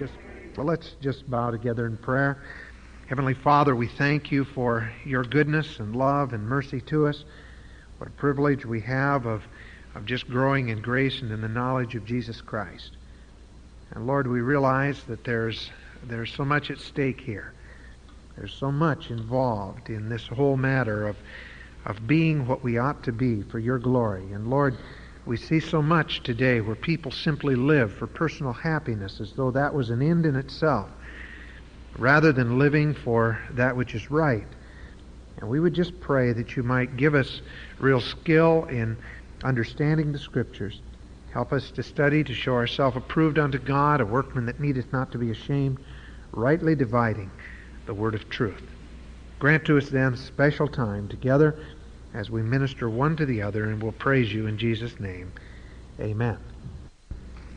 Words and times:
just 0.00 0.14
well, 0.56 0.64
let's 0.64 0.92
just 1.02 1.30
bow 1.30 1.50
together 1.50 1.84
in 1.84 1.98
prayer. 1.98 2.42
Heavenly 3.06 3.34
Father, 3.34 3.76
we 3.76 3.86
thank 3.86 4.32
you 4.32 4.44
for 4.46 4.90
your 5.04 5.22
goodness 5.22 5.78
and 5.78 5.94
love 5.94 6.32
and 6.32 6.42
mercy 6.42 6.80
to 6.86 7.06
us. 7.06 7.22
What 7.98 8.08
a 8.08 8.12
privilege 8.12 8.64
we 8.64 8.80
have 8.80 9.26
of, 9.26 9.42
of 9.94 10.06
just 10.06 10.26
growing 10.26 10.70
in 10.70 10.80
grace 10.80 11.20
and 11.20 11.30
in 11.30 11.42
the 11.42 11.48
knowledge 11.48 11.96
of 11.96 12.06
Jesus 12.06 12.40
Christ. 12.40 12.96
And 13.90 14.06
Lord, 14.06 14.26
we 14.26 14.40
realize 14.40 15.04
that 15.04 15.22
there's 15.22 15.70
there's 16.04 16.32
so 16.32 16.46
much 16.46 16.70
at 16.70 16.78
stake 16.78 17.20
here. 17.20 17.52
There's 18.38 18.54
so 18.54 18.72
much 18.72 19.10
involved 19.10 19.90
in 19.90 20.08
this 20.08 20.26
whole 20.28 20.56
matter 20.56 21.08
of 21.08 21.16
of 21.84 22.06
being 22.06 22.46
what 22.46 22.64
we 22.64 22.78
ought 22.78 23.02
to 23.02 23.12
be 23.12 23.42
for 23.42 23.58
your 23.58 23.78
glory. 23.78 24.32
And 24.32 24.48
Lord, 24.48 24.78
we 25.26 25.36
see 25.36 25.60
so 25.60 25.82
much 25.82 26.22
today 26.22 26.60
where 26.60 26.76
people 26.76 27.10
simply 27.10 27.54
live 27.54 27.92
for 27.92 28.06
personal 28.06 28.52
happiness 28.52 29.20
as 29.20 29.32
though 29.32 29.50
that 29.50 29.74
was 29.74 29.90
an 29.90 30.02
end 30.02 30.26
in 30.26 30.36
itself, 30.36 30.88
rather 31.98 32.32
than 32.32 32.58
living 32.58 32.94
for 32.94 33.38
that 33.52 33.76
which 33.76 33.94
is 33.94 34.10
right. 34.10 34.46
And 35.40 35.48
we 35.48 35.60
would 35.60 35.74
just 35.74 36.00
pray 36.00 36.32
that 36.32 36.56
you 36.56 36.62
might 36.62 36.96
give 36.96 37.14
us 37.14 37.42
real 37.78 38.00
skill 38.00 38.64
in 38.64 38.96
understanding 39.44 40.12
the 40.12 40.18
Scriptures. 40.18 40.80
Help 41.32 41.52
us 41.52 41.70
to 41.72 41.82
study, 41.82 42.24
to 42.24 42.34
show 42.34 42.54
ourselves 42.54 42.96
approved 42.96 43.38
unto 43.38 43.58
God, 43.58 44.00
a 44.00 44.06
workman 44.06 44.46
that 44.46 44.60
needeth 44.60 44.92
not 44.92 45.12
to 45.12 45.18
be 45.18 45.30
ashamed, 45.30 45.78
rightly 46.32 46.74
dividing 46.74 47.30
the 47.86 47.94
word 47.94 48.14
of 48.14 48.28
truth. 48.28 48.62
Grant 49.38 49.64
to 49.64 49.78
us 49.78 49.88
then 49.88 50.16
special 50.16 50.68
time 50.68 51.08
together 51.08 51.58
as 52.14 52.30
we 52.30 52.42
minister 52.42 52.88
one 52.88 53.16
to 53.16 53.26
the 53.26 53.42
other, 53.42 53.64
and 53.64 53.82
we'll 53.82 53.92
praise 53.92 54.32
you 54.32 54.46
in 54.46 54.58
Jesus' 54.58 54.98
name. 54.98 55.32
Amen. 56.00 56.38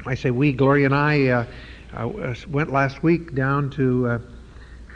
I 0.05 0.15
say 0.15 0.31
we, 0.31 0.51
Gloria 0.51 0.85
and 0.85 0.95
I, 0.95 1.27
uh, 1.27 1.45
uh, 1.93 2.35
went 2.49 2.71
last 2.71 3.01
week 3.03 3.33
down 3.33 3.69
to 3.71 4.07
uh, 4.07 4.19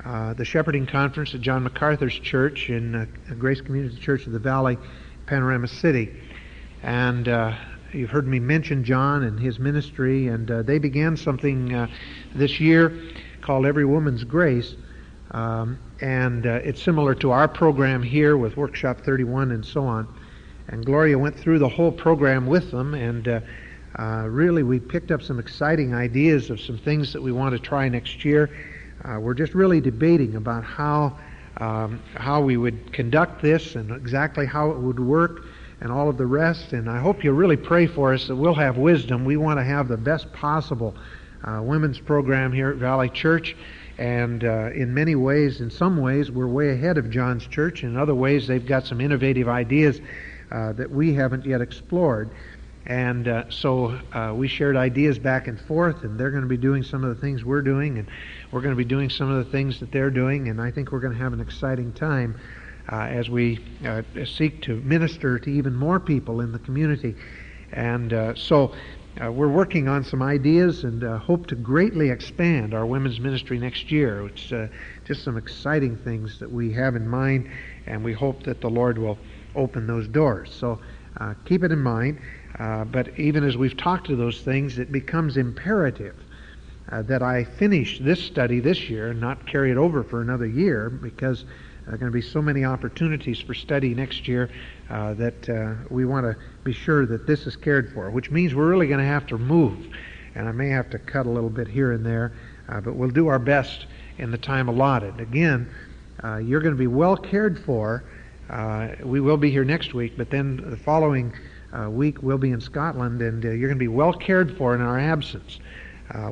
uh 0.04 0.34
the 0.34 0.46
shepherding 0.46 0.86
conference 0.86 1.34
at 1.34 1.42
John 1.42 1.64
MacArthur's 1.64 2.18
church 2.20 2.70
in 2.70 2.96
uh, 2.96 3.06
Grace 3.40 3.62
Community 3.62 3.96
Church 3.98 4.26
of 4.28 4.34
the 4.34 4.40
Valley, 4.40 4.78
Panorama 5.26 5.68
City. 5.68 6.14
And 6.84 7.28
you've 7.94 8.10
heard 8.10 8.28
me 8.28 8.40
mention 8.40 8.84
John 8.84 9.24
and 9.24 9.40
his 9.40 9.60
ministry, 9.60 10.28
and 10.28 10.48
they 10.48 10.78
began 10.78 11.18
something 11.18 11.90
this 12.36 12.60
year 12.60 13.02
called 13.42 13.66
Every 13.66 13.86
Woman's 13.86 14.24
Grace. 14.24 14.76
Um, 15.32 15.80
and 16.02 16.46
uh, 16.46 16.60
it's 16.64 16.82
similar 16.82 17.16
to 17.16 17.32
our 17.32 17.48
program 17.48 18.04
here 18.04 18.38
with 18.38 18.58
Workshop 18.58 19.02
31 19.02 19.52
and 19.52 19.66
so 19.66 19.86
on. 19.86 20.08
And 20.68 20.86
Gloria 20.86 21.18
went 21.18 21.40
through 21.40 21.60
the 21.60 21.70
whole 21.70 21.92
program 21.92 22.46
with 22.46 22.72
them, 22.72 22.94
and 22.94 23.28
uh, 23.28 23.40
uh, 23.98 24.28
really 24.28 24.64
we 24.64 24.80
picked 24.80 25.12
up 25.12 25.22
some 25.22 25.40
exciting 25.40 25.94
ideas 25.94 26.50
of 26.50 26.60
some 26.60 26.78
things 26.78 27.14
that 27.14 27.22
we 27.22 27.32
want 27.32 27.54
to 27.54 27.60
try 27.60 27.88
next 27.90 28.26
year. 28.26 28.50
Uh, 29.04 29.20
we're 29.20 29.34
just 29.34 29.54
really 29.54 29.80
debating 29.80 30.36
about 30.36 30.64
how 30.64 31.18
um, 31.60 32.02
how 32.14 32.42
we 32.42 32.58
would 32.58 32.94
conduct 32.94 33.42
this 33.42 33.76
and 33.76 33.92
exactly 33.92 34.46
how 34.46 34.70
it 34.70 34.78
would 34.78 35.00
work 35.00 35.46
and 35.82 35.92
all 35.92 36.10
of 36.10 36.18
the 36.18 36.26
rest. 36.26 36.74
And 36.74 36.90
I 36.90 37.00
hope 37.00 37.24
you 37.24 37.32
really 37.32 37.58
pray 37.58 37.88
for 37.88 38.14
us 38.14 38.28
that 38.28 38.36
we'll 38.36 38.54
have 38.54 38.78
wisdom. 38.78 39.26
We 39.26 39.38
want 39.38 39.60
to 39.60 39.64
have 39.64 39.88
the 39.88 39.98
best 39.98 40.32
possible 40.34 40.96
uh, 41.44 41.62
women's 41.64 42.00
program 42.00 42.52
here 42.52 42.70
at 42.70 42.78
Valley 42.78 43.10
Church. 43.10 43.56
And 43.98 44.44
uh, 44.44 44.70
in 44.76 44.94
many 44.94 45.16
ways, 45.16 45.60
in 45.60 45.72
some 45.72 45.98
ways, 45.98 46.30
we're 46.30 46.48
way 46.48 46.70
ahead 46.70 46.98
of 46.98 47.10
John's 47.10 47.48
church. 47.48 47.84
In 47.84 47.98
other 47.98 48.14
ways, 48.14 48.48
they've 48.48 48.66
got 48.66 48.86
some 48.86 49.02
innovative 49.02 49.48
ideas 49.48 50.02
uh, 50.52 50.74
that 50.74 50.90
we 50.92 51.14
haven't 51.14 51.46
yet 51.46 51.62
explored. 51.62 52.30
And 52.86 53.28
uh, 53.28 53.50
so 53.50 54.00
uh, 54.14 54.34
we 54.36 54.48
shared 54.48 54.78
ideas 54.78 55.20
back 55.20 55.48
and 55.48 55.60
forth, 55.60 56.04
and 56.04 56.18
they're 56.18 56.30
going 56.30 56.44
to 56.44 56.48
be 56.48 56.58
doing 56.58 56.84
some 56.84 57.04
of 57.04 57.14
the 57.14 57.20
things 57.20 57.44
we're 57.44 57.64
doing, 57.64 57.98
and 57.98 58.08
we're 58.52 58.62
going 58.62 58.72
to 58.72 58.78
be 58.78 58.86
doing 58.86 59.10
some 59.10 59.30
of 59.30 59.44
the 59.44 59.52
things 59.52 59.80
that 59.80 59.92
they're 59.92 60.12
doing. 60.12 60.48
And 60.48 60.62
I 60.62 60.72
think 60.72 60.92
we're 60.92 61.00
going 61.00 61.14
to 61.14 61.20
have 61.20 61.34
an 61.34 61.42
exciting 61.42 61.92
time 61.92 62.40
uh, 62.90 62.96
as 63.02 63.30
we 63.30 63.60
uh, 63.86 64.04
seek 64.26 64.62
to 64.64 64.80
minister 64.82 65.38
to 65.40 65.50
even 65.50 65.76
more 65.76 66.00
people 66.00 66.40
in 66.40 66.52
the 66.52 66.60
community. 66.60 67.16
And 67.74 68.38
so 68.38 68.74
uh, 69.24 69.32
we're 69.32 69.48
working 69.48 69.88
on 69.88 70.04
some 70.04 70.22
ideas 70.22 70.84
and 70.84 71.04
uh, 71.04 71.18
hope 71.18 71.48
to 71.48 71.56
greatly 71.56 72.10
expand 72.10 72.74
our 72.74 72.86
women's 72.86 73.20
ministry 73.20 73.58
next 73.58 73.92
year. 73.92 74.26
It's 74.28 74.52
uh, 74.52 74.68
just 75.06 75.24
some 75.24 75.38
exciting 75.38 75.98
things 75.98 76.40
that 76.40 76.52
we 76.52 76.72
have 76.74 76.96
in 76.96 77.08
mind, 77.08 77.50
and 77.88 78.04
we 78.04 78.14
hope 78.14 78.44
that 78.44 78.62
the 78.62 78.70
Lord 78.70 78.98
will 78.98 79.18
open 79.56 79.88
those 79.88 80.08
doors. 80.08 80.54
So 80.54 80.80
uh, 81.20 81.34
keep 81.46 81.64
it 81.64 81.72
in 81.72 81.82
mind. 81.82 82.20
Uh, 82.60 82.86
but 82.86 83.18
even 83.20 83.44
as 83.44 83.58
we've 83.58 83.78
talked 83.78 84.08
to 84.08 84.16
those 84.16 84.42
things, 84.42 84.78
it 84.78 84.92
becomes 84.92 85.38
imperative 85.38 86.16
uh, 86.92 87.02
that 87.04 87.22
I 87.22 87.44
finish 87.44 88.00
this 88.00 88.24
study 88.24 88.60
this 88.60 88.90
year 88.90 89.10
and 89.10 89.20
not 89.20 89.48
carry 89.48 89.72
it 89.72 89.78
over 89.78 90.04
for 90.04 90.22
another 90.22 90.48
year 90.48 90.90
because 90.90 91.46
there 91.88 91.96
are 91.96 91.98
going 91.98 92.12
to 92.12 92.14
be 92.14 92.22
so 92.22 92.42
many 92.42 92.66
opportunities 92.66 93.40
for 93.40 93.54
study 93.54 93.96
next 93.96 94.28
year 94.28 94.50
uh, 94.90 95.14
that 95.14 95.48
uh, 95.48 95.74
we 95.90 96.04
want 96.04 96.26
to 96.26 96.36
be 96.66 96.74
sure 96.74 97.06
that 97.06 97.26
this 97.26 97.48
is 97.48 97.56
cared 97.56 97.94
for, 97.94 98.12
which 98.12 98.30
means 98.30 98.54
we're 98.54 98.68
really 98.68 98.88
going 98.88 99.00
to 99.00 99.06
have 99.06 99.26
to 99.28 99.38
move. 99.38 99.88
And 100.36 100.50
I 100.50 100.52
may 100.52 100.68
have 100.68 100.90
to 100.90 101.00
cut 101.00 101.28
a 101.28 101.30
little 101.30 101.50
bit 101.50 101.66
here 101.66 101.94
and 101.94 102.06
there, 102.06 102.34
uh, 102.68 102.82
but 102.82 102.98
we'll 102.98 103.10
do 103.10 103.28
our 103.28 103.40
best 103.40 103.86
in 104.18 104.32
the 104.32 104.38
time 104.38 104.68
allotted. 104.68 105.22
Again, 105.22 105.70
uh, 106.26 106.36
you're 106.40 106.60
going 106.60 106.76
to 106.76 106.78
be 106.78 106.88
well 106.88 107.16
cared 107.16 107.58
for. 107.64 108.04
Uh, 108.50 108.90
we 109.04 109.22
will 109.22 109.38
be 109.38 109.50
here 109.50 109.64
next 109.64 109.94
week, 109.94 110.18
but 110.18 110.30
then 110.30 110.58
the 110.70 110.76
following 110.76 111.32
uh, 111.72 111.90
week 111.90 112.22
we'll 112.22 112.38
be 112.38 112.52
in 112.52 112.60
Scotland, 112.60 113.22
and 113.22 113.42
you're 113.42 113.70
going 113.70 113.70
to 113.70 113.76
be 113.76 113.88
well 113.88 114.12
cared 114.12 114.58
for 114.58 114.76
in 114.76 114.82
our 114.82 115.00
absence. 115.00 115.62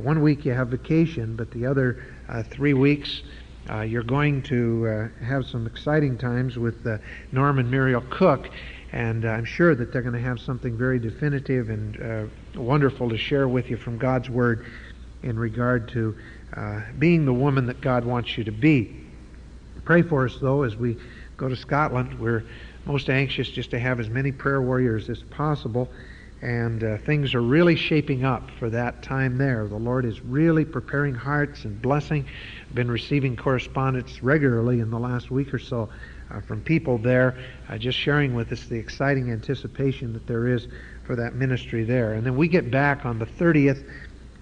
one 0.02 0.22
week 0.22 0.44
you 0.44 0.52
have 0.52 0.68
vacation, 0.68 1.38
but 1.38 1.50
the 1.52 1.66
other 1.66 2.04
three 2.52 2.74
weeks 2.74 3.22
uh, 3.70 3.81
you're 3.81 4.03
going 4.03 4.42
to 4.44 4.88
uh, 4.88 5.26
have 5.26 5.46
some 5.46 5.66
exciting 5.66 6.18
times 6.18 6.58
with 6.58 6.86
uh, 6.86 6.98
Norm 7.31 7.59
and 7.59 7.70
Muriel 7.70 8.03
Cook, 8.09 8.50
and 8.92 9.26
I'm 9.26 9.46
sure 9.46 9.74
that 9.76 9.92
they're 9.92 10.02
going 10.02 10.14
to 10.14 10.20
have 10.20 10.40
something 10.40 10.78
very 10.78 11.00
definitive 11.00 11.70
and 11.70 12.02
uh, 12.02 12.59
wonderful 12.59 13.09
to 13.09 13.18
share 13.18 13.48
with 13.48 13.70
you 13.70 13.78
from 13.78 13.98
God's 13.98 14.30
Word 14.30 14.66
in 15.24 15.38
regard 15.40 15.90
to 15.90 16.16
uh, 16.56 16.81
being 17.00 17.25
the 17.25 17.34
woman 17.34 17.66
that 17.66 17.81
God 17.81 18.06
wants 18.06 18.38
you 18.38 18.44
to 18.44 18.52
be. 18.52 18.96
Pray 19.84 20.04
for 20.04 20.25
us, 20.25 20.38
though, 20.40 20.64
as 20.64 20.75
we 20.75 20.98
go 21.38 21.50
to 21.50 21.56
Scotland. 21.56 22.20
We're 22.20 22.44
most 22.86 23.09
anxious 23.09 23.50
just 23.50 23.72
to 23.72 23.80
have 23.80 24.00
as 24.00 24.09
many 24.09 24.31
prayer 24.31 24.62
warriors 24.62 25.09
as 25.09 25.24
possible 25.24 25.90
and 26.45 26.83
uh, 26.83 26.97
things 27.00 27.33
are 27.33 27.41
really 27.41 27.75
shaping 27.75 28.23
up 28.23 28.51
for 28.59 28.69
that 28.69 29.01
time 29.01 29.35
there. 29.35 29.67
The 29.67 29.78
Lord 29.78 30.06
is 30.06 30.22
really 30.22 30.63
preparing 30.63 31.16
hearts 31.16 31.66
and 31.66 31.81
blessing. 31.81 32.23
I've 32.69 32.75
been 32.75 32.91
receiving 32.91 33.35
correspondence 33.35 34.22
regularly 34.22 34.79
in 34.79 34.91
the 34.91 35.00
last 35.00 35.31
week 35.31 35.56
or 35.56 35.57
so 35.57 35.89
uh, 36.29 36.41
from 36.41 36.61
people 36.61 37.00
there, 37.00 37.35
uh, 37.67 37.79
just 37.79 37.97
sharing 37.97 38.35
with 38.35 38.51
us 38.51 38.66
the 38.66 38.75
exciting 38.75 39.31
anticipation 39.31 40.13
that 40.13 40.28
there 40.28 40.47
is 40.47 40.67
for 41.07 41.16
that 41.16 41.33
ministry 41.33 41.83
there. 41.83 42.13
And 42.13 42.23
then 42.23 42.38
we 42.38 42.47
get 42.47 42.69
back 42.69 43.07
on 43.07 43.17
the 43.17 43.25
30th, 43.25 43.83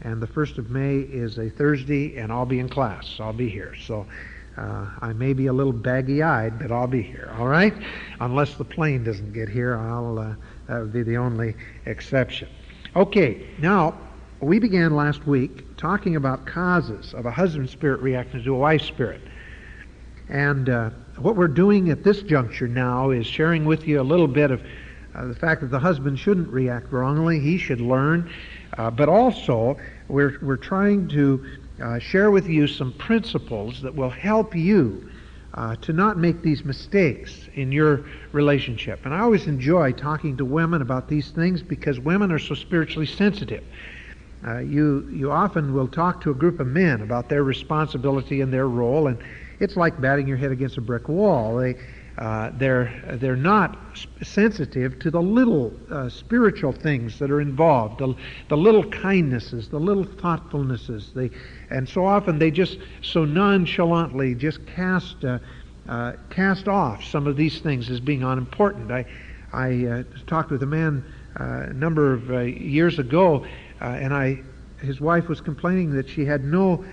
and 0.01 0.21
the 0.21 0.27
1st 0.27 0.57
of 0.57 0.69
May 0.69 0.97
is 0.97 1.37
a 1.37 1.49
Thursday, 1.49 2.17
and 2.17 2.33
I'll 2.33 2.45
be 2.45 2.59
in 2.59 2.67
class. 2.67 3.15
I'll 3.21 3.31
be 3.31 3.47
here. 3.47 3.75
So 3.81 4.05
uh, 4.57 4.87
I 5.01 5.13
may 5.13 5.31
be 5.31 5.47
a 5.47 5.53
little 5.53 5.71
baggy-eyed, 5.71 6.59
but 6.59 6.69
I'll 6.69 6.85
be 6.85 7.01
here. 7.01 7.33
All 7.39 7.47
right, 7.47 7.73
unless 8.19 8.55
the 8.55 8.65
plane 8.65 9.05
doesn't 9.05 9.31
get 9.31 9.47
here, 9.47 9.77
I'll 9.77 10.19
uh, 10.19 10.35
that 10.68 10.79
would 10.79 10.94
be 10.94 11.03
the 11.03 11.18
only 11.18 11.56
exception. 11.85 12.50
Okay, 12.96 13.47
now, 13.59 13.97
we 14.40 14.59
began 14.59 14.96
last 14.96 15.25
week 15.25 15.75
talking 15.78 16.16
about 16.16 16.46
causes 16.46 17.13
of 17.13 17.25
a 17.25 17.31
husband 17.31 17.69
spirit 17.69 18.01
reacting 18.01 18.44
to 18.44 18.53
a 18.53 18.57
wife 18.57 18.81
spirit. 18.81 19.22
And 20.29 20.69
uh, 20.69 20.90
what 21.18 21.35
we're 21.35 21.47
doing 21.47 21.90
at 21.90 22.03
this 22.03 22.22
juncture 22.22 22.68
now 22.68 23.12
is 23.12 23.25
sharing 23.25 23.66
with 23.66 23.88
you 23.88 24.01
a 24.01 24.03
little 24.03 24.28
bit 24.28 24.51
of 24.51 24.63
uh, 25.16 25.25
the 25.25 25.35
fact 25.35 25.62
that 25.62 25.72
the 25.72 25.79
husband 25.79 26.18
shouldn't 26.19 26.47
react 26.50 26.91
wrongly. 26.91 27.40
He 27.40 27.57
should 27.57 27.81
learn. 27.81 28.30
Uh, 28.78 28.90
but 28.90 29.09
also, 29.09 29.78
we're, 30.07 30.40
we're 30.41 30.57
trying 30.57 31.07
to 31.09 31.45
uh, 31.81 32.00
share 32.00 32.31
with 32.31 32.48
you 32.48 32.68
some 32.68 32.94
principles 32.94 33.81
that 33.81 33.94
will 33.94 34.09
help 34.09 34.56
you 34.56 35.09
uh, 35.53 35.75
to 35.77 35.94
not 35.94 36.17
make 36.17 36.41
these 36.41 36.65
mistakes 36.65 37.47
in 37.53 37.71
your 37.71 38.05
relationship. 38.31 39.05
And 39.05 39.13
I 39.13 39.19
always 39.19 39.47
enjoy 39.47 39.91
talking 39.91 40.35
to 40.38 40.45
women 40.45 40.81
about 40.81 41.07
these 41.07 41.31
things 41.31 41.61
because 41.61 42.00
women 42.00 42.31
are 42.31 42.39
so 42.39 42.55
spiritually 42.55 43.05
sensitive. 43.05 43.63
Uh, 44.45 44.59
you, 44.59 45.07
you 45.11 45.31
often 45.31 45.73
will 45.73 45.88
talk 45.88 46.21
to 46.21 46.31
a 46.31 46.33
group 46.33 46.59
of 46.59 46.67
men 46.67 47.01
about 47.01 47.29
their 47.29 47.44
responsibility 47.44 48.41
and 48.41 48.51
their 48.51 48.67
role, 48.67 49.07
and 49.07 49.17
it's 49.59 49.77
like 49.77 50.01
batting 50.01 50.27
your 50.27 50.38
head 50.38 50.51
against 50.51 50.77
a 50.77 50.81
brick 50.81 51.07
wall. 51.07 51.57
They, 51.57 51.75
uh, 52.18 52.51
they're, 52.57 53.18
they're 53.19 53.36
not 53.36 53.77
sensitive 54.21 55.00
to 55.00 55.10
the 55.10 55.21
little 55.21 55.74
uh, 55.89 56.07
spiritual 56.10 56.71
things 56.71 57.18
that 57.18 57.31
are 57.31 57.42
involved, 57.42 58.00
the, 58.00 58.13
the 58.50 58.57
little 58.57 58.83
kindnesses, 58.83 59.69
the 59.69 59.80
little 59.80 60.06
thoughtfulnesses. 60.06 61.12
They, 61.13 61.31
and 61.71 61.89
so 61.89 62.06
often 62.06 62.38
they 62.38 62.51
just 62.51 62.77
so 63.01 63.25
nonchalantly 63.25 64.36
just 64.36 64.65
cast, 64.68 65.25
uh, 65.25 65.39
uh, 65.89 66.13
cast 66.30 66.68
off 66.68 67.04
some 67.04 67.25
of 67.25 67.36
these 67.36 67.60
things 67.60 67.89
as 67.89 68.00
being 68.00 68.21
unimportant. 68.21 68.92
I, 68.92 69.06
I 69.51 69.86
uh, 69.86 70.04
talked 70.27 70.51
with 70.51 70.62
a 70.62 70.68
man 70.68 71.04
a 71.36 71.74
number 71.74 72.13
of 72.13 72.30
years 72.48 73.00
ago, 73.00 73.44
and 73.80 74.13
I 74.13 74.44
his 74.81 75.01
wife 75.01 75.30
was 75.30 75.42
complaining 75.42 75.92
that 75.94 76.07
she 76.09 76.25
had 76.25 76.44
no, 76.44 76.83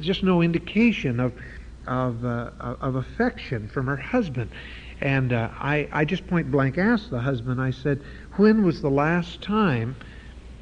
just 0.00 0.22
no 0.22 0.40
indication 0.42 1.20
of, 1.20 1.34
of, 1.88 2.24
uh, 2.24 2.50
of 2.60 2.94
affection 2.94 3.68
from 3.68 3.86
her 3.86 3.96
husband. 3.96 4.50
And 5.00 5.32
uh, 5.32 5.50
I, 5.54 5.88
I 5.92 6.04
just 6.04 6.26
point 6.26 6.50
blank 6.50 6.78
asked 6.78 7.10
the 7.10 7.20
husband, 7.20 7.60
I 7.60 7.70
said, 7.70 8.02
when 8.36 8.64
was 8.64 8.82
the 8.82 8.90
last 8.90 9.42
time 9.42 9.96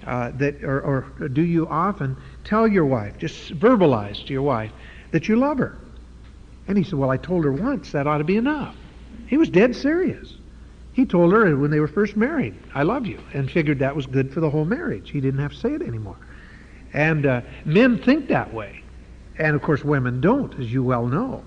uh, 0.06 0.30
that, 0.36 0.62
or, 0.62 0.80
or 1.20 1.28
do 1.28 1.42
you 1.42 1.66
often 1.68 2.16
tell 2.44 2.68
your 2.68 2.84
wife, 2.84 3.18
just 3.18 3.58
verbalize 3.58 4.24
to 4.26 4.32
your 4.32 4.42
wife, 4.42 4.72
that 5.10 5.28
you 5.28 5.36
love 5.36 5.58
her? 5.58 5.78
And 6.68 6.76
he 6.76 6.84
said, 6.84 6.94
well, 6.94 7.10
I 7.10 7.16
told 7.16 7.44
her 7.44 7.52
once, 7.52 7.92
that 7.92 8.06
ought 8.06 8.18
to 8.18 8.24
be 8.24 8.36
enough. 8.36 8.76
He 9.26 9.36
was 9.36 9.48
dead 9.48 9.74
serious. 9.74 10.34
He 10.92 11.04
told 11.04 11.32
her 11.32 11.56
when 11.56 11.70
they 11.70 11.80
were 11.80 11.88
first 11.88 12.16
married, 12.16 12.54
I 12.74 12.82
love 12.82 13.06
you, 13.06 13.20
and 13.34 13.50
figured 13.50 13.78
that 13.80 13.94
was 13.94 14.06
good 14.06 14.32
for 14.32 14.40
the 14.40 14.50
whole 14.50 14.64
marriage. 14.64 15.10
He 15.10 15.20
didn't 15.20 15.40
have 15.40 15.52
to 15.52 15.58
say 15.58 15.72
it 15.72 15.82
anymore. 15.82 16.16
And 16.92 17.26
uh, 17.26 17.40
men 17.64 18.02
think 18.02 18.28
that 18.28 18.52
way. 18.52 18.82
And 19.38 19.54
of 19.54 19.62
course, 19.62 19.84
women 19.84 20.20
don't, 20.20 20.58
as 20.58 20.72
you 20.72 20.82
well 20.82 21.06
know. 21.06 21.42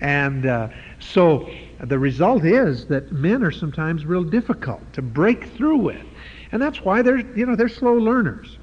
And 0.00 0.46
uh, 0.46 0.68
so 0.98 1.48
the 1.80 1.98
result 1.98 2.44
is 2.44 2.86
that 2.86 3.12
men 3.12 3.42
are 3.42 3.50
sometimes 3.50 4.04
real 4.04 4.24
difficult 4.24 4.80
to 4.94 5.02
break 5.02 5.46
through 5.52 5.78
with. 5.78 6.04
And 6.52 6.60
that's 6.60 6.82
why 6.82 7.02
they're, 7.02 7.18
you 7.18 7.46
know, 7.46 7.56
they're 7.56 7.68
slow 7.68 7.94
learners. 7.94 8.58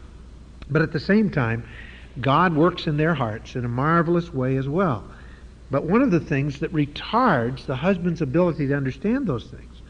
But 0.70 0.82
at 0.82 0.92
the 0.92 1.00
same 1.00 1.30
time, 1.30 1.68
God 2.22 2.56
works 2.56 2.88
in 2.88 2.98
their 2.98 3.14
hearts 3.14 3.56
in 3.56 3.66
a 3.66 3.70
marvelous 3.70 4.34
way 4.34 4.58
as 4.58 4.68
well. 4.68 5.04
But 5.72 5.86
one 5.86 6.02
of 6.02 6.12
the 6.12 6.20
things 6.20 6.60
that 6.60 6.72
retards 6.72 7.66
the 7.66 7.76
husband's 7.76 8.22
ability 8.22 8.68
to 8.68 8.76
understand 8.76 9.26
those 9.26 9.46
things 9.48 9.82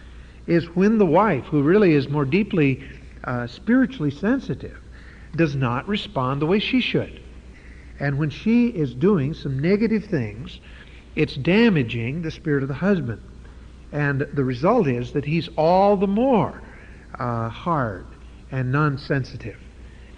is 0.48 0.70
when 0.76 0.98
the 0.98 1.06
wife, 1.06 1.46
who 1.46 1.62
really 1.62 1.94
is 1.94 2.10
more 2.10 2.26
deeply 2.26 2.84
uh, 3.26 3.48
spiritually 3.48 4.12
sensitive, 4.12 4.78
does 5.36 5.56
not 5.56 5.88
respond 5.88 6.42
the 6.42 6.46
way 6.46 6.60
she 6.60 6.80
should. 6.80 7.23
And 8.00 8.18
when 8.18 8.30
she 8.30 8.68
is 8.68 8.94
doing 8.94 9.34
some 9.34 9.60
negative 9.60 10.06
things, 10.06 10.60
it's 11.16 11.36
damaging 11.36 12.22
the 12.22 12.31
spirit 12.31 12.63
of 12.63 12.69
the 12.69 12.75
husband. 12.75 13.22
And 13.92 14.22
the 14.22 14.44
result 14.44 14.88
is 14.88 15.13
that 15.13 15.25
he's 15.25 15.50
all 15.56 15.95
the 15.95 16.07
more 16.07 16.62
uh, 17.19 17.50
hard 17.50 18.06
and 18.51 18.72
non 18.72 18.98
sensitive. 18.98 19.57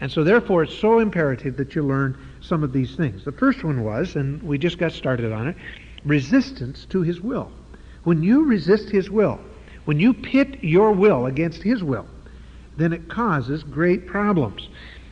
And 0.01 0.12
so, 0.12 0.24
therefore, 0.24 0.63
it's 0.63 0.77
so 0.77 1.00
imperative 1.00 1.57
that 1.57 1.75
you 1.75 1.83
learn 1.83 2.18
some 2.42 2.63
of 2.63 2.74
these 2.74 2.95
things. 2.95 3.24
The 3.24 3.31
first 3.31 3.63
one 3.63 3.83
was, 3.83 4.16
and 4.16 4.42
we 4.44 4.57
just 4.57 4.78
got 4.78 4.92
started 4.92 5.31
on 5.31 5.48
it, 5.48 5.56
resistance 6.04 6.86
to 6.89 7.01
his 7.01 7.21
will. 7.21 7.51
When 8.04 8.21
you 8.21 8.44
resist 8.44 8.89
his 8.89 9.10
will, 9.10 9.39
when 9.86 10.00
you 10.00 10.13
pit 10.13 10.63
your 10.63 10.92
will 10.92 11.25
against 11.28 11.63
his 11.63 11.83
will, 11.83 12.06
then 12.78 12.94
it 12.94 13.07
causes 13.07 13.63
great 13.63 14.06
problems. 14.06 14.69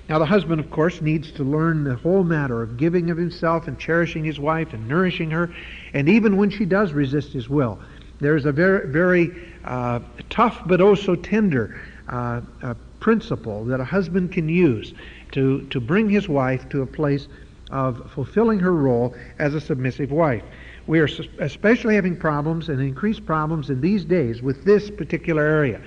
Now, 0.10 0.20
the 0.20 0.26
husband, 0.26 0.60
of 0.60 0.70
course, 0.70 1.02
needs 1.02 1.32
to 1.34 1.44
learn 1.44 1.86
the 1.86 1.96
whole 1.96 2.24
matter 2.24 2.62
of 2.62 2.76
giving 2.76 3.10
of 3.10 3.18
himself 3.18 3.68
and 3.68 3.80
cherishing 3.80 4.24
his 4.24 4.38
wife 4.38 4.74
and 4.74 4.88
nourishing 4.88 5.32
her. 5.32 5.54
And 5.94 6.10
even 6.10 6.36
when 6.36 6.50
she 6.50 6.66
does 6.66 6.92
resist 6.92 7.32
his 7.32 7.50
will, 7.50 7.80
there's 8.20 8.46
a 8.46 8.52
very, 8.52 8.88
very 8.90 9.32
uh, 9.64 10.02
tough 10.30 10.62
but 10.66 10.82
also 10.82 11.16
tender 11.16 11.80
uh, 12.10 12.42
uh, 12.62 12.74
principle 13.00 13.64
that 13.66 13.80
a 13.80 13.86
husband 13.86 14.34
can 14.34 14.50
use 14.50 14.94
to, 15.32 15.62
to 15.68 15.80
bring 15.80 16.10
his 16.10 16.28
wife 16.28 16.68
to 16.70 16.82
a 16.82 16.86
place 16.86 17.28
of 17.72 18.12
fulfilling 18.12 18.60
her 18.60 18.74
role 18.74 19.16
as 19.40 19.56
a 19.56 19.62
submissive 19.62 20.12
wife. 20.12 20.44
We 20.86 21.00
are 21.00 21.10
especially 21.40 21.96
having 21.96 22.18
problems 22.18 22.68
and 22.68 22.82
increased 22.82 23.26
problems 23.26 23.70
in 23.70 23.80
these 23.80 24.04
days 24.04 24.42
with 24.42 24.66
this 24.66 24.92
particular 24.92 25.44
area. 25.44 25.82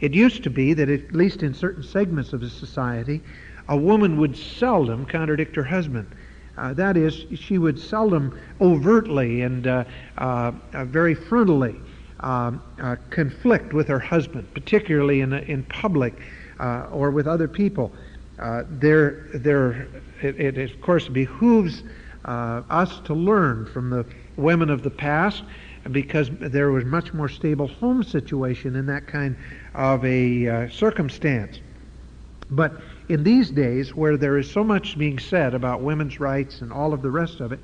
It 0.00 0.12
used 0.12 0.44
to 0.44 0.50
be 0.50 0.74
that, 0.74 0.90
at 0.90 1.12
least 1.12 1.42
in 1.42 1.54
certain 1.54 1.82
segments 1.82 2.34
of 2.34 2.40
the 2.40 2.50
society, 2.50 3.22
a 3.68 3.76
woman 3.76 4.18
would 4.18 4.36
seldom 4.36 5.06
contradict 5.06 5.56
her 5.56 5.64
husband. 5.64 6.06
Uh, 6.56 6.72
that 6.72 6.96
is, 6.96 7.26
she 7.34 7.58
would 7.58 7.78
seldom 7.78 8.38
overtly 8.60 9.42
and 9.42 9.66
uh, 9.66 9.84
uh, 10.16 10.52
uh 10.72 10.84
very 10.86 11.14
frontally 11.14 11.78
um, 12.20 12.62
uh, 12.80 12.96
conflict 13.10 13.74
with 13.74 13.86
her 13.88 13.98
husband, 13.98 14.46
particularly 14.54 15.20
in, 15.20 15.32
in 15.34 15.62
public 15.64 16.14
uh, 16.58 16.88
or 16.90 17.10
with 17.10 17.26
other 17.26 17.48
people. 17.48 17.92
there, 18.70 19.28
there, 19.34 19.88
it, 20.22 20.56
it, 20.56 20.70
of 20.70 20.80
course 20.80 21.08
behooves 21.08 21.82
us 22.24 23.00
to 23.00 23.14
learn 23.14 23.66
from 23.66 23.90
the 23.90 24.04
women 24.36 24.70
of 24.70 24.82
the 24.82 24.90
past 24.90 25.42
because 25.92 26.30
there 26.40 26.70
was 26.72 26.84
much 26.84 27.12
more 27.12 27.28
stable 27.28 27.68
home 27.68 28.02
situation 28.02 28.76
in 28.76 28.86
that 28.86 29.06
kind 29.06 29.36
of 29.74 30.04
a 30.04 30.48
uh, 30.48 30.68
circumstance. 30.68 31.60
But 32.50 32.80
in 33.08 33.22
these 33.22 33.50
days, 33.50 33.94
where 33.94 34.16
there 34.16 34.38
is 34.38 34.50
so 34.50 34.64
much 34.64 34.98
being 34.98 35.18
said 35.18 35.54
about 35.54 35.80
women's 35.80 36.18
rights 36.18 36.60
and 36.60 36.72
all 36.72 36.92
of 36.92 37.02
the 37.02 37.10
rest 37.10 37.40
of 37.40 37.52
it, 37.52 37.60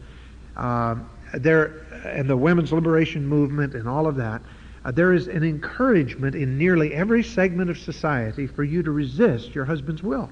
uh, 0.57 0.97
there 1.35 1.87
and 2.05 2.29
the 2.29 2.37
women's 2.37 2.73
liberation 2.73 3.27
movement 3.27 3.75
and 3.75 3.89
all 3.89 4.07
of 4.07 4.17
that, 4.17 4.43
uh, 4.85 4.91
there 4.91 5.13
is 5.13 5.29
an 5.29 5.43
encouragement 5.43 6.35
in 6.35 6.59
nearly 6.59 6.93
every 6.93 7.23
segment 7.23 7.71
of 7.71 7.79
society 7.79 8.47
for 8.47 8.65
you 8.65 8.83
to 8.83 8.91
resist 8.91 9.55
your 9.55 9.65
husband's 9.65 10.03
will. 10.03 10.29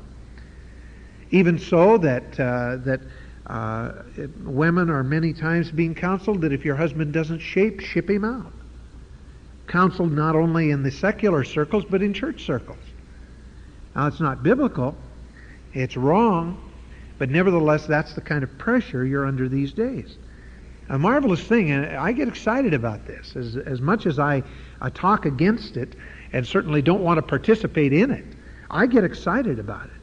Even 1.31 1.59
so 1.59 1.97
that 1.99 2.39
uh, 2.41 2.77
that 2.85 3.01
uh, 3.47 3.93
women 4.45 4.91
are 4.91 5.03
many 5.03 5.33
times 5.33 5.71
being 5.71 5.95
counseled 5.95 6.41
that 6.41 6.53
if 6.53 6.65
your 6.65 6.77
husband 6.77 7.13
doesn't 7.13 7.39
shape, 7.39 7.81
ship 7.81 8.09
him 8.09 8.25
out. 8.25 8.53
Counseled 9.67 10.13
not 10.13 10.35
only 10.35 10.71
in 10.71 10.83
the 10.83 10.91
secular 10.91 11.45
circles, 11.45 11.85
but 11.89 12.03
in 12.03 12.13
church 12.13 12.45
circles. 12.45 12.79
Now, 13.95 14.07
it's 14.07 14.21
not 14.21 14.43
biblical, 14.43 14.97
it's 15.75 15.97
wrong, 15.97 16.71
but 17.19 17.31
nevertheless, 17.31 17.87
that's 17.87 18.15
the 18.15 18.21
kind 18.21 18.43
of 18.43 18.57
pressure 18.59 19.05
you're 19.05 19.27
under 19.27 19.49
these 19.49 19.73
days. 19.73 20.17
A 20.89 20.99
marvelous 20.99 21.43
thing, 21.43 21.71
and 21.71 21.97
I 21.97 22.13
get 22.13 22.27
excited 22.27 22.75
about 22.75 23.07
this. 23.07 23.37
As, 23.37 23.57
as 23.57 23.81
much 23.81 24.07
as 24.07 24.19
I, 24.19 24.43
I 24.81 24.91
talk 24.91 25.27
against 25.27 25.77
it 25.77 25.95
and 26.33 26.47
certainly 26.47 26.83
don't 26.83 27.03
want 27.03 27.19
to 27.19 27.23
participate 27.23 27.93
in 27.93 28.11
it, 28.11 28.25
I 28.71 28.87
get 28.87 29.05
excited 29.05 29.59
about 29.59 29.87
it 29.87 30.01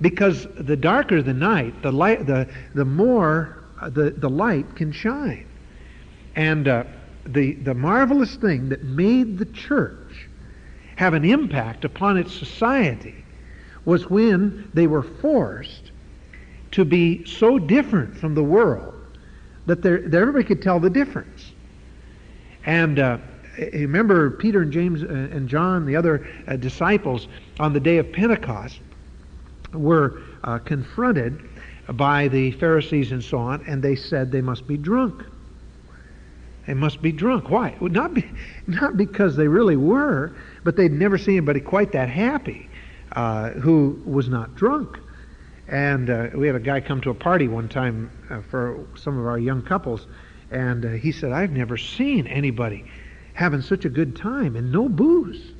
because 0.00 0.46
the 0.56 0.76
darker 0.76 1.22
the 1.22 1.32
night, 1.32 1.82
the 1.82 1.92
light, 1.92 2.26
the 2.26 2.48
the 2.74 2.84
more 2.84 3.58
uh, 3.80 3.88
the 3.88 4.10
the 4.10 4.28
light 4.28 4.76
can 4.76 4.92
shine. 4.92 5.46
And 6.36 6.68
uh, 6.68 6.84
the 7.26 7.54
the 7.54 7.74
marvelous 7.74 8.34
thing 8.36 8.68
that 8.70 8.84
made 8.84 9.38
the 9.38 9.46
church 9.46 10.03
have 10.96 11.14
an 11.14 11.24
impact 11.24 11.84
upon 11.84 12.16
its 12.16 12.32
society 12.32 13.24
was 13.84 14.08
when 14.08 14.70
they 14.74 14.86
were 14.86 15.02
forced 15.02 15.90
to 16.70 16.84
be 16.84 17.24
so 17.24 17.58
different 17.58 18.16
from 18.16 18.34
the 18.34 18.42
world 18.42 18.94
that, 19.66 19.82
that 19.82 20.14
everybody 20.14 20.44
could 20.44 20.62
tell 20.62 20.80
the 20.80 20.90
difference. 20.90 21.52
And 22.66 22.98
uh, 22.98 23.18
remember 23.58 24.30
Peter 24.30 24.62
and 24.62 24.72
James 24.72 25.02
uh, 25.02 25.06
and 25.06 25.48
John, 25.48 25.86
the 25.86 25.96
other 25.96 26.26
uh, 26.48 26.56
disciples, 26.56 27.28
on 27.60 27.72
the 27.72 27.80
day 27.80 27.98
of 27.98 28.10
Pentecost, 28.12 28.80
were 29.72 30.22
uh, 30.42 30.58
confronted 30.58 31.48
by 31.92 32.28
the 32.28 32.52
Pharisees 32.52 33.12
and 33.12 33.22
so 33.22 33.38
on, 33.38 33.62
and 33.66 33.82
they 33.82 33.96
said 33.96 34.32
they 34.32 34.40
must 34.40 34.66
be 34.66 34.76
drunk. 34.76 35.22
They 36.66 36.74
must 36.74 37.02
be 37.02 37.12
drunk. 37.12 37.50
Why? 37.50 37.76
Not, 37.80 38.14
be, 38.14 38.24
not 38.66 38.96
because 38.96 39.36
they 39.36 39.48
really 39.48 39.76
were, 39.76 40.34
but 40.62 40.76
they'd 40.76 40.92
never 40.92 41.18
seen 41.18 41.36
anybody 41.36 41.60
quite 41.60 41.92
that 41.92 42.08
happy 42.08 42.68
uh, 43.12 43.50
who 43.50 44.02
was 44.04 44.28
not 44.28 44.54
drunk. 44.54 44.98
And 45.68 46.10
uh, 46.10 46.28
we 46.34 46.46
had 46.46 46.56
a 46.56 46.60
guy 46.60 46.80
come 46.80 47.00
to 47.02 47.10
a 47.10 47.14
party 47.14 47.48
one 47.48 47.68
time 47.68 48.10
uh, 48.30 48.40
for 48.50 48.84
some 48.96 49.18
of 49.18 49.26
our 49.26 49.38
young 49.38 49.62
couples, 49.62 50.06
and 50.50 50.84
uh, 50.84 50.88
he 50.90 51.10
said, 51.10 51.32
I've 51.32 51.52
never 51.52 51.76
seen 51.76 52.26
anybody 52.26 52.84
having 53.32 53.62
such 53.62 53.84
a 53.84 53.88
good 53.88 54.16
time 54.16 54.56
and 54.56 54.70
no 54.70 54.88
booze. 54.88 55.53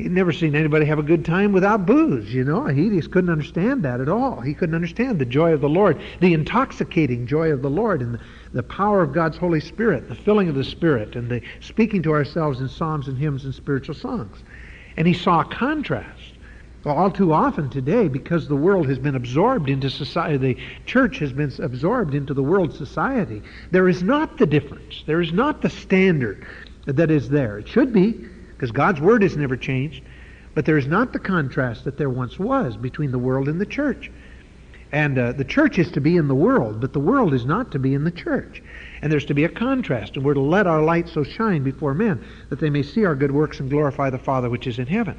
He'd 0.00 0.12
never 0.12 0.32
seen 0.32 0.54
anybody 0.54 0.86
have 0.86 0.98
a 0.98 1.02
good 1.02 1.26
time 1.26 1.52
without 1.52 1.84
booze, 1.84 2.32
you 2.32 2.42
know. 2.42 2.66
He 2.66 2.88
just 2.88 3.10
couldn't 3.10 3.28
understand 3.28 3.82
that 3.82 4.00
at 4.00 4.08
all. 4.08 4.40
He 4.40 4.54
couldn't 4.54 4.74
understand 4.74 5.18
the 5.18 5.26
joy 5.26 5.52
of 5.52 5.60
the 5.60 5.68
Lord, 5.68 6.00
the 6.20 6.32
intoxicating 6.32 7.26
joy 7.26 7.52
of 7.52 7.60
the 7.60 7.68
Lord, 7.68 8.00
and 8.00 8.18
the, 8.52 8.62
power 8.62 9.02
of 9.02 9.12
God's 9.12 9.36
Holy 9.36 9.60
Spirit, 9.60 10.08
the 10.08 10.14
filling 10.14 10.48
of 10.48 10.54
the 10.54 10.64
Spirit, 10.64 11.16
and 11.16 11.30
the 11.30 11.42
speaking 11.60 12.02
to 12.04 12.12
ourselves 12.12 12.60
in 12.60 12.68
psalms 12.68 13.08
and 13.08 13.18
hymns 13.18 13.44
and 13.44 13.54
spiritual 13.54 13.94
songs. 13.94 14.42
And 14.96 15.06
he 15.06 15.12
saw 15.12 15.40
a 15.40 15.44
contrast. 15.44 16.32
Well, 16.82 16.96
all 16.96 17.10
too 17.10 17.34
often 17.34 17.68
today, 17.68 18.08
because 18.08 18.48
the 18.48 18.56
world 18.56 18.88
has 18.88 18.98
been 18.98 19.16
absorbed 19.16 19.68
into 19.68 19.90
society, 19.90 20.54
the 20.54 20.62
church 20.86 21.18
has 21.18 21.32
been 21.32 21.52
absorbed 21.62 22.14
into 22.14 22.32
the 22.32 22.42
world 22.42 22.72
society, 22.72 23.42
there 23.70 23.88
is 23.88 24.02
not 24.02 24.38
the 24.38 24.46
difference. 24.46 25.04
There 25.06 25.20
is 25.20 25.32
not 25.32 25.60
the 25.60 25.68
standard 25.68 26.46
that 26.86 27.10
is 27.10 27.28
there. 27.28 27.58
It 27.58 27.68
should 27.68 27.92
be, 27.92 28.26
because 28.60 28.72
God's 28.72 29.00
Word 29.00 29.22
has 29.22 29.38
never 29.38 29.56
changed. 29.56 30.04
But 30.54 30.66
there 30.66 30.76
is 30.76 30.86
not 30.86 31.14
the 31.14 31.18
contrast 31.18 31.84
that 31.84 31.96
there 31.96 32.10
once 32.10 32.38
was 32.38 32.76
between 32.76 33.10
the 33.10 33.18
world 33.18 33.48
and 33.48 33.58
the 33.58 33.64
church. 33.64 34.10
And 34.92 35.18
uh, 35.18 35.32
the 35.32 35.46
church 35.46 35.78
is 35.78 35.90
to 35.92 36.00
be 36.00 36.18
in 36.18 36.28
the 36.28 36.34
world, 36.34 36.78
but 36.78 36.92
the 36.92 37.00
world 37.00 37.32
is 37.32 37.46
not 37.46 37.70
to 37.70 37.78
be 37.78 37.94
in 37.94 38.04
the 38.04 38.10
church. 38.10 38.62
And 39.00 39.10
there's 39.10 39.24
to 39.26 39.34
be 39.34 39.44
a 39.44 39.48
contrast, 39.48 40.16
and 40.16 40.26
we're 40.26 40.34
to 40.34 40.40
let 40.40 40.66
our 40.66 40.82
light 40.82 41.08
so 41.08 41.24
shine 41.24 41.62
before 41.62 41.94
men 41.94 42.22
that 42.50 42.60
they 42.60 42.68
may 42.68 42.82
see 42.82 43.06
our 43.06 43.14
good 43.14 43.30
works 43.30 43.60
and 43.60 43.70
glorify 43.70 44.10
the 44.10 44.18
Father 44.18 44.50
which 44.50 44.66
is 44.66 44.78
in 44.78 44.88
heaven. 44.88 45.18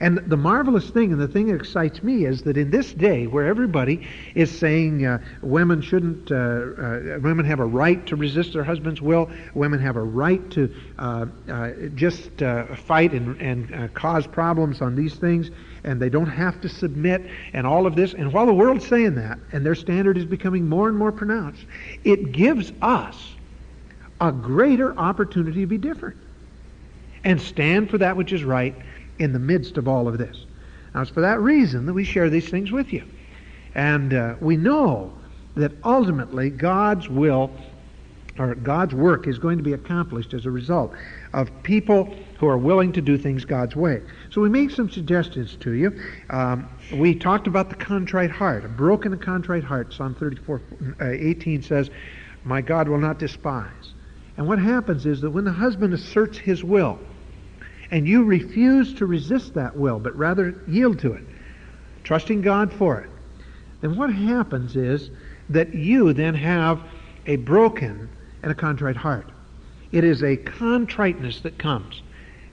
And 0.00 0.18
the 0.18 0.36
marvelous 0.36 0.90
thing, 0.90 1.12
and 1.12 1.20
the 1.20 1.26
thing 1.26 1.48
that 1.48 1.56
excites 1.56 2.02
me, 2.04 2.24
is 2.24 2.42
that 2.42 2.56
in 2.56 2.70
this 2.70 2.92
day 2.92 3.26
where 3.26 3.46
everybody 3.46 4.06
is 4.36 4.56
saying 4.56 5.04
uh, 5.04 5.18
women 5.42 5.82
shouldn't, 5.82 6.30
uh, 6.30 6.34
uh, 6.34 7.18
women 7.20 7.44
have 7.44 7.58
a 7.58 7.64
right 7.64 8.04
to 8.06 8.14
resist 8.14 8.52
their 8.52 8.62
husband's 8.62 9.02
will, 9.02 9.28
women 9.54 9.80
have 9.80 9.96
a 9.96 10.02
right 10.02 10.48
to 10.52 10.72
uh, 10.98 11.26
uh, 11.50 11.70
just 11.96 12.42
uh, 12.42 12.76
fight 12.76 13.12
and, 13.12 13.40
and 13.40 13.92
cause 13.94 14.26
problems 14.26 14.80
on 14.80 14.94
these 14.94 15.16
things, 15.16 15.50
and 15.82 16.00
they 16.00 16.10
don't 16.10 16.26
have 16.26 16.60
to 16.60 16.68
submit, 16.68 17.28
and 17.52 17.66
all 17.66 17.84
of 17.84 17.96
this. 17.96 18.14
And 18.14 18.32
while 18.32 18.46
the 18.46 18.54
world's 18.54 18.86
saying 18.86 19.16
that, 19.16 19.38
and 19.52 19.66
their 19.66 19.74
standard 19.74 20.16
is 20.16 20.24
becoming 20.24 20.68
more 20.68 20.88
and 20.88 20.96
more 20.96 21.10
pronounced, 21.10 21.64
it 22.04 22.30
gives 22.30 22.72
us 22.82 23.32
a 24.20 24.30
greater 24.30 24.96
opportunity 24.96 25.60
to 25.60 25.66
be 25.66 25.78
different 25.78 26.16
and 27.24 27.40
stand 27.40 27.90
for 27.90 27.98
that 27.98 28.16
which 28.16 28.32
is 28.32 28.44
right 28.44 28.74
in 29.18 29.32
the 29.32 29.38
midst 29.38 29.76
of 29.76 29.88
all 29.88 30.08
of 30.08 30.18
this. 30.18 30.44
Now, 30.94 31.02
it's 31.02 31.10
for 31.10 31.20
that 31.20 31.40
reason 31.40 31.86
that 31.86 31.92
we 31.92 32.04
share 32.04 32.30
these 32.30 32.48
things 32.48 32.72
with 32.72 32.92
you. 32.92 33.04
And 33.74 34.14
uh, 34.14 34.34
we 34.40 34.56
know 34.56 35.12
that 35.54 35.72
ultimately 35.84 36.50
God's 36.50 37.08
will 37.08 37.50
or 38.38 38.54
God's 38.54 38.94
work 38.94 39.26
is 39.26 39.38
going 39.38 39.58
to 39.58 39.64
be 39.64 39.72
accomplished 39.72 40.32
as 40.32 40.46
a 40.46 40.50
result 40.50 40.92
of 41.32 41.50
people 41.62 42.14
who 42.38 42.46
are 42.46 42.56
willing 42.56 42.92
to 42.92 43.00
do 43.00 43.18
things 43.18 43.44
God's 43.44 43.74
way. 43.74 44.00
So 44.30 44.40
we 44.40 44.48
make 44.48 44.70
some 44.70 44.88
suggestions 44.88 45.56
to 45.60 45.72
you. 45.72 46.00
Um, 46.30 46.68
we 46.94 47.14
talked 47.14 47.46
about 47.46 47.68
the 47.68 47.74
contrite 47.74 48.30
heart, 48.30 48.64
a 48.64 48.68
broken 48.68 49.12
and 49.12 49.20
contrite 49.20 49.64
heart. 49.64 49.92
Psalm 49.92 50.14
34, 50.14 50.62
uh, 51.00 51.04
18 51.04 51.62
says, 51.62 51.90
My 52.44 52.60
God 52.60 52.88
will 52.88 52.98
not 52.98 53.18
despise. 53.18 53.92
And 54.36 54.46
what 54.46 54.60
happens 54.60 55.04
is 55.04 55.20
that 55.22 55.30
when 55.30 55.44
the 55.44 55.52
husband 55.52 55.92
asserts 55.92 56.38
his 56.38 56.62
will, 56.62 57.00
and 57.90 58.06
you 58.06 58.24
refuse 58.24 58.94
to 58.94 59.06
resist 59.06 59.54
that 59.54 59.76
will, 59.76 59.98
but 59.98 60.16
rather 60.16 60.60
yield 60.66 60.98
to 61.00 61.12
it, 61.12 61.24
trusting 62.04 62.42
God 62.42 62.72
for 62.72 63.00
it, 63.00 63.10
then 63.80 63.96
what 63.96 64.12
happens 64.12 64.76
is 64.76 65.10
that 65.48 65.74
you 65.74 66.12
then 66.12 66.34
have 66.34 66.82
a 67.26 67.36
broken 67.36 68.08
and 68.42 68.52
a 68.52 68.54
contrite 68.54 68.96
heart. 68.96 69.30
It 69.92 70.04
is 70.04 70.22
a 70.22 70.36
contriteness 70.36 71.40
that 71.40 71.58
comes. 71.58 72.02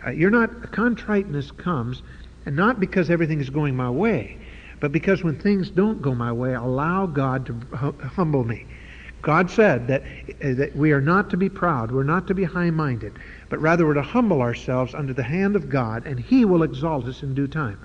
Uh, 0.05 0.11
you're 0.11 0.31
not, 0.31 0.71
contriteness 0.71 1.51
comes, 1.51 2.01
and 2.45 2.55
not 2.55 2.79
because 2.79 3.09
everything 3.09 3.41
is 3.41 3.49
going 3.49 3.75
my 3.75 3.89
way, 3.89 4.37
but 4.79 4.91
because 4.91 5.23
when 5.23 5.37
things 5.39 5.69
don't 5.69 6.01
go 6.01 6.13
my 6.13 6.31
way, 6.31 6.53
allow 6.53 7.05
God 7.05 7.45
to 7.47 7.53
humble 8.07 8.43
me. 8.43 8.65
God 9.21 9.49
said 9.49 9.87
that, 9.87 10.03
uh, 10.03 10.53
that 10.53 10.75
we 10.75 10.91
are 10.91 11.01
not 11.01 11.31
to 11.31 11.37
be 11.37 11.49
proud, 11.49 11.91
we're 11.91 12.03
not 12.03 12.27
to 12.27 12.35
be 12.35 12.43
high 12.43 12.69
minded, 12.69 13.13
but 13.49 13.59
rather 13.59 13.85
we're 13.85 13.93
to 13.93 14.01
humble 14.01 14.41
ourselves 14.41 14.93
under 14.93 15.13
the 15.13 15.23
hand 15.23 15.55
of 15.55 15.69
God, 15.69 16.05
and 16.05 16.19
He 16.19 16.45
will 16.45 16.63
exalt 16.63 17.05
us 17.05 17.23
in 17.23 17.33
due 17.33 17.47
time. 17.47 17.79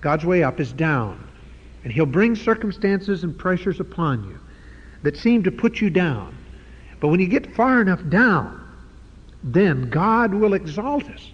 God's 0.00 0.24
way 0.24 0.42
up 0.42 0.60
is 0.60 0.72
down, 0.72 1.28
and 1.82 1.92
He'll 1.92 2.06
bring 2.06 2.34
circumstances 2.34 3.24
and 3.24 3.38
pressures 3.38 3.80
upon 3.80 4.24
you 4.24 4.38
that 5.02 5.16
seem 5.16 5.42
to 5.44 5.50
put 5.50 5.80
you 5.80 5.90
down. 5.90 6.36
But 7.00 7.08
when 7.08 7.20
you 7.20 7.26
get 7.26 7.54
far 7.54 7.82
enough 7.82 8.00
down, 8.08 8.60
then 9.42 9.90
God 9.90 10.32
will 10.32 10.54
exalt 10.54 11.04
us. 11.10 11.30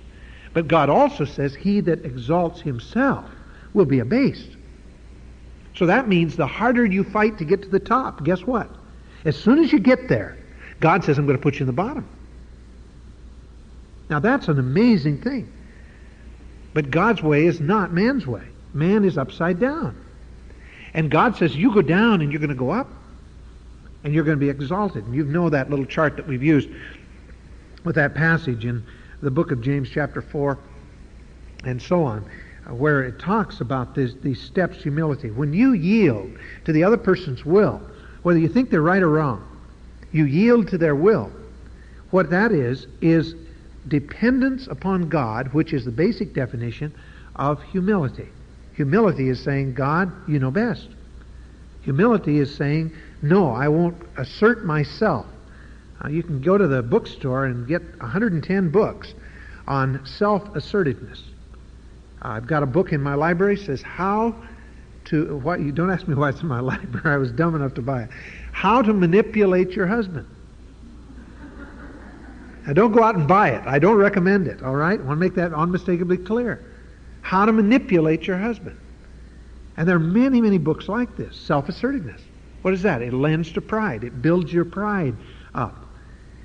But 0.52 0.66
God 0.66 0.90
also 0.90 1.24
says, 1.24 1.54
He 1.54 1.80
that 1.82 2.04
exalts 2.04 2.60
himself 2.60 3.24
will 3.72 3.84
be 3.84 4.00
abased. 4.00 4.56
So 5.76 5.86
that 5.86 6.08
means 6.08 6.36
the 6.36 6.46
harder 6.46 6.84
you 6.84 7.04
fight 7.04 7.38
to 7.38 7.44
get 7.44 7.62
to 7.62 7.68
the 7.68 7.78
top, 7.78 8.24
guess 8.24 8.42
what? 8.42 8.68
As 9.24 9.36
soon 9.36 9.62
as 9.62 9.72
you 9.72 9.78
get 9.78 10.08
there, 10.08 10.36
God 10.80 11.04
says, 11.04 11.18
I'm 11.18 11.26
going 11.26 11.38
to 11.38 11.42
put 11.42 11.54
you 11.54 11.60
in 11.60 11.66
the 11.66 11.72
bottom. 11.72 12.08
Now 14.10 14.18
that's 14.18 14.48
an 14.48 14.58
amazing 14.58 15.22
thing. 15.22 15.50
But 16.74 16.90
God's 16.90 17.22
way 17.22 17.46
is 17.46 17.60
not 17.60 17.92
man's 17.92 18.26
way. 18.26 18.44
Man 18.74 19.04
is 19.04 19.16
upside 19.16 19.58
down. 19.58 19.96
And 20.92 21.10
God 21.10 21.36
says, 21.36 21.56
you 21.56 21.72
go 21.72 21.82
down 21.82 22.20
and 22.20 22.30
you're 22.32 22.40
going 22.40 22.50
to 22.50 22.54
go 22.54 22.70
up. 22.70 22.88
And 24.02 24.14
you're 24.14 24.24
going 24.24 24.38
to 24.38 24.40
be 24.44 24.50
exalted. 24.50 25.04
And 25.04 25.14
you 25.14 25.24
know 25.24 25.50
that 25.50 25.70
little 25.70 25.84
chart 25.84 26.16
that 26.16 26.26
we've 26.26 26.42
used 26.42 26.68
with 27.84 27.94
that 27.96 28.14
passage 28.14 28.64
in 28.64 28.84
the 29.22 29.30
book 29.30 29.50
of 29.52 29.60
James 29.60 29.88
chapter 29.90 30.22
4 30.22 30.58
and 31.64 31.80
so 31.80 32.02
on, 32.02 32.24
uh, 32.66 32.74
where 32.74 33.02
it 33.02 33.18
talks 33.18 33.60
about 33.60 33.94
this, 33.94 34.14
these 34.22 34.40
steps, 34.40 34.82
humility. 34.82 35.30
When 35.30 35.52
you 35.52 35.72
yield 35.72 36.30
to 36.64 36.72
the 36.72 36.82
other 36.82 36.96
person's 36.96 37.44
will, 37.44 37.80
whether 38.22 38.38
you 38.38 38.48
think 38.48 38.70
they're 38.70 38.80
right 38.80 39.02
or 39.02 39.10
wrong, 39.10 39.46
you 40.12 40.24
yield 40.24 40.68
to 40.68 40.78
their 40.78 40.94
will. 40.94 41.30
What 42.10 42.30
that 42.30 42.52
is, 42.52 42.86
is 43.02 43.34
dependence 43.88 44.66
upon 44.66 45.08
God, 45.08 45.52
which 45.52 45.72
is 45.72 45.84
the 45.84 45.90
basic 45.90 46.34
definition 46.34 46.94
of 47.36 47.62
humility. 47.62 48.28
Humility 48.74 49.28
is 49.28 49.42
saying, 49.42 49.74
God, 49.74 50.12
you 50.28 50.38
know 50.38 50.50
best. 50.50 50.88
Humility 51.82 52.38
is 52.38 52.54
saying, 52.54 52.92
no, 53.22 53.50
I 53.52 53.68
won't 53.68 53.96
assert 54.16 54.64
myself. 54.64 55.26
Uh, 56.02 56.08
you 56.08 56.22
can 56.22 56.40
go 56.40 56.56
to 56.56 56.66
the 56.66 56.82
bookstore 56.82 57.44
and 57.44 57.66
get 57.66 57.82
110 58.00 58.70
books 58.70 59.14
on 59.66 60.04
self-assertiveness. 60.04 61.22
Uh, 62.22 62.28
I've 62.28 62.46
got 62.46 62.62
a 62.62 62.66
book 62.66 62.92
in 62.92 63.02
my 63.02 63.14
library 63.14 63.56
that 63.56 63.64
says 63.64 63.82
how 63.82 64.34
to 65.06 65.36
what 65.38 65.60
you 65.60 65.72
don't 65.72 65.90
ask 65.90 66.06
me 66.06 66.14
why 66.14 66.30
it's 66.30 66.40
in 66.40 66.48
my 66.48 66.60
library. 66.72 67.14
I 67.14 67.16
was 67.16 67.32
dumb 67.32 67.54
enough 67.54 67.74
to 67.74 67.82
buy 67.82 68.04
it. 68.04 68.10
How 68.52 68.82
to 68.82 68.92
manipulate 68.92 69.70
your 69.70 69.86
husband. 69.86 70.26
Now 72.70 72.74
don't 72.74 72.92
go 72.92 73.02
out 73.02 73.16
and 73.16 73.26
buy 73.26 73.48
it. 73.48 73.66
I 73.66 73.80
don't 73.80 73.96
recommend 73.96 74.46
it, 74.46 74.62
all 74.62 74.76
right? 74.76 74.96
I 74.96 75.02
want 75.02 75.18
to 75.18 75.20
make 75.20 75.34
that 75.34 75.52
unmistakably 75.52 76.16
clear. 76.16 76.64
How 77.20 77.44
to 77.44 77.50
manipulate 77.50 78.28
your 78.28 78.38
husband. 78.38 78.78
And 79.76 79.88
there 79.88 79.96
are 79.96 79.98
many, 79.98 80.40
many 80.40 80.56
books 80.56 80.88
like 80.88 81.16
this. 81.16 81.36
Self-assertiveness. 81.36 82.20
What 82.62 82.72
is 82.72 82.82
that? 82.82 83.02
It 83.02 83.12
lends 83.12 83.50
to 83.54 83.60
pride. 83.60 84.04
It 84.04 84.22
builds 84.22 84.52
your 84.52 84.64
pride 84.64 85.16
up. 85.52 85.84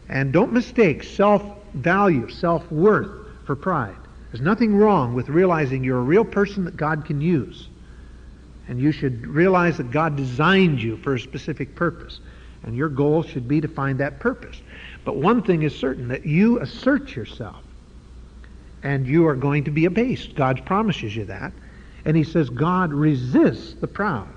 And 0.10 0.34
don't 0.34 0.52
mistake 0.52 1.04
self-value, 1.04 2.30
self-worth 2.30 3.46
for 3.46 3.56
pride. 3.56 3.96
There's 4.32 4.44
nothing 4.44 4.76
wrong 4.76 5.14
with 5.14 5.30
realizing 5.30 5.84
you're 5.84 6.00
a 6.00 6.02
real 6.02 6.26
person 6.26 6.66
that 6.66 6.76
God 6.76 7.06
can 7.06 7.22
use. 7.22 7.70
And 8.68 8.80
you 8.80 8.92
should 8.92 9.28
realize 9.28 9.78
that 9.78 9.92
God 9.92 10.16
designed 10.16 10.82
you 10.82 10.98
for 10.98 11.14
a 11.14 11.20
specific 11.20 11.76
purpose. 11.76 12.20
And 12.64 12.76
your 12.76 12.90
goal 12.90 13.22
should 13.22 13.48
be 13.48 13.62
to 13.62 13.68
find 13.68 14.00
that 14.00 14.20
purpose. 14.20 14.60
But 15.06 15.18
one 15.18 15.44
thing 15.44 15.62
is 15.62 15.76
certain, 15.76 16.10
that 16.10 16.26
you 16.26 16.60
assert 16.60 17.16
yourself. 17.16 17.62
And 18.84 19.08
you 19.08 19.28
are 19.28 19.36
going 19.36 19.64
to 19.64 19.72
be 19.72 19.86
abased. 19.86 20.36
God 20.36 20.66
promises 20.66 21.16
you 21.16 21.26
that. 21.26 21.54
And 22.04 22.18
he 22.18 22.24
says 22.24 22.50
God 22.50 22.92
resists 22.92 23.76
the 23.76 23.88
proud. 23.88 24.28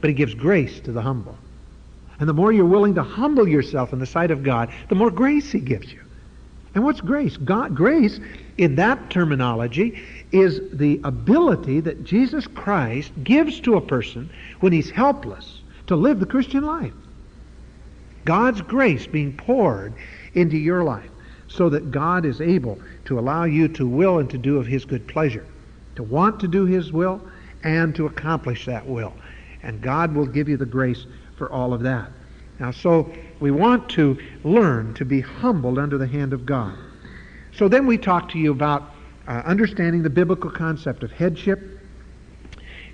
But 0.00 0.08
he 0.08 0.14
gives 0.14 0.34
grace 0.34 0.80
to 0.80 0.92
the 0.92 1.02
humble. 1.02 1.36
And 2.18 2.28
the 2.28 2.34
more 2.34 2.52
you're 2.52 2.64
willing 2.64 2.94
to 2.96 3.02
humble 3.02 3.46
yourself 3.46 3.92
in 3.92 4.00
the 4.00 4.06
sight 4.06 4.30
of 4.30 4.42
God, 4.42 4.72
the 4.88 4.94
more 4.94 5.10
grace 5.10 5.52
he 5.52 5.60
gives 5.60 5.92
you. 5.92 6.00
And 6.74 6.84
what's 6.84 7.00
grace? 7.00 7.36
God, 7.36 7.74
grace, 7.74 8.20
in 8.58 8.74
that 8.76 9.10
terminology, 9.10 10.02
is 10.32 10.60
the 10.72 11.00
ability 11.04 11.80
that 11.80 12.04
Jesus 12.04 12.46
Christ 12.46 13.12
gives 13.24 13.60
to 13.60 13.76
a 13.76 13.80
person 13.80 14.30
when 14.60 14.72
he's 14.72 14.90
helpless 14.90 15.62
to 15.86 15.96
live 15.96 16.20
the 16.20 16.26
Christian 16.26 16.64
life. 16.64 16.92
God's 18.28 18.60
grace 18.60 19.06
being 19.06 19.34
poured 19.34 19.94
into 20.34 20.58
your 20.58 20.84
life 20.84 21.08
so 21.46 21.70
that 21.70 21.90
God 21.90 22.26
is 22.26 22.42
able 22.42 22.78
to 23.06 23.18
allow 23.18 23.44
you 23.44 23.68
to 23.68 23.86
will 23.86 24.18
and 24.18 24.28
to 24.28 24.36
do 24.36 24.58
of 24.58 24.66
his 24.66 24.84
good 24.84 25.08
pleasure, 25.08 25.46
to 25.96 26.02
want 26.02 26.38
to 26.40 26.46
do 26.46 26.66
his 26.66 26.92
will 26.92 27.22
and 27.64 27.94
to 27.94 28.04
accomplish 28.04 28.66
that 28.66 28.86
will. 28.86 29.14
And 29.62 29.80
God 29.80 30.14
will 30.14 30.26
give 30.26 30.46
you 30.46 30.58
the 30.58 30.66
grace 30.66 31.06
for 31.38 31.50
all 31.50 31.72
of 31.72 31.80
that. 31.84 32.10
Now, 32.60 32.70
so 32.70 33.10
we 33.40 33.50
want 33.50 33.88
to 33.92 34.18
learn 34.44 34.92
to 34.92 35.06
be 35.06 35.22
humbled 35.22 35.78
under 35.78 35.96
the 35.96 36.06
hand 36.06 36.34
of 36.34 36.44
God. 36.44 36.76
So 37.54 37.66
then 37.66 37.86
we 37.86 37.96
talk 37.96 38.28
to 38.32 38.38
you 38.38 38.52
about 38.52 38.92
uh, 39.26 39.40
understanding 39.46 40.02
the 40.02 40.10
biblical 40.10 40.50
concept 40.50 41.02
of 41.02 41.12
headship, 41.12 41.80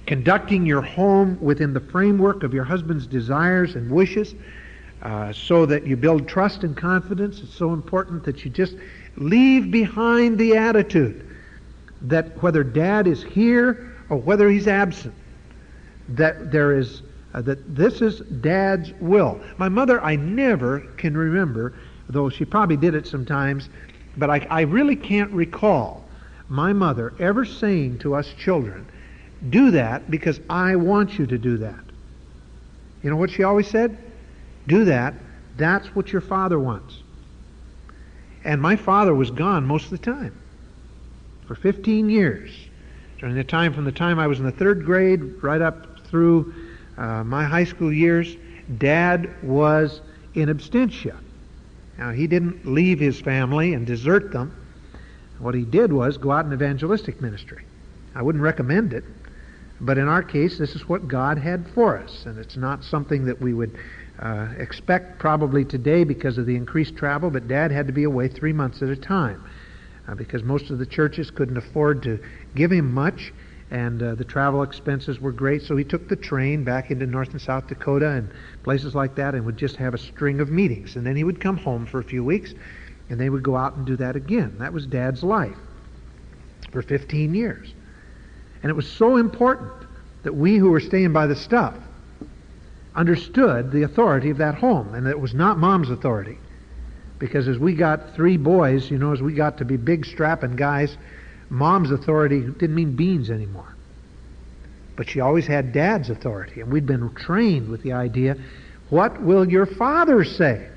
conducting 0.06 0.64
your 0.64 0.82
home 0.82 1.36
within 1.40 1.74
the 1.74 1.80
framework 1.80 2.44
of 2.44 2.54
your 2.54 2.62
husband's 2.62 3.08
desires 3.08 3.74
and 3.74 3.90
wishes, 3.90 4.36
uh, 5.04 5.32
so 5.32 5.66
that 5.66 5.86
you 5.86 5.96
build 5.96 6.26
trust 6.26 6.64
and 6.64 6.76
confidence. 6.76 7.40
It's 7.40 7.54
so 7.54 7.72
important 7.72 8.24
that 8.24 8.44
you 8.44 8.50
just 8.50 8.74
leave 9.16 9.70
behind 9.70 10.38
the 10.38 10.56
attitude 10.56 11.28
that 12.02 12.42
whether 12.42 12.64
dad 12.64 13.06
is 13.06 13.22
here 13.22 13.94
or 14.08 14.16
whether 14.16 14.48
he's 14.48 14.66
absent, 14.66 15.14
that 16.08 16.50
there 16.50 16.76
is 16.76 17.02
uh, 17.34 17.42
that 17.42 17.74
this 17.74 18.00
is 18.00 18.20
Dad's 18.20 18.92
will. 19.00 19.40
My 19.58 19.68
mother, 19.68 20.00
I 20.02 20.14
never 20.14 20.80
can 20.96 21.16
remember, 21.16 21.74
though 22.08 22.28
she 22.30 22.44
probably 22.44 22.76
did 22.76 22.94
it 22.94 23.08
sometimes, 23.08 23.68
but 24.16 24.30
I, 24.30 24.46
I 24.48 24.60
really 24.62 24.94
can't 24.94 25.32
recall 25.32 26.04
my 26.48 26.72
mother 26.72 27.12
ever 27.18 27.44
saying 27.44 27.98
to 27.98 28.14
us 28.14 28.32
children, 28.38 28.86
do 29.50 29.72
that 29.72 30.08
because 30.10 30.40
I 30.48 30.76
want 30.76 31.18
you 31.18 31.26
to 31.26 31.36
do 31.36 31.56
that. 31.58 31.80
You 33.02 33.10
know 33.10 33.16
what 33.16 33.30
she 33.30 33.42
always 33.42 33.68
said? 33.68 33.98
Do 34.66 34.84
that. 34.86 35.14
That's 35.56 35.86
what 35.94 36.12
your 36.12 36.20
father 36.20 36.58
wants. 36.58 37.02
And 38.44 38.60
my 38.60 38.76
father 38.76 39.14
was 39.14 39.30
gone 39.30 39.66
most 39.66 39.84
of 39.84 39.90
the 39.90 39.98
time. 39.98 40.38
For 41.46 41.54
15 41.54 42.10
years. 42.10 42.50
During 43.18 43.34
the 43.34 43.44
time 43.44 43.72
from 43.72 43.84
the 43.84 43.92
time 43.92 44.18
I 44.18 44.26
was 44.26 44.38
in 44.38 44.44
the 44.44 44.52
third 44.52 44.84
grade 44.84 45.42
right 45.42 45.62
up 45.62 46.00
through 46.06 46.54
uh, 46.96 47.24
my 47.24 47.44
high 47.44 47.64
school 47.64 47.92
years, 47.92 48.36
Dad 48.78 49.34
was 49.42 50.00
in 50.34 50.48
absentia. 50.48 51.16
Now, 51.98 52.10
he 52.10 52.26
didn't 52.26 52.66
leave 52.66 52.98
his 52.98 53.20
family 53.20 53.74
and 53.74 53.86
desert 53.86 54.32
them. 54.32 54.54
What 55.38 55.54
he 55.54 55.64
did 55.64 55.92
was 55.92 56.18
go 56.18 56.32
out 56.32 56.44
in 56.44 56.52
evangelistic 56.52 57.20
ministry. 57.20 57.64
I 58.14 58.22
wouldn't 58.22 58.42
recommend 58.42 58.92
it, 58.92 59.04
but 59.80 59.98
in 59.98 60.08
our 60.08 60.22
case, 60.22 60.58
this 60.58 60.74
is 60.74 60.88
what 60.88 61.08
God 61.08 61.38
had 61.38 61.68
for 61.68 61.98
us, 61.98 62.26
and 62.26 62.38
it's 62.38 62.56
not 62.56 62.84
something 62.84 63.24
that 63.26 63.40
we 63.40 63.52
would 63.52 63.76
uh, 64.18 64.48
expect 64.58 65.18
probably 65.18 65.64
today 65.64 66.04
because 66.04 66.38
of 66.38 66.46
the 66.46 66.54
increased 66.54 66.96
travel, 66.96 67.30
but 67.30 67.48
Dad 67.48 67.70
had 67.70 67.86
to 67.86 67.92
be 67.92 68.04
away 68.04 68.28
three 68.28 68.52
months 68.52 68.82
at 68.82 68.88
a 68.88 68.96
time 68.96 69.44
uh, 70.06 70.14
because 70.14 70.42
most 70.42 70.70
of 70.70 70.78
the 70.78 70.86
churches 70.86 71.30
couldn't 71.30 71.56
afford 71.56 72.02
to 72.04 72.20
give 72.54 72.70
him 72.70 72.92
much, 72.92 73.32
and 73.70 74.02
uh, 74.02 74.14
the 74.14 74.24
travel 74.24 74.62
expenses 74.62 75.20
were 75.20 75.32
great. 75.32 75.62
So 75.62 75.76
he 75.76 75.84
took 75.84 76.08
the 76.08 76.16
train 76.16 76.62
back 76.62 76.90
into 76.90 77.06
North 77.06 77.30
and 77.30 77.40
South 77.40 77.66
Dakota 77.66 78.10
and 78.10 78.30
places 78.62 78.94
like 78.94 79.16
that, 79.16 79.34
and 79.34 79.44
would 79.46 79.56
just 79.56 79.76
have 79.76 79.94
a 79.94 79.98
string 79.98 80.40
of 80.40 80.48
meetings. 80.48 80.96
And 80.96 81.04
then 81.04 81.16
he 81.16 81.24
would 81.24 81.40
come 81.40 81.56
home 81.56 81.86
for 81.86 81.98
a 81.98 82.04
few 82.04 82.22
weeks, 82.22 82.54
and 83.10 83.20
they 83.20 83.30
would 83.30 83.42
go 83.42 83.56
out 83.56 83.74
and 83.74 83.84
do 83.84 83.96
that 83.96 84.14
again. 84.14 84.56
That 84.58 84.72
was 84.72 84.86
Dad's 84.86 85.24
life 85.24 85.56
for 86.70 86.82
15 86.82 87.34
years. 87.34 87.74
And 88.62 88.70
it 88.70 88.74
was 88.74 88.90
so 88.90 89.16
important 89.16 89.72
that 90.22 90.34
we 90.34 90.56
who 90.56 90.70
were 90.70 90.80
staying 90.80 91.12
by 91.12 91.26
the 91.26 91.36
stuff 91.36 91.74
understood 92.94 93.70
the 93.70 93.82
authority 93.82 94.30
of 94.30 94.38
that 94.38 94.54
home, 94.54 94.94
and 94.94 95.06
that 95.06 95.10
it 95.10 95.20
was 95.20 95.34
not 95.34 95.58
Mom's 95.58 95.90
authority. 95.90 96.38
Because 97.18 97.48
as 97.48 97.58
we 97.58 97.74
got 97.74 98.14
three 98.14 98.36
boys, 98.36 98.90
you 98.90 98.98
know, 98.98 99.12
as 99.12 99.22
we 99.22 99.32
got 99.32 99.58
to 99.58 99.64
be 99.64 99.76
big 99.76 100.04
strapping 100.04 100.56
guys, 100.56 100.96
Mom's 101.50 101.90
authority 101.90 102.40
didn't 102.40 102.74
mean 102.74 102.96
beans 102.96 103.30
anymore. 103.30 103.74
But 104.96 105.08
she 105.08 105.20
always 105.20 105.46
had 105.46 105.72
Dad's 105.72 106.10
authority, 106.10 106.60
and 106.60 106.72
we'd 106.72 106.86
been 106.86 107.12
trained 107.14 107.68
with 107.68 107.82
the 107.82 107.92
idea, 107.92 108.36
what 108.90 109.22
will 109.22 109.48
your 109.48 109.66
father 109.66 110.24
say 110.24 110.68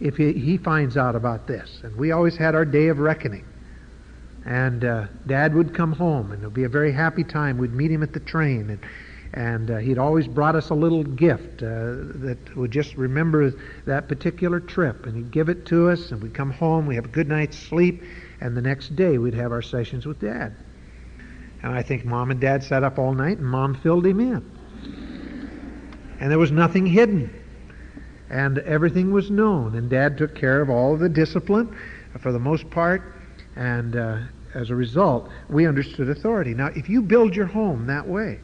if 0.00 0.16
he, 0.16 0.32
he 0.32 0.58
finds 0.58 0.96
out 0.96 1.16
about 1.16 1.46
this? 1.46 1.80
And 1.82 1.96
we 1.96 2.12
always 2.12 2.36
had 2.36 2.54
our 2.54 2.64
day 2.64 2.88
of 2.88 2.98
reckoning. 2.98 3.44
And 4.44 4.84
uh, 4.84 5.06
Dad 5.26 5.54
would 5.54 5.74
come 5.74 5.92
home, 5.92 6.30
and 6.30 6.42
it 6.42 6.46
would 6.46 6.54
be 6.54 6.64
a 6.64 6.68
very 6.68 6.92
happy 6.92 7.24
time. 7.24 7.58
We'd 7.58 7.72
meet 7.72 7.90
him 7.90 8.02
at 8.02 8.12
the 8.12 8.20
train, 8.20 8.70
and 8.70 8.78
and 9.36 9.70
uh, 9.70 9.76
he'd 9.76 9.98
always 9.98 10.26
brought 10.26 10.56
us 10.56 10.70
a 10.70 10.74
little 10.74 11.04
gift 11.04 11.62
uh, 11.62 11.66
that 12.14 12.38
would 12.56 12.70
just 12.70 12.96
remember 12.96 13.52
that 13.84 14.08
particular 14.08 14.60
trip. 14.60 15.04
And 15.04 15.14
he'd 15.14 15.30
give 15.30 15.50
it 15.50 15.66
to 15.66 15.90
us, 15.90 16.10
and 16.10 16.22
we'd 16.22 16.32
come 16.32 16.50
home, 16.50 16.86
we'd 16.86 16.94
have 16.94 17.04
a 17.04 17.08
good 17.08 17.28
night's 17.28 17.58
sleep, 17.58 18.02
and 18.40 18.56
the 18.56 18.62
next 18.62 18.96
day 18.96 19.18
we'd 19.18 19.34
have 19.34 19.52
our 19.52 19.60
sessions 19.60 20.06
with 20.06 20.20
Dad. 20.20 20.56
And 21.62 21.70
I 21.70 21.82
think 21.82 22.06
Mom 22.06 22.30
and 22.30 22.40
Dad 22.40 22.64
sat 22.64 22.82
up 22.82 22.98
all 22.98 23.12
night, 23.12 23.36
and 23.36 23.46
Mom 23.46 23.74
filled 23.74 24.06
him 24.06 24.20
in. 24.20 24.50
And 26.18 26.30
there 26.30 26.38
was 26.38 26.50
nothing 26.50 26.86
hidden. 26.86 27.30
And 28.30 28.58
everything 28.60 29.12
was 29.12 29.30
known. 29.30 29.76
And 29.76 29.90
Dad 29.90 30.16
took 30.16 30.34
care 30.34 30.62
of 30.62 30.70
all 30.70 30.94
of 30.94 31.00
the 31.00 31.10
discipline 31.10 31.76
for 32.20 32.32
the 32.32 32.38
most 32.38 32.70
part. 32.70 33.02
And 33.54 33.96
uh, 33.96 34.18
as 34.54 34.70
a 34.70 34.74
result, 34.74 35.28
we 35.50 35.66
understood 35.66 36.08
authority. 36.08 36.54
Now, 36.54 36.68
if 36.68 36.88
you 36.88 37.02
build 37.02 37.36
your 37.36 37.46
home 37.46 37.86
that 37.86 38.08
way, 38.08 38.40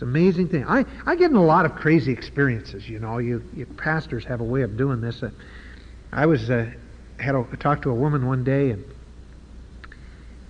it's 0.00 0.02
an 0.02 0.08
amazing 0.08 0.48
thing. 0.48 0.64
I, 0.66 0.86
I 1.04 1.14
get 1.14 1.30
in 1.30 1.36
a 1.36 1.44
lot 1.44 1.66
of 1.66 1.74
crazy 1.74 2.10
experiences, 2.10 2.88
you 2.88 2.98
know. 2.98 3.18
You, 3.18 3.44
you 3.54 3.66
pastors 3.66 4.24
have 4.24 4.40
a 4.40 4.44
way 4.44 4.62
of 4.62 4.78
doing 4.78 5.02
this. 5.02 5.22
Uh, 5.22 5.30
I 6.10 6.24
was 6.24 6.48
uh, 6.48 6.70
had 7.18 7.34
a, 7.34 7.44
talked 7.58 7.82
to 7.82 7.90
a 7.90 7.94
woman 7.94 8.26
one 8.26 8.42
day, 8.42 8.70
and 8.70 8.82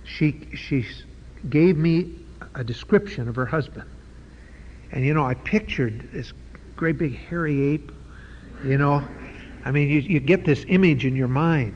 she 0.05 0.47
she 0.55 0.87
gave 1.49 1.75
me 1.75 2.15
a 2.55 2.63
description 2.63 3.27
of 3.27 3.35
her 3.35 3.45
husband. 3.45 3.89
And 4.93 5.05
you 5.05 5.13
know, 5.13 5.25
I 5.25 5.33
pictured 5.33 6.13
this 6.13 6.31
great 6.77 6.97
big 6.97 7.17
hairy 7.17 7.73
ape. 7.73 7.91
You 8.63 8.77
know, 8.77 9.05
I 9.65 9.71
mean, 9.71 9.89
you 9.89 9.99
you 9.99 10.21
get 10.21 10.45
this 10.45 10.63
image 10.69 11.03
in 11.05 11.13
your 11.13 11.27
mind, 11.27 11.75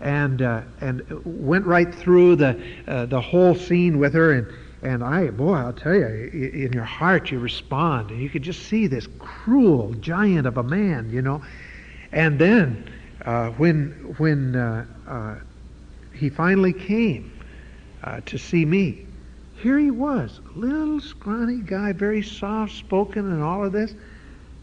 and 0.00 0.40
uh, 0.40 0.62
and 0.80 1.04
went 1.26 1.66
right 1.66 1.94
through 1.94 2.36
the 2.36 2.58
uh, 2.88 3.04
the 3.04 3.20
whole 3.20 3.54
scene 3.54 3.98
with 3.98 4.14
her, 4.14 4.32
and 4.32 4.46
and 4.82 5.04
I, 5.04 5.30
boy, 5.30 5.54
I'll 5.54 5.72
tell 5.72 5.94
you, 5.94 6.06
in 6.06 6.72
your 6.72 6.84
heart 6.84 7.30
you 7.30 7.38
respond. 7.38 8.10
And 8.10 8.20
you 8.20 8.28
could 8.28 8.42
just 8.42 8.64
see 8.64 8.88
this 8.88 9.06
cruel 9.20 9.94
giant 9.94 10.46
of 10.46 10.58
a 10.58 10.62
man, 10.62 11.08
you 11.10 11.22
know. 11.22 11.42
And 12.10 12.38
then 12.38 12.90
uh, 13.24 13.50
when, 13.50 14.14
when 14.18 14.56
uh, 14.56 14.84
uh, 15.06 15.36
he 16.12 16.28
finally 16.28 16.72
came 16.72 17.32
uh, 18.02 18.20
to 18.26 18.38
see 18.38 18.64
me, 18.64 19.06
here 19.56 19.78
he 19.78 19.92
was, 19.92 20.40
little 20.56 21.00
scrawny 21.00 21.58
guy, 21.58 21.92
very 21.92 22.22
soft 22.22 22.72
spoken 22.72 23.30
and 23.32 23.40
all 23.40 23.64
of 23.64 23.70
this. 23.70 23.94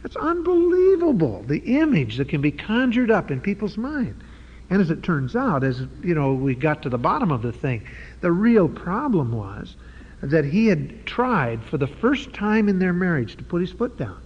It's 0.03 0.17
unbelievable, 0.17 1.43
the 1.47 1.60
image 1.60 2.17
that 2.17 2.27
can 2.27 2.41
be 2.41 2.51
conjured 2.51 3.10
up 3.10 3.32
in 3.32 3.39
people's 3.39 3.77
mind. 3.77 4.21
And 4.69 4.82
as 4.82 4.89
it 4.89 5.01
turns 5.01 5.38
out, 5.38 5.63
as 5.63 5.82
you 6.03 6.13
know, 6.13 6.34
we 6.34 6.55
got 6.55 6.84
to 6.84 6.89
the 6.89 6.97
bottom 6.97 7.32
of 7.32 7.41
the 7.41 7.53
thing, 7.53 7.88
the 8.19 8.32
real 8.32 8.67
problem 8.67 9.32
was 9.32 9.75
that 10.21 10.45
he 10.45 10.67
had 10.67 11.05
tried 11.05 11.63
for 11.63 11.77
the 11.77 11.88
first 11.88 12.34
time 12.34 12.67
in 12.67 12.79
their 12.79 12.93
marriage 12.93 13.38
to 13.38 13.43
put 13.43 13.62
his 13.62 13.71
foot 13.71 13.97
down 13.97 14.19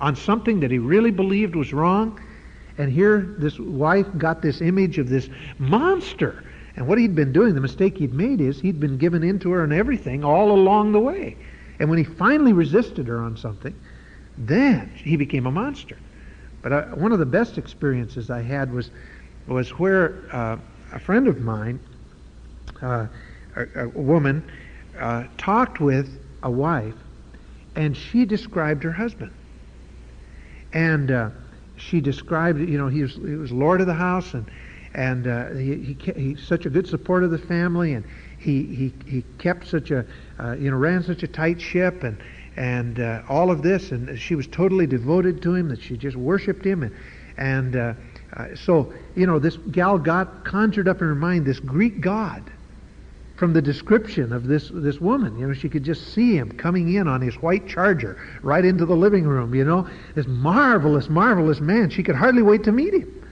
on 0.00 0.16
something 0.16 0.60
that 0.60 0.70
he 0.70 0.78
really 0.78 1.10
believed 1.10 1.54
was 1.54 1.72
wrong. 1.72 2.20
And 2.78 2.90
here 2.90 3.34
this 3.38 3.58
wife 3.58 4.06
got 4.16 4.40
this 4.40 4.60
image 4.60 4.98
of 4.98 5.08
this 5.08 5.28
monster. 5.58 6.44
And 6.76 6.86
what 6.86 6.98
he'd 6.98 7.14
been 7.14 7.32
doing, 7.32 7.54
the 7.54 7.60
mistake 7.60 7.98
he'd 7.98 8.14
made 8.14 8.40
is 8.40 8.60
he'd 8.60 8.80
been 8.80 8.96
given 8.96 9.22
into 9.22 9.50
her 9.50 9.62
and 9.62 9.72
everything 9.72 10.24
all 10.24 10.52
along 10.52 10.92
the 10.92 11.00
way. 11.00 11.36
And 11.78 11.88
when 11.88 11.98
he 11.98 12.04
finally 12.04 12.52
resisted 12.52 13.06
her 13.08 13.18
on 13.18 13.36
something, 13.36 13.74
then 14.38 14.90
he 14.96 15.16
became 15.16 15.46
a 15.46 15.50
monster. 15.50 15.98
But 16.62 16.72
I, 16.72 16.80
one 16.94 17.12
of 17.12 17.18
the 17.18 17.26
best 17.26 17.58
experiences 17.58 18.30
I 18.30 18.42
had 18.42 18.72
was 18.72 18.90
was 19.46 19.70
where 19.78 20.22
uh, 20.32 20.56
a 20.92 20.98
friend 20.98 21.26
of 21.26 21.40
mine 21.40 21.80
uh, 22.80 23.06
a, 23.56 23.84
a 23.84 23.88
woman 23.88 24.42
uh, 24.98 25.24
talked 25.38 25.80
with 25.80 26.18
a 26.42 26.50
wife, 26.50 26.94
and 27.76 27.96
she 27.96 28.24
described 28.24 28.82
her 28.82 28.92
husband. 28.92 29.32
And 30.72 31.10
uh, 31.10 31.30
she 31.76 32.00
described, 32.00 32.60
you 32.60 32.78
know, 32.78 32.88
he 32.88 33.02
was, 33.02 33.14
he 33.14 33.36
was 33.36 33.52
lord 33.52 33.80
of 33.80 33.86
the 33.86 33.94
house, 33.94 34.34
and 34.34 34.50
and 34.92 35.26
uh, 35.26 35.50
he, 35.50 35.96
he 35.98 36.12
he's 36.12 36.42
such 36.42 36.66
a 36.66 36.70
good 36.70 36.86
support 36.86 37.22
of 37.22 37.30
the 37.30 37.38
family, 37.38 37.94
and 37.94 38.04
he 38.38 38.64
he 38.64 38.92
he 39.06 39.24
kept 39.38 39.66
such 39.66 39.90
a 39.90 40.04
uh, 40.38 40.52
you 40.52 40.70
know 40.70 40.76
ran 40.76 41.02
such 41.02 41.22
a 41.22 41.28
tight 41.28 41.60
ship, 41.60 42.02
and 42.02 42.18
and 42.56 43.00
uh, 43.00 43.22
all 43.28 43.50
of 43.50 43.62
this, 43.62 43.92
and 43.92 44.18
she 44.18 44.34
was 44.34 44.46
totally 44.46 44.86
devoted 44.86 45.42
to 45.42 45.54
him 45.54 45.68
that 45.68 45.80
she 45.80 45.96
just 45.96 46.16
worshipped 46.16 46.64
him, 46.64 46.82
and 46.82 46.94
and 47.36 47.76
uh, 47.76 47.94
so 48.56 48.92
you 49.14 49.26
know 49.26 49.38
this 49.38 49.56
gal 49.70 49.98
got 49.98 50.44
conjured 50.44 50.88
up 50.88 51.00
in 51.00 51.06
her 51.06 51.14
mind 51.14 51.46
this 51.46 51.60
Greek 51.60 52.00
god 52.00 52.42
from 53.40 53.54
the 53.54 53.62
description 53.62 54.34
of 54.34 54.46
this, 54.46 54.70
this 54.70 55.00
woman. 55.00 55.38
You 55.38 55.48
know, 55.48 55.54
she 55.54 55.70
could 55.70 55.82
just 55.82 56.12
see 56.12 56.36
him 56.36 56.52
coming 56.52 56.92
in 56.92 57.08
on 57.08 57.22
his 57.22 57.36
white 57.36 57.66
charger 57.66 58.20
right 58.42 58.62
into 58.62 58.84
the 58.84 58.94
living 58.94 59.26
room, 59.26 59.54
you 59.54 59.64
know. 59.64 59.88
This 60.14 60.26
marvelous, 60.26 61.08
marvelous 61.08 61.58
man. 61.58 61.88
She 61.88 62.02
could 62.02 62.16
hardly 62.16 62.42
wait 62.42 62.64
to 62.64 62.72
meet 62.72 62.92
him. 62.92 63.26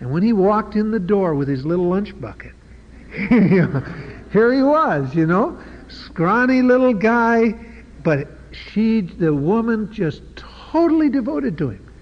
And 0.00 0.10
when 0.10 0.24
he 0.24 0.32
walked 0.32 0.74
in 0.74 0.90
the 0.90 0.98
door 0.98 1.36
with 1.36 1.46
his 1.46 1.64
little 1.64 1.88
lunch 1.88 2.20
bucket, 2.20 2.52
here 3.12 4.52
he 4.52 4.62
was, 4.62 5.14
you 5.14 5.24
know, 5.24 5.56
scrawny 5.86 6.60
little 6.60 6.92
guy, 6.92 7.54
but 8.02 8.26
she, 8.50 9.02
the 9.02 9.32
woman, 9.32 9.92
just 9.92 10.22
totally 10.34 11.08
devoted 11.08 11.56
to 11.58 11.70
him. 11.70 11.92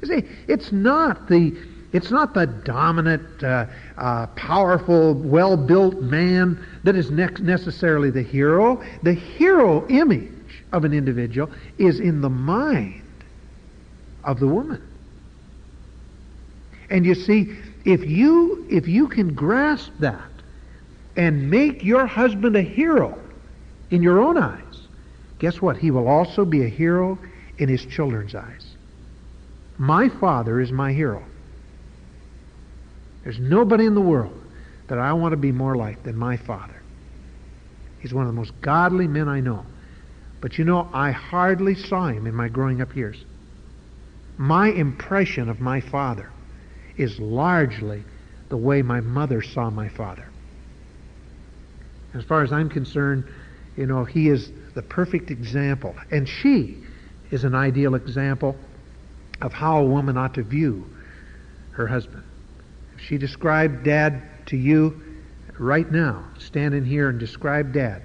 You 0.00 0.08
see, 0.08 0.28
it's 0.46 0.72
not 0.72 1.28
the 1.28 1.54
it's 1.92 2.10
not 2.10 2.34
the 2.34 2.46
dominant, 2.46 3.42
uh, 3.42 3.66
uh, 3.96 4.26
powerful, 4.28 5.14
well 5.14 5.56
built 5.56 6.00
man 6.02 6.64
that 6.84 6.96
is 6.96 7.10
ne- 7.10 7.28
necessarily 7.40 8.10
the 8.10 8.22
hero. 8.22 8.82
The 9.02 9.14
hero 9.14 9.86
image 9.88 10.30
of 10.72 10.84
an 10.84 10.92
individual 10.92 11.50
is 11.78 11.98
in 12.00 12.20
the 12.20 12.28
mind 12.28 13.02
of 14.24 14.38
the 14.38 14.46
woman. 14.46 14.82
And 16.90 17.06
you 17.06 17.14
see, 17.14 17.56
if 17.84 18.04
you, 18.04 18.66
if 18.70 18.86
you 18.86 19.08
can 19.08 19.32
grasp 19.34 19.92
that 20.00 20.30
and 21.16 21.50
make 21.50 21.82
your 21.84 22.06
husband 22.06 22.54
a 22.56 22.62
hero 22.62 23.18
in 23.90 24.02
your 24.02 24.20
own 24.20 24.36
eyes, 24.36 24.62
guess 25.38 25.62
what? 25.62 25.78
He 25.78 25.90
will 25.90 26.06
also 26.06 26.44
be 26.44 26.64
a 26.64 26.68
hero 26.68 27.18
in 27.56 27.68
his 27.68 27.84
children's 27.86 28.34
eyes. 28.34 28.74
My 29.78 30.08
father 30.08 30.60
is 30.60 30.70
my 30.70 30.92
hero. 30.92 31.24
There's 33.24 33.38
nobody 33.38 33.86
in 33.86 33.94
the 33.94 34.00
world 34.00 34.40
that 34.88 34.98
I 34.98 35.12
want 35.12 35.32
to 35.32 35.36
be 35.36 35.52
more 35.52 35.76
like 35.76 36.02
than 36.02 36.16
my 36.16 36.36
father. 36.36 36.80
He's 38.00 38.14
one 38.14 38.26
of 38.26 38.32
the 38.32 38.38
most 38.38 38.58
godly 38.60 39.06
men 39.06 39.28
I 39.28 39.40
know. 39.40 39.66
But 40.40 40.56
you 40.56 40.64
know, 40.64 40.88
I 40.92 41.10
hardly 41.10 41.74
saw 41.74 42.08
him 42.08 42.26
in 42.26 42.34
my 42.34 42.48
growing 42.48 42.80
up 42.80 42.94
years. 42.94 43.24
My 44.36 44.68
impression 44.68 45.48
of 45.48 45.60
my 45.60 45.80
father 45.80 46.30
is 46.96 47.18
largely 47.18 48.04
the 48.48 48.56
way 48.56 48.82
my 48.82 49.00
mother 49.00 49.42
saw 49.42 49.68
my 49.68 49.88
father. 49.88 50.26
As 52.14 52.24
far 52.24 52.42
as 52.42 52.52
I'm 52.52 52.68
concerned, 52.68 53.24
you 53.76 53.86
know, 53.86 54.04
he 54.04 54.28
is 54.28 54.50
the 54.74 54.82
perfect 54.82 55.30
example. 55.30 55.94
And 56.10 56.28
she 56.28 56.78
is 57.30 57.44
an 57.44 57.54
ideal 57.54 57.94
example 57.94 58.56
of 59.42 59.52
how 59.52 59.80
a 59.80 59.84
woman 59.84 60.16
ought 60.16 60.34
to 60.34 60.42
view 60.42 60.88
her 61.72 61.86
husband. 61.86 62.24
She 63.00 63.18
described 63.18 63.84
dad 63.84 64.46
to 64.46 64.56
you. 64.56 65.02
Right 65.58 65.90
now, 65.90 66.24
standing 66.38 66.84
here 66.84 67.08
and 67.08 67.18
describe 67.18 67.72
dad, 67.72 68.02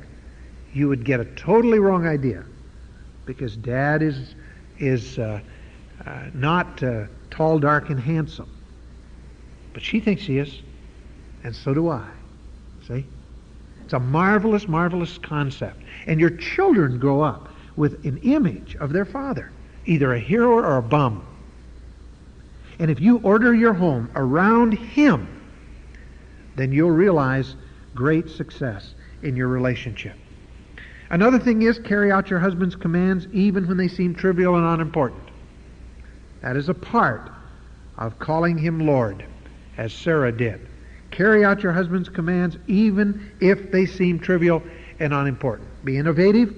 you 0.73 0.87
would 0.87 1.05
get 1.05 1.19
a 1.19 1.25
totally 1.35 1.77
wrong 1.77 2.07
idea 2.07 2.43
because 3.25 3.55
dad 3.55 4.01
is 4.01 4.33
is 4.79 5.19
uh, 5.19 5.39
uh, 6.05 6.23
not 6.33 6.81
uh, 6.81 7.05
tall, 7.29 7.59
dark, 7.59 7.89
and 7.89 7.99
handsome, 7.99 8.49
but 9.71 9.83
she 9.83 9.99
thinks 9.99 10.23
he 10.23 10.39
is, 10.39 10.61
and 11.43 11.55
so 11.55 11.75
do 11.75 11.89
I. 11.89 12.09
See, 12.87 13.05
it's 13.83 13.93
a 13.93 13.99
marvelous, 13.99 14.67
marvelous 14.67 15.17
concept, 15.19 15.81
and 16.07 16.19
your 16.19 16.31
children 16.31 16.99
grow 16.99 17.21
up 17.21 17.49
with 17.75 18.03
an 18.05 18.17
image 18.23 18.75
of 18.77 18.93
their 18.93 19.05
father, 19.05 19.51
either 19.85 20.13
a 20.13 20.19
hero 20.19 20.53
or 20.53 20.77
a 20.77 20.81
bum. 20.81 21.25
And 22.79 22.89
if 22.89 22.99
you 22.99 23.17
order 23.19 23.53
your 23.53 23.73
home 23.73 24.09
around 24.15 24.73
him, 24.73 25.27
then 26.55 26.71
you'll 26.71 26.91
realize 26.91 27.55
great 27.95 28.29
success 28.29 28.95
in 29.21 29.35
your 29.35 29.47
relationship. 29.47 30.15
Another 31.09 31.37
thing 31.37 31.61
is 31.61 31.77
carry 31.79 32.11
out 32.11 32.29
your 32.29 32.39
husband's 32.39 32.75
commands 32.75 33.27
even 33.31 33.67
when 33.67 33.77
they 33.77 33.87
seem 33.87 34.15
trivial 34.15 34.55
and 34.55 34.65
unimportant. 34.65 35.21
That 36.41 36.57
is 36.57 36.69
a 36.69 36.73
part 36.73 37.31
of 37.97 38.17
calling 38.19 38.57
him 38.57 38.79
Lord, 38.85 39.25
as 39.77 39.93
Sarah 39.93 40.31
did. 40.31 40.67
Carry 41.11 41.45
out 41.45 41.61
your 41.61 41.71
husband's 41.71 42.09
commands 42.09 42.57
even 42.67 43.31
if 43.39 43.71
they 43.71 43.85
seem 43.85 44.19
trivial 44.19 44.63
and 44.99 45.13
unimportant. 45.13 45.69
Be 45.85 45.97
innovative. 45.97 46.55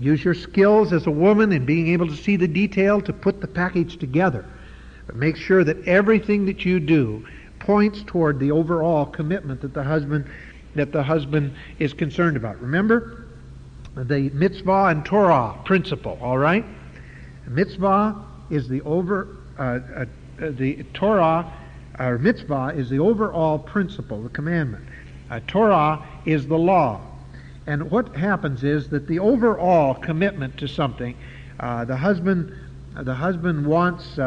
Use 0.00 0.24
your 0.24 0.34
skills 0.34 0.92
as 0.92 1.06
a 1.06 1.10
woman 1.10 1.52
in 1.52 1.64
being 1.64 1.88
able 1.88 2.08
to 2.08 2.16
see 2.16 2.36
the 2.36 2.48
detail 2.48 3.00
to 3.00 3.12
put 3.12 3.40
the 3.40 3.46
package 3.46 3.96
together. 3.98 4.44
But 5.08 5.16
make 5.16 5.36
sure 5.36 5.64
that 5.64 5.88
everything 5.88 6.46
that 6.46 6.64
you 6.64 6.78
do 6.78 7.26
points 7.58 8.04
toward 8.06 8.38
the 8.38 8.52
overall 8.52 9.06
commitment 9.06 9.62
that 9.62 9.74
the 9.74 9.82
husband 9.82 10.26
that 10.74 10.92
the 10.92 11.02
husband 11.02 11.54
is 11.78 11.92
concerned 11.92 12.36
about. 12.36 12.60
Remember, 12.60 13.24
the 13.96 14.30
mitzvah 14.30 14.86
and 14.86 15.04
Torah 15.04 15.56
principle, 15.64 16.18
all 16.22 16.38
right? 16.38 16.64
Mitzvah 17.46 18.24
is 18.50 18.68
the 18.68 18.82
over, 18.82 19.36
uh, 19.58 19.80
uh, 19.96 20.04
the 20.38 20.84
Torah, 20.94 21.50
or 21.98 22.18
mitzvah 22.18 22.74
is 22.76 22.90
the 22.90 22.98
overall 22.98 23.58
principle, 23.58 24.22
the 24.22 24.28
commandment. 24.28 24.84
Uh, 25.30 25.40
Torah 25.46 26.06
is 26.26 26.46
the 26.46 26.58
law. 26.58 27.00
And 27.66 27.90
what 27.90 28.14
happens 28.14 28.62
is 28.62 28.88
that 28.90 29.08
the 29.08 29.18
overall 29.18 29.94
commitment 29.94 30.58
to 30.58 30.68
something, 30.68 31.16
uh, 31.60 31.84
the 31.86 31.96
husband, 31.96 32.54
the 32.94 33.14
husband 33.14 33.66
wants 33.66 34.18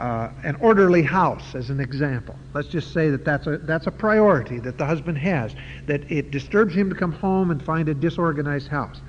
uh, 0.00 0.32
an 0.44 0.56
orderly 0.56 1.02
house, 1.02 1.54
as 1.54 1.68
an 1.68 1.78
example. 1.78 2.34
Let's 2.54 2.68
just 2.68 2.92
say 2.92 3.10
that 3.10 3.24
that's 3.24 3.46
a, 3.46 3.58
that's 3.58 3.86
a 3.86 3.90
priority 3.90 4.58
that 4.60 4.78
the 4.78 4.86
husband 4.86 5.18
has, 5.18 5.54
that 5.86 6.10
it 6.10 6.30
disturbs 6.30 6.74
him 6.74 6.88
to 6.88 6.96
come 6.96 7.12
home 7.12 7.50
and 7.50 7.62
find 7.62 7.88
a 7.88 7.94
disorganized 7.94 8.68
house. 8.68 9.00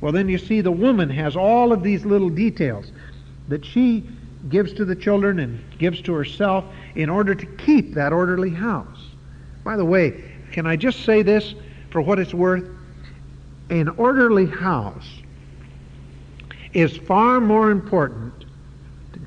Well, 0.00 0.12
then 0.12 0.28
you 0.28 0.38
see 0.38 0.60
the 0.60 0.72
woman 0.72 1.10
has 1.10 1.36
all 1.36 1.72
of 1.72 1.82
these 1.82 2.04
little 2.06 2.30
details 2.30 2.92
that 3.48 3.64
she 3.64 4.08
gives 4.48 4.72
to 4.74 4.84
the 4.84 4.96
children 4.96 5.38
and 5.40 5.60
gives 5.78 6.00
to 6.02 6.14
herself 6.14 6.64
in 6.94 7.10
order 7.10 7.34
to 7.34 7.44
keep 7.44 7.94
that 7.94 8.12
orderly 8.12 8.50
house. 8.50 9.10
By 9.64 9.76
the 9.76 9.84
way, 9.84 10.24
can 10.52 10.66
I 10.66 10.76
just 10.76 11.04
say 11.04 11.22
this 11.22 11.54
for 11.90 12.00
what 12.00 12.18
it's 12.18 12.32
worth? 12.32 12.64
An 13.68 13.88
orderly 13.90 14.46
house 14.46 15.08
is 16.72 16.96
far 16.96 17.40
more 17.40 17.70
important 17.70 18.37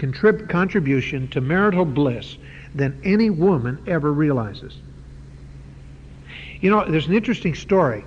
contrib- 0.01 0.49
contribution 0.49 1.27
to 1.27 1.39
marital 1.39 1.85
bliss 1.85 2.37
than 2.73 2.99
any 3.03 3.29
woman 3.29 3.81
ever 3.85 4.11
realizes. 4.11 4.75
You 6.59 6.71
know, 6.71 6.89
there's 6.89 7.07
an 7.07 7.13
interesting 7.13 7.53
story. 7.53 8.03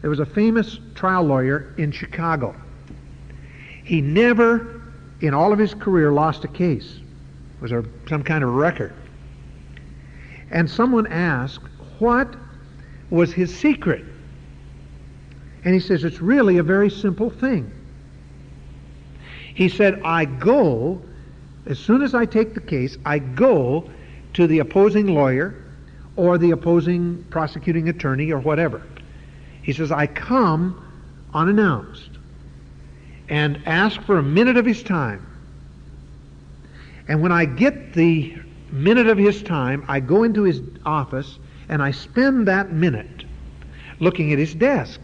There 0.00 0.10
was 0.10 0.20
a 0.20 0.26
famous 0.26 0.78
trial 0.94 1.22
lawyer 1.24 1.74
in 1.76 1.92
Chicago. 1.92 2.54
He 3.84 4.00
never, 4.00 4.82
in 5.20 5.34
all 5.34 5.52
of 5.52 5.58
his 5.58 5.74
career, 5.74 6.12
lost 6.12 6.44
a 6.44 6.48
case. 6.48 7.00
Was 7.60 7.72
a, 7.72 7.84
some 8.08 8.22
kind 8.22 8.42
of 8.42 8.54
record. 8.54 8.94
And 10.50 10.68
someone 10.68 11.06
asked, 11.06 11.64
what 11.98 12.34
was 13.10 13.32
his 13.32 13.54
secret? 13.54 14.04
And 15.64 15.74
he 15.74 15.80
says, 15.80 16.04
it's 16.04 16.20
really 16.20 16.58
a 16.58 16.62
very 16.62 16.90
simple 16.90 17.30
thing. 17.30 17.70
He 19.54 19.68
said, 19.68 20.02
I 20.02 20.24
go 20.26 21.00
as 21.66 21.78
soon 21.78 22.02
as 22.02 22.14
I 22.14 22.26
take 22.26 22.54
the 22.54 22.60
case, 22.60 22.98
I 23.04 23.18
go 23.18 23.90
to 24.34 24.46
the 24.46 24.58
opposing 24.58 25.06
lawyer 25.06 25.54
or 26.16 26.38
the 26.38 26.50
opposing 26.50 27.24
prosecuting 27.30 27.88
attorney 27.88 28.30
or 28.30 28.38
whatever. 28.38 28.82
He 29.62 29.72
says, 29.72 29.90
I 29.90 30.06
come 30.06 30.80
unannounced 31.32 32.10
and 33.28 33.60
ask 33.66 34.00
for 34.02 34.18
a 34.18 34.22
minute 34.22 34.56
of 34.56 34.66
his 34.66 34.82
time. 34.82 35.26
And 37.08 37.22
when 37.22 37.32
I 37.32 37.44
get 37.44 37.94
the 37.94 38.36
minute 38.70 39.06
of 39.06 39.18
his 39.18 39.42
time, 39.42 39.84
I 39.88 40.00
go 40.00 40.22
into 40.22 40.42
his 40.42 40.60
office 40.84 41.38
and 41.68 41.82
I 41.82 41.90
spend 41.90 42.48
that 42.48 42.72
minute 42.72 43.24
looking 44.00 44.32
at 44.32 44.38
his 44.38 44.54
desk, 44.54 45.00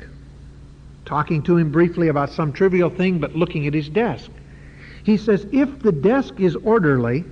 talking 1.04 1.42
to 1.44 1.56
him 1.56 1.72
briefly 1.72 2.08
about 2.08 2.30
some 2.30 2.52
trivial 2.52 2.90
thing, 2.90 3.18
but 3.18 3.34
looking 3.34 3.66
at 3.66 3.74
his 3.74 3.88
desk. 3.88 4.30
He 5.02 5.16
says, 5.16 5.46
if 5.52 5.80
the 5.80 5.92
desk 5.92 6.40
is 6.40 6.56
orderly, 6.56 7.24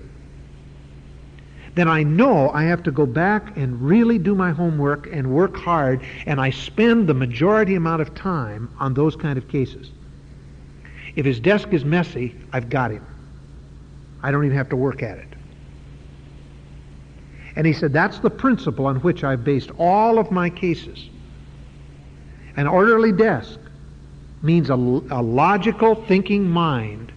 then 1.75 1.87
I 1.87 2.03
know 2.03 2.51
I 2.51 2.65
have 2.65 2.83
to 2.85 2.91
go 2.91 3.07
back 3.07 3.57
and 3.57 3.81
really 3.81 4.19
do 4.19 4.35
my 4.35 4.51
homework 4.51 5.09
and 5.13 5.31
work 5.31 5.57
hard, 5.57 6.03
and 6.27 6.41
I 6.41 6.51
spend 6.51 7.09
the 7.09 7.15
majority 7.15 7.75
amount 7.75 8.03
of 8.03 8.15
time 8.15 8.71
on 8.81 8.95
those 8.95 9.15
kind 9.15 9.39
of 9.39 9.49
cases. 9.49 9.91
If 11.15 11.25
his 11.25 11.41
desk 11.41 11.73
is 11.73 11.85
messy, 11.85 12.35
I've 12.53 12.69
got 12.69 12.91
him. 12.91 13.07
I 14.23 14.31
don't 14.31 14.45
even 14.45 14.57
have 14.57 14.71
to 14.71 14.77
work 14.77 15.03
at 15.03 15.19
it. 15.19 15.29
And 17.55 17.67
he 17.67 17.73
said, 17.73 17.93
that's 17.93 18.19
the 18.21 18.31
principle 18.31 18.87
on 18.87 18.97
which 18.97 19.25
I've 19.25 19.45
based 19.45 19.71
all 19.79 20.19
of 20.19 20.31
my 20.31 20.49
cases. 20.49 21.09
An 22.57 22.67
orderly 22.67 23.13
desk 23.13 23.59
means 24.43 24.71
a, 24.71 24.75
a 24.75 25.23
logical 25.23 25.95
thinking 26.07 26.49
mind 26.49 27.13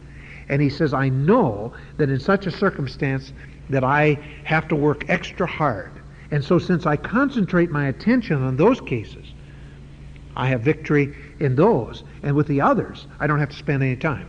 and 0.52 0.62
he 0.62 0.70
says, 0.70 0.94
I 0.94 1.08
know 1.10 1.74
that 1.98 2.10
in 2.10 2.20
such 2.20 2.46
a 2.46 2.52
circumstance 2.52 3.32
that 3.70 3.86
I 3.86 4.20
have 4.44 4.68
to 4.68 4.76
work 4.76 5.10
extra 5.10 5.48
hard. 5.48 5.92
And 6.30 6.44
so 6.44 6.60
since 6.60 6.86
I 6.86 6.98
concentrate 6.98 7.72
my 7.72 7.88
attention 7.88 8.44
on 8.44 8.58
those 8.58 8.82
cases, 8.82 9.26
I 10.36 10.48
have 10.48 10.62
victory 10.62 11.16
in 11.40 11.56
those. 11.56 12.04
And 12.22 12.36
with 12.36 12.48
the 12.48 12.60
others, 12.60 13.08
I 13.20 13.28
don't 13.28 13.40
have 13.40 13.50
to 13.50 13.56
spend 13.56 13.82
any 13.82 13.96
time. 13.96 14.28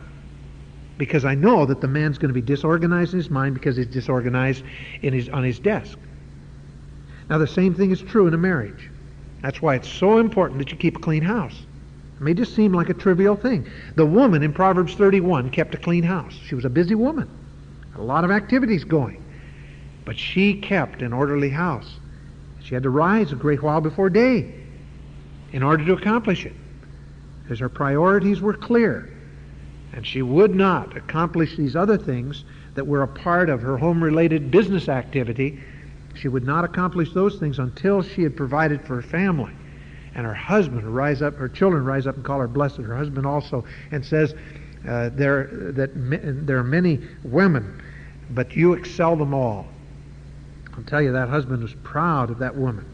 Because 0.97 1.25
I 1.25 1.35
know 1.35 1.67
that 1.67 1.81
the 1.81 1.89
man's 1.89 2.19
going 2.19 2.29
to 2.29 2.35
be 2.35 2.41
disorganized 2.41 3.15
in 3.15 3.19
his 3.19 3.31
mind 3.31 3.55
because 3.55 3.77
he's 3.77 3.87
disorganized 3.89 4.63
in 5.03 5.13
his, 5.13 5.29
on 5.29 5.43
his 5.43 5.59
desk. 5.59 5.99
Now, 7.29 7.39
the 7.39 7.49
same 7.49 7.75
thing 7.75 7.91
is 7.91 8.01
true 8.01 8.29
in 8.29 8.35
a 8.35 8.39
marriage. 8.39 8.91
That's 9.43 9.61
why 9.61 9.75
it's 9.75 9.89
so 9.89 10.19
important 10.19 10.61
that 10.61 10.71
you 10.71 10.77
keep 10.77 10.97
a 10.97 11.01
clean 11.01 11.23
house. 11.23 11.67
May 12.23 12.35
just 12.35 12.55
seem 12.55 12.73
like 12.73 12.89
a 12.89 12.95
trivial 12.95 13.35
thing. 13.35 13.67
The 13.97 14.07
woman 14.07 14.45
in 14.45 14.53
Proverbs 14.53 14.95
31 14.95 15.51
kept 15.51 15.75
a 15.75 15.79
clean 15.79 16.05
house. 16.05 16.35
She 16.47 16.55
was 16.55 16.65
a 16.65 16.71
busy 16.71 16.95
woman, 16.95 17.29
a 17.97 18.01
lot 18.01 18.23
of 18.23 18.31
activities 18.31 18.85
going. 18.85 19.23
But 20.05 20.17
she 20.17 20.55
kept 20.55 21.03
an 21.03 21.13
orderly 21.13 21.51
house. 21.51 21.97
She 22.63 22.75
had 22.75 22.85
to 22.85 22.91
rise 22.91 23.33
a 23.33 23.37
great 23.37 23.61
while 23.61 23.81
before 23.81 24.09
day 24.09 24.55
in 25.53 25.65
order 25.65 25.85
to 25.85 25.95
accomplish 25.95 26.47
it, 26.47 26.55
because 27.43 27.59
her 27.59 27.69
priorities 27.69 28.41
were 28.41 28.55
clear. 28.55 29.11
And 29.93 30.07
she 30.07 30.23
would 30.23 30.55
not 30.55 30.97
accomplish 30.97 31.57
these 31.57 31.75
other 31.75 31.99
things 31.99 32.45
that 32.75 32.87
were 32.87 33.03
a 33.03 33.09
part 33.09 33.51
of 33.51 33.61
her 33.63 33.77
home 33.77 34.03
related 34.03 34.51
business 34.51 34.89
activity. 34.89 35.61
She 36.15 36.29
would 36.29 36.45
not 36.45 36.65
accomplish 36.65 37.13
those 37.13 37.41
things 37.41 37.59
until 37.59 38.01
she 38.01 38.23
had 38.23 38.37
provided 38.37 38.87
for 38.87 38.95
her 38.95 39.03
family 39.03 39.53
and 40.15 40.27
her 40.27 40.35
husband 40.35 40.95
rise 40.95 41.23
up, 41.23 41.37
her 41.37 41.49
children 41.49 41.85
rise 41.85 42.07
up 42.07 42.17
and 42.17 42.25
call 42.25 42.41
her 42.41 42.49
blessed. 42.49 42.79
Her 42.79 42.97
husband 42.97 43.27
also, 43.27 43.65
and 43.91 44.05
says 44.05 44.35
uh, 44.89 45.11
there 45.11 45.47
that 45.73 45.91
there 46.47 46.59
are 46.59 46.65
many 46.65 47.01
women, 47.25 47.83
but 48.31 48.55
you 48.55 48.75
excel 48.75 49.17
them 49.17 49.33
all. 49.33 49.67
I'll 50.77 50.85
tell 50.85 51.03
you 51.03 51.13
that 51.13 51.29
husband 51.29 51.63
was 51.63 51.75
proud 51.83 52.31
of 52.31 52.39
that 52.39 52.57
woman. 52.57 52.87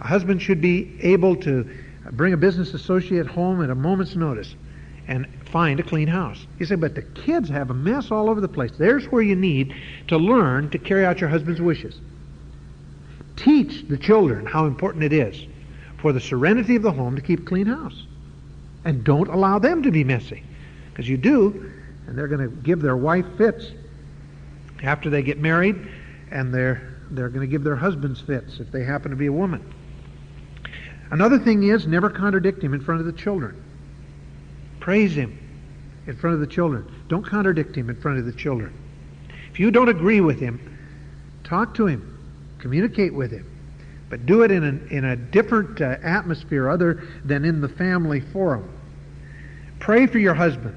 A 0.00 0.06
husband 0.06 0.42
should 0.42 0.60
be 0.60 0.98
able 1.00 1.36
to 1.36 1.68
bring 2.12 2.32
a 2.32 2.36
business 2.36 2.74
associate 2.74 3.26
home 3.26 3.62
at 3.62 3.70
a 3.70 3.74
moment's 3.74 4.16
notice 4.16 4.54
and 5.06 5.26
find 5.50 5.78
a 5.80 5.82
clean 5.82 6.08
house. 6.08 6.46
You 6.58 6.66
say, 6.66 6.74
but 6.74 6.94
the 6.94 7.02
kids 7.02 7.48
have 7.48 7.70
a 7.70 7.74
mess 7.74 8.10
all 8.10 8.28
over 8.28 8.40
the 8.40 8.48
place. 8.48 8.72
There's 8.78 9.06
where 9.06 9.22
you 9.22 9.36
need 9.36 9.74
to 10.08 10.16
learn 10.16 10.70
to 10.70 10.78
carry 10.78 11.04
out 11.04 11.20
your 11.20 11.30
husband's 11.30 11.60
wishes. 11.60 12.00
Teach 13.36 13.88
the 13.88 13.96
children 13.96 14.46
how 14.46 14.66
important 14.66 15.04
it 15.04 15.12
is 15.12 15.46
for 16.02 16.12
the 16.12 16.20
serenity 16.20 16.74
of 16.74 16.82
the 16.82 16.92
home 16.92 17.14
to 17.14 17.22
keep 17.22 17.46
clean 17.46 17.66
house. 17.66 18.06
And 18.84 19.04
don't 19.04 19.28
allow 19.28 19.60
them 19.60 19.84
to 19.84 19.92
be 19.92 20.02
messy. 20.02 20.42
Because 20.90 21.08
you 21.08 21.16
do, 21.16 21.72
and 22.06 22.18
they're 22.18 22.28
going 22.28 22.50
to 22.50 22.54
give 22.56 22.82
their 22.82 22.96
wife 22.96 23.24
fits 23.38 23.70
after 24.82 25.08
they 25.08 25.22
get 25.22 25.38
married, 25.38 25.88
and 26.32 26.52
they're, 26.52 26.96
they're 27.12 27.28
going 27.28 27.40
to 27.40 27.50
give 27.50 27.62
their 27.62 27.76
husbands 27.76 28.20
fits 28.20 28.58
if 28.58 28.72
they 28.72 28.82
happen 28.82 29.12
to 29.12 29.16
be 29.16 29.26
a 29.26 29.32
woman. 29.32 29.64
Another 31.12 31.38
thing 31.38 31.62
is 31.62 31.86
never 31.86 32.10
contradict 32.10 32.62
him 32.62 32.74
in 32.74 32.80
front 32.80 33.00
of 33.00 33.06
the 33.06 33.12
children. 33.12 33.62
Praise 34.80 35.14
him 35.14 35.38
in 36.08 36.16
front 36.16 36.34
of 36.34 36.40
the 36.40 36.46
children. 36.48 36.84
Don't 37.06 37.24
contradict 37.24 37.76
him 37.76 37.88
in 37.88 37.96
front 37.96 38.18
of 38.18 38.24
the 38.24 38.32
children. 38.32 38.76
If 39.52 39.60
you 39.60 39.70
don't 39.70 39.88
agree 39.88 40.20
with 40.20 40.40
him, 40.40 40.58
talk 41.44 41.74
to 41.74 41.86
him, 41.86 42.18
communicate 42.58 43.14
with 43.14 43.30
him, 43.30 43.46
but 44.12 44.26
do 44.26 44.42
it 44.42 44.50
in 44.50 44.62
a, 44.62 44.94
in 44.94 45.06
a 45.06 45.16
different 45.16 45.80
uh, 45.80 45.96
atmosphere 46.02 46.68
other 46.68 47.02
than 47.24 47.46
in 47.46 47.62
the 47.62 47.68
family 47.70 48.20
forum. 48.20 48.70
Pray 49.78 50.06
for 50.06 50.18
your 50.18 50.34
husband 50.34 50.76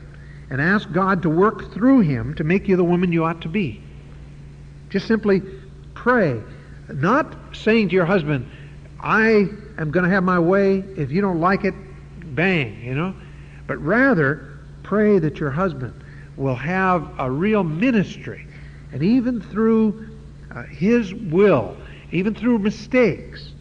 and 0.50 0.62
ask 0.62 0.90
God 0.94 1.22
to 1.24 1.30
work 1.30 1.74
through 1.74 2.00
him 2.00 2.34
to 2.36 2.46
make 2.46 2.70
you 2.70 2.78
the 2.78 2.84
woman 2.86 3.12
you 3.12 3.26
ought 3.26 3.42
to 3.42 3.50
be. 3.50 3.82
Just 4.90 5.06
simply 5.06 5.42
pray. 5.96 6.42
Not 6.88 7.36
saying 7.52 7.90
to 7.90 7.94
your 7.94 8.06
husband, 8.06 8.50
I 9.02 9.50
am 9.78 9.92
going 9.92 10.06
to 10.06 10.10
have 10.10 10.24
my 10.24 10.40
way. 10.40 10.78
If 10.96 11.12
you 11.12 11.20
don't 11.20 11.42
like 11.42 11.66
it, 11.66 11.74
bang, 12.36 12.82
you 12.86 12.96
know. 12.96 13.14
But 13.68 13.80
rather, 13.80 14.60
pray 14.84 15.20
that 15.20 15.42
your 15.42 15.52
husband 15.52 15.94
will 16.38 16.56
have 16.56 17.06
a 17.20 17.30
real 17.30 17.66
ministry. 17.66 18.48
And 18.94 19.04
even 19.04 19.42
through 19.42 20.08
uh, 20.52 20.64
his 20.64 21.14
will, 21.14 21.76
even 22.16 22.34
through 22.34 22.60
mistakes, 22.60 23.52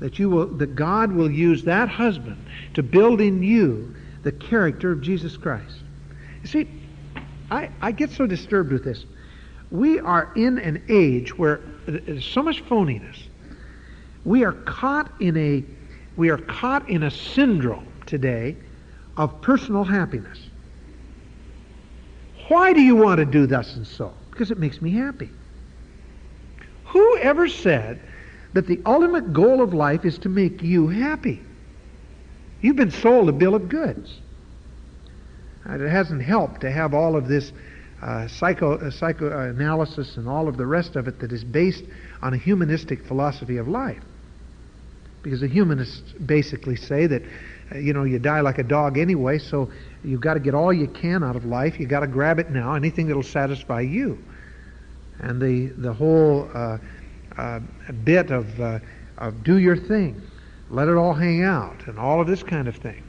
that 0.00 0.18
you 0.18 0.30
will 0.30 0.46
that 0.46 0.74
God 0.74 1.12
will 1.12 1.30
use 1.30 1.64
that 1.64 1.88
husband 1.88 2.44
to 2.74 2.82
build 2.82 3.20
in 3.20 3.42
you 3.42 3.94
the 4.22 4.32
character 4.32 4.90
of 4.90 5.00
Jesus 5.00 5.36
Christ. 5.36 5.76
You 6.42 6.48
see, 6.48 6.68
I, 7.50 7.70
I 7.80 7.92
get 7.92 8.10
so 8.10 8.26
disturbed 8.26 8.72
with 8.72 8.84
this. 8.84 9.04
We 9.70 9.98
are 10.00 10.32
in 10.36 10.58
an 10.58 10.82
age 10.88 11.36
where 11.36 11.60
there's 11.86 12.24
so 12.24 12.42
much 12.42 12.64
phoniness. 12.64 13.18
We 14.24 14.44
are 14.44 14.52
caught 14.52 15.10
in 15.20 15.36
a 15.36 15.64
we 16.16 16.30
are 16.30 16.38
caught 16.38 16.88
in 16.88 17.02
a 17.02 17.10
syndrome 17.10 17.86
today 18.06 18.56
of 19.16 19.40
personal 19.40 19.84
happiness. 19.84 20.38
Why 22.48 22.72
do 22.72 22.80
you 22.80 22.96
want 22.96 23.18
to 23.18 23.24
do 23.24 23.46
thus 23.46 23.74
and 23.74 23.86
so? 23.86 24.12
Because 24.30 24.50
it 24.50 24.58
makes 24.58 24.82
me 24.82 24.90
happy. 24.90 25.30
Who 26.94 27.18
ever 27.18 27.48
said 27.48 28.00
that 28.52 28.68
the 28.68 28.80
ultimate 28.86 29.32
goal 29.32 29.60
of 29.60 29.74
life 29.74 30.04
is 30.04 30.16
to 30.18 30.28
make 30.28 30.62
you 30.62 30.86
happy? 30.86 31.42
You've 32.60 32.76
been 32.76 32.92
sold 32.92 33.28
a 33.28 33.32
bill 33.32 33.56
of 33.56 33.68
goods. 33.68 34.20
It 35.66 35.90
hasn't 35.90 36.22
helped 36.22 36.60
to 36.60 36.70
have 36.70 36.94
all 36.94 37.16
of 37.16 37.26
this 37.26 37.52
uh, 38.00 38.28
psycho, 38.28 38.78
uh, 38.78 38.92
psychoanalysis 38.92 40.16
and 40.16 40.28
all 40.28 40.46
of 40.46 40.56
the 40.56 40.66
rest 40.66 40.94
of 40.94 41.08
it 41.08 41.18
that 41.18 41.32
is 41.32 41.42
based 41.42 41.82
on 42.22 42.32
a 42.32 42.36
humanistic 42.36 43.04
philosophy 43.04 43.56
of 43.56 43.66
life. 43.66 44.02
Because 45.24 45.40
the 45.40 45.48
humanists 45.48 46.12
basically 46.12 46.76
say 46.76 47.08
that, 47.08 47.22
uh, 47.74 47.78
you 47.78 47.92
know, 47.92 48.04
you 48.04 48.20
die 48.20 48.40
like 48.40 48.58
a 48.58 48.62
dog 48.62 48.98
anyway, 48.98 49.38
so 49.38 49.68
you've 50.04 50.20
got 50.20 50.34
to 50.34 50.40
get 50.40 50.54
all 50.54 50.72
you 50.72 50.86
can 50.86 51.24
out 51.24 51.34
of 51.34 51.44
life. 51.44 51.80
You've 51.80 51.90
got 51.90 52.00
to 52.00 52.06
grab 52.06 52.38
it 52.38 52.50
now, 52.50 52.74
anything 52.74 53.08
that'll 53.08 53.24
satisfy 53.24 53.80
you. 53.80 54.16
And 55.20 55.40
the, 55.40 55.66
the 55.80 55.92
whole 55.92 56.48
uh, 56.54 56.78
uh, 57.36 57.60
bit 58.04 58.30
of, 58.30 58.60
uh, 58.60 58.78
of 59.18 59.42
do 59.44 59.58
your 59.58 59.76
thing, 59.76 60.20
let 60.70 60.88
it 60.88 60.96
all 60.96 61.14
hang 61.14 61.42
out, 61.42 61.86
and 61.86 61.98
all 61.98 62.20
of 62.20 62.26
this 62.26 62.42
kind 62.42 62.68
of 62.68 62.76
thing. 62.76 63.02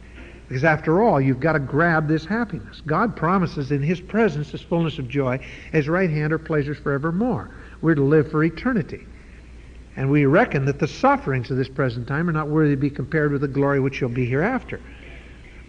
Because 0.47 0.63
after 0.63 1.01
all, 1.01 1.19
you've 1.19 1.39
got 1.39 1.53
to 1.53 1.59
grab 1.59 2.07
this 2.07 2.25
happiness. 2.25 2.81
God 2.85 3.15
promises 3.15 3.71
in 3.71 3.81
His 3.81 3.99
presence 3.99 4.53
is 4.53 4.61
fullness 4.61 4.99
of 4.99 5.07
joy. 5.07 5.39
His 5.71 5.89
right 5.89 6.09
hand 6.09 6.31
are 6.33 6.39
pleasures 6.39 6.77
forevermore. 6.77 7.49
We're 7.81 7.95
to 7.95 8.03
live 8.03 8.29
for 8.29 8.43
eternity. 8.43 9.07
And 9.95 10.11
we 10.11 10.25
reckon 10.25 10.65
that 10.65 10.79
the 10.79 10.87
sufferings 10.87 11.49
of 11.49 11.57
this 11.57 11.69
present 11.69 12.07
time 12.07 12.29
are 12.29 12.33
not 12.33 12.49
worthy 12.49 12.71
to 12.71 12.77
be 12.77 12.89
compared 12.89 13.31
with 13.31 13.41
the 13.41 13.47
glory 13.47 13.79
which 13.79 13.95
shall 13.95 14.09
be 14.09 14.25
hereafter. 14.25 14.79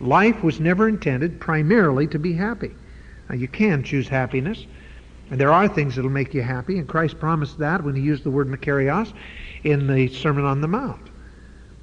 Life 0.01 0.43
was 0.43 0.61
never 0.61 0.89
intended 0.89 1.41
primarily 1.41 2.07
to 2.09 2.19
be 2.19 2.35
happy. 2.35 2.73
Now, 3.29 3.37
you 3.37 3.49
can 3.49 3.83
choose 3.83 4.09
happiness, 4.09 4.67
and 5.31 5.41
there 5.41 5.53
are 5.53 5.69
things 5.69 5.97
that 5.97 6.03
will 6.03 6.11
make 6.11 6.35
you 6.35 6.43
happy, 6.43 6.79
and 6.79 6.89
Christ 6.89 7.19
promised 7.19 7.59
that 7.59 7.83
when 7.83 7.95
he 7.95 8.03
used 8.03 8.25
the 8.25 8.31
word 8.31 8.49
makarios 8.49 9.13
in 9.65 9.87
the 9.87 10.09
Sermon 10.09 10.45
on 10.45 10.61
the 10.61 10.69
Mount. 10.69 11.11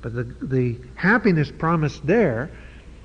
But 0.01 0.13
the, 0.13 0.23
the 0.41 0.77
happiness 0.95 1.51
promised 1.51 2.05
there 2.05 2.49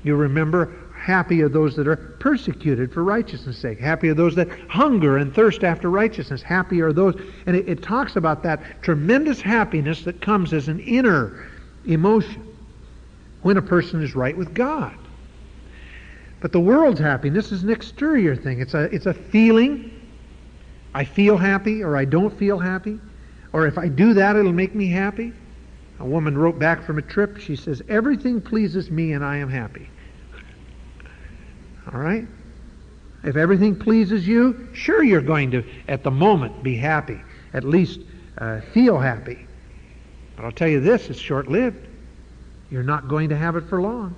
you 0.04 0.14
remember, 0.16 0.72
happy 0.96 1.42
are 1.42 1.48
those 1.48 1.74
that 1.76 1.88
are 1.88 1.96
persecuted 1.96 2.92
for 2.92 3.02
righteousness' 3.02 3.58
sake. 3.58 3.80
Happy 3.80 4.08
are 4.08 4.14
those 4.14 4.34
that 4.36 4.48
hunger 4.68 5.16
and 5.16 5.34
thirst 5.34 5.64
after 5.64 5.90
righteousness. 5.90 6.40
Happy 6.40 6.80
are 6.80 6.92
those. 6.92 7.20
And 7.46 7.56
it, 7.56 7.68
it 7.68 7.82
talks 7.82 8.16
about 8.16 8.42
that 8.44 8.82
tremendous 8.82 9.40
happiness 9.40 10.02
that 10.04 10.20
comes 10.20 10.52
as 10.52 10.68
an 10.68 10.80
inner 10.80 11.48
emotion 11.86 12.46
when 13.42 13.56
a 13.56 13.62
person 13.62 14.02
is 14.02 14.14
right 14.14 14.36
with 14.36 14.54
God. 14.54 14.96
But 16.40 16.52
the 16.52 16.60
world's 16.60 17.00
happiness 17.00 17.50
is 17.50 17.64
an 17.64 17.70
exterior 17.70 18.36
thing. 18.36 18.60
It's 18.60 18.74
a, 18.74 18.84
it's 18.94 19.06
a 19.06 19.14
feeling. 19.14 19.90
I 20.94 21.04
feel 21.04 21.36
happy 21.36 21.82
or 21.82 21.96
I 21.96 22.04
don't 22.04 22.36
feel 22.36 22.58
happy. 22.58 23.00
Or 23.52 23.66
if 23.66 23.78
I 23.78 23.88
do 23.88 24.14
that, 24.14 24.36
it'll 24.36 24.52
make 24.52 24.74
me 24.74 24.88
happy. 24.88 25.32
A 26.00 26.04
woman 26.04 26.36
wrote 26.36 26.58
back 26.58 26.84
from 26.84 26.98
a 26.98 27.02
trip. 27.02 27.38
She 27.38 27.56
says, 27.56 27.82
Everything 27.88 28.40
pleases 28.40 28.90
me 28.90 29.12
and 29.12 29.24
I 29.24 29.36
am 29.36 29.48
happy. 29.48 29.88
All 31.92 32.00
right? 32.00 32.26
If 33.24 33.36
everything 33.36 33.74
pleases 33.76 34.26
you, 34.26 34.68
sure 34.72 35.02
you're 35.02 35.20
going 35.20 35.50
to, 35.50 35.64
at 35.88 36.04
the 36.04 36.10
moment, 36.10 36.62
be 36.62 36.76
happy. 36.76 37.20
At 37.52 37.64
least 37.64 38.00
uh, 38.38 38.60
feel 38.72 38.98
happy. 38.98 39.46
But 40.36 40.44
I'll 40.44 40.52
tell 40.52 40.68
you 40.68 40.80
this 40.80 41.10
it's 41.10 41.18
short 41.18 41.48
lived. 41.48 41.88
You're 42.70 42.82
not 42.82 43.08
going 43.08 43.30
to 43.30 43.36
have 43.36 43.56
it 43.56 43.64
for 43.64 43.80
long. 43.80 44.14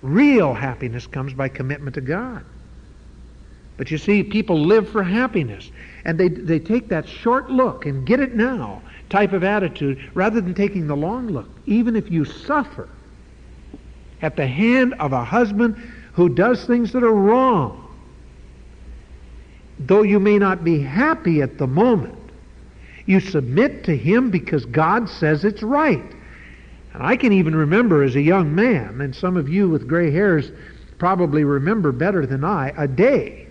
Real 0.00 0.54
happiness 0.54 1.06
comes 1.06 1.34
by 1.34 1.48
commitment 1.48 1.94
to 1.94 2.00
God. 2.00 2.44
But 3.82 3.90
you 3.90 3.98
see, 3.98 4.22
people 4.22 4.60
live 4.60 4.88
for 4.90 5.02
happiness. 5.02 5.72
And 6.04 6.16
they, 6.16 6.28
they 6.28 6.60
take 6.60 6.86
that 6.90 7.08
short 7.08 7.50
look 7.50 7.84
and 7.84 8.06
get 8.06 8.20
it 8.20 8.32
now 8.32 8.80
type 9.10 9.32
of 9.32 9.42
attitude 9.42 10.08
rather 10.14 10.40
than 10.40 10.54
taking 10.54 10.86
the 10.86 10.94
long 10.94 11.26
look. 11.26 11.48
Even 11.66 11.96
if 11.96 12.08
you 12.08 12.24
suffer 12.24 12.88
at 14.20 14.36
the 14.36 14.46
hand 14.46 14.94
of 15.00 15.12
a 15.12 15.24
husband 15.24 15.74
who 16.12 16.28
does 16.28 16.64
things 16.64 16.92
that 16.92 17.02
are 17.02 17.12
wrong, 17.12 17.92
though 19.80 20.02
you 20.02 20.20
may 20.20 20.38
not 20.38 20.62
be 20.62 20.80
happy 20.80 21.42
at 21.42 21.58
the 21.58 21.66
moment, 21.66 22.30
you 23.06 23.18
submit 23.18 23.82
to 23.82 23.96
him 23.96 24.30
because 24.30 24.64
God 24.64 25.08
says 25.08 25.44
it's 25.44 25.64
right. 25.64 26.14
And 26.94 27.02
I 27.02 27.16
can 27.16 27.32
even 27.32 27.56
remember 27.56 28.04
as 28.04 28.14
a 28.14 28.22
young 28.22 28.54
man, 28.54 29.00
and 29.00 29.12
some 29.12 29.36
of 29.36 29.48
you 29.48 29.68
with 29.68 29.88
gray 29.88 30.12
hairs 30.12 30.52
probably 30.98 31.42
remember 31.42 31.90
better 31.90 32.26
than 32.26 32.44
I, 32.44 32.72
a 32.76 32.86
day 32.86 33.48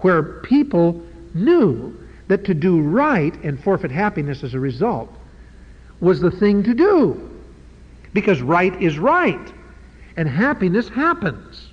where 0.00 0.22
people 0.22 1.02
knew 1.34 1.96
that 2.28 2.44
to 2.44 2.54
do 2.54 2.80
right 2.80 3.34
and 3.42 3.62
forfeit 3.62 3.90
happiness 3.90 4.42
as 4.44 4.54
a 4.54 4.60
result 4.60 5.12
was 6.00 6.20
the 6.20 6.30
thing 6.30 6.62
to 6.62 6.74
do. 6.74 7.28
Because 8.12 8.40
right 8.40 8.80
is 8.80 8.98
right. 8.98 9.52
And 10.16 10.28
happiness 10.28 10.88
happens. 10.88 11.68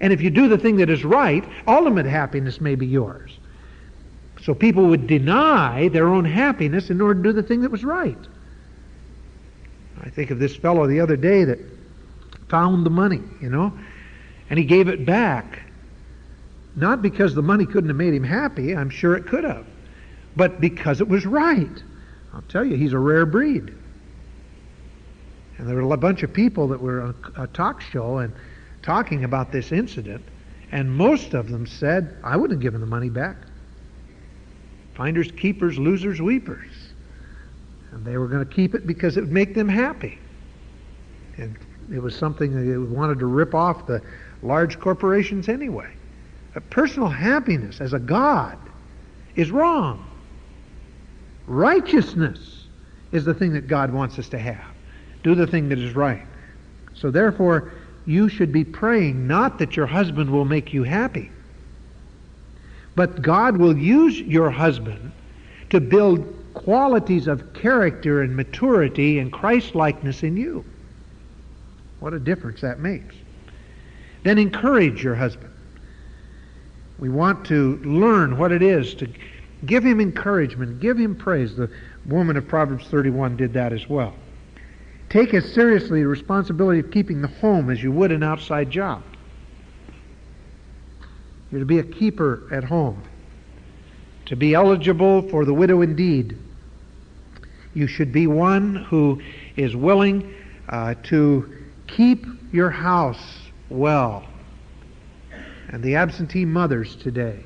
And 0.00 0.12
if 0.12 0.20
you 0.20 0.30
do 0.30 0.48
the 0.48 0.58
thing 0.58 0.76
that 0.76 0.90
is 0.90 1.04
right, 1.04 1.44
ultimate 1.66 2.06
happiness 2.06 2.60
may 2.60 2.74
be 2.74 2.86
yours. 2.86 3.38
So 4.42 4.54
people 4.54 4.86
would 4.86 5.06
deny 5.06 5.88
their 5.88 6.08
own 6.08 6.24
happiness 6.24 6.90
in 6.90 7.00
order 7.00 7.22
to 7.22 7.28
do 7.28 7.32
the 7.32 7.42
thing 7.42 7.62
that 7.62 7.70
was 7.70 7.84
right. 7.84 8.18
I 10.00 10.10
think 10.10 10.30
of 10.30 10.38
this 10.38 10.54
fellow 10.54 10.86
the 10.86 11.00
other 11.00 11.16
day 11.16 11.44
that 11.44 11.58
found 12.48 12.86
the 12.86 12.90
money, 12.90 13.20
you 13.40 13.50
know, 13.50 13.76
and 14.48 14.58
he 14.58 14.64
gave 14.64 14.88
it 14.88 15.04
back 15.04 15.60
not 16.78 17.02
because 17.02 17.34
the 17.34 17.42
money 17.42 17.66
couldn't 17.66 17.88
have 17.88 17.96
made 17.96 18.14
him 18.14 18.24
happy, 18.24 18.74
I'm 18.74 18.90
sure 18.90 19.16
it 19.16 19.26
could 19.26 19.44
have, 19.44 19.66
but 20.36 20.60
because 20.60 21.00
it 21.00 21.08
was 21.08 21.26
right. 21.26 21.82
I'll 22.34 22.42
tell 22.42 22.64
you, 22.64 22.76
he's 22.76 22.92
a 22.92 22.98
rare 22.98 23.26
breed. 23.26 23.74
And 25.56 25.68
there 25.68 25.74
were 25.74 25.92
a 25.92 25.96
bunch 25.96 26.22
of 26.22 26.32
people 26.32 26.68
that 26.68 26.80
were 26.80 27.02
on 27.02 27.14
a 27.36 27.46
talk 27.48 27.80
show 27.80 28.18
and 28.18 28.32
talking 28.82 29.24
about 29.24 29.50
this 29.50 29.72
incident, 29.72 30.22
and 30.70 30.90
most 30.90 31.34
of 31.34 31.48
them 31.48 31.66
said, 31.66 32.16
I 32.22 32.36
wouldn't 32.36 32.58
have 32.58 32.62
given 32.62 32.80
the 32.80 32.86
money 32.86 33.08
back. 33.08 33.36
Finders, 34.94 35.30
keepers, 35.32 35.78
losers, 35.78 36.20
weepers. 36.20 36.70
And 37.92 38.04
they 38.04 38.18
were 38.18 38.28
going 38.28 38.46
to 38.46 38.54
keep 38.54 38.74
it 38.74 38.86
because 38.86 39.16
it 39.16 39.22
would 39.22 39.32
make 39.32 39.54
them 39.54 39.68
happy. 39.68 40.18
And 41.38 41.56
it 41.92 42.02
was 42.02 42.14
something 42.14 42.52
they 42.52 42.76
wanted 42.76 43.18
to 43.20 43.26
rip 43.26 43.54
off 43.54 43.86
the 43.86 44.02
large 44.42 44.78
corporations 44.78 45.48
anyway 45.48 45.88
personal 46.70 47.08
happiness 47.08 47.80
as 47.80 47.92
a 47.92 47.98
God 47.98 48.58
is 49.36 49.50
wrong. 49.50 50.04
Righteousness 51.46 52.66
is 53.12 53.24
the 53.24 53.34
thing 53.34 53.52
that 53.52 53.68
God 53.68 53.92
wants 53.92 54.18
us 54.18 54.28
to 54.30 54.38
have. 54.38 54.64
do 55.22 55.34
the 55.34 55.46
thing 55.46 55.68
that 55.68 55.78
is 55.78 55.94
right. 55.94 56.26
So 56.94 57.10
therefore, 57.10 57.72
you 58.06 58.28
should 58.28 58.52
be 58.52 58.64
praying 58.64 59.26
not 59.26 59.58
that 59.58 59.76
your 59.76 59.86
husband 59.86 60.30
will 60.30 60.44
make 60.44 60.72
you 60.72 60.82
happy, 60.82 61.30
but 62.94 63.22
God 63.22 63.56
will 63.56 63.76
use 63.76 64.20
your 64.20 64.50
husband 64.50 65.12
to 65.70 65.80
build 65.80 66.34
qualities 66.54 67.26
of 67.26 67.52
character 67.52 68.22
and 68.22 68.34
maturity 68.34 69.18
and 69.18 69.32
Christ-likeness 69.32 70.22
in 70.22 70.36
you. 70.36 70.64
What 72.00 72.14
a 72.14 72.18
difference 72.18 72.60
that 72.62 72.80
makes. 72.80 73.14
Then 74.22 74.38
encourage 74.38 75.02
your 75.02 75.14
husband. 75.14 75.47
We 76.98 77.08
want 77.08 77.46
to 77.46 77.76
learn 77.84 78.38
what 78.38 78.52
it 78.52 78.62
is 78.62 78.94
to 78.94 79.08
give 79.66 79.84
him 79.84 80.00
encouragement, 80.00 80.80
give 80.80 80.98
him 80.98 81.14
praise. 81.14 81.56
The 81.56 81.70
woman 82.06 82.36
of 82.36 82.48
Proverbs 82.48 82.86
31 82.88 83.36
did 83.36 83.52
that 83.52 83.72
as 83.72 83.88
well. 83.88 84.14
Take 85.08 85.32
as 85.32 85.52
seriously 85.52 86.02
the 86.02 86.08
responsibility 86.08 86.80
of 86.80 86.90
keeping 86.90 87.22
the 87.22 87.28
home 87.28 87.70
as 87.70 87.82
you 87.82 87.92
would 87.92 88.12
an 88.12 88.22
outside 88.22 88.70
job. 88.70 89.02
You're 91.50 91.60
to 91.60 91.66
be 91.66 91.78
a 91.78 91.84
keeper 91.84 92.46
at 92.52 92.64
home. 92.64 93.02
To 94.26 94.36
be 94.36 94.54
eligible 94.54 95.26
for 95.30 95.44
the 95.44 95.54
widow 95.54 95.80
indeed. 95.80 96.36
You 97.72 97.86
should 97.86 98.12
be 98.12 98.26
one 98.26 98.74
who 98.74 99.22
is 99.56 99.74
willing 99.74 100.34
uh, 100.68 100.94
to 101.04 101.50
keep 101.86 102.26
your 102.52 102.70
house 102.70 103.38
well. 103.70 104.26
And 105.68 105.82
the 105.82 105.96
absentee 105.96 106.44
mothers 106.44 106.96
today 106.96 107.44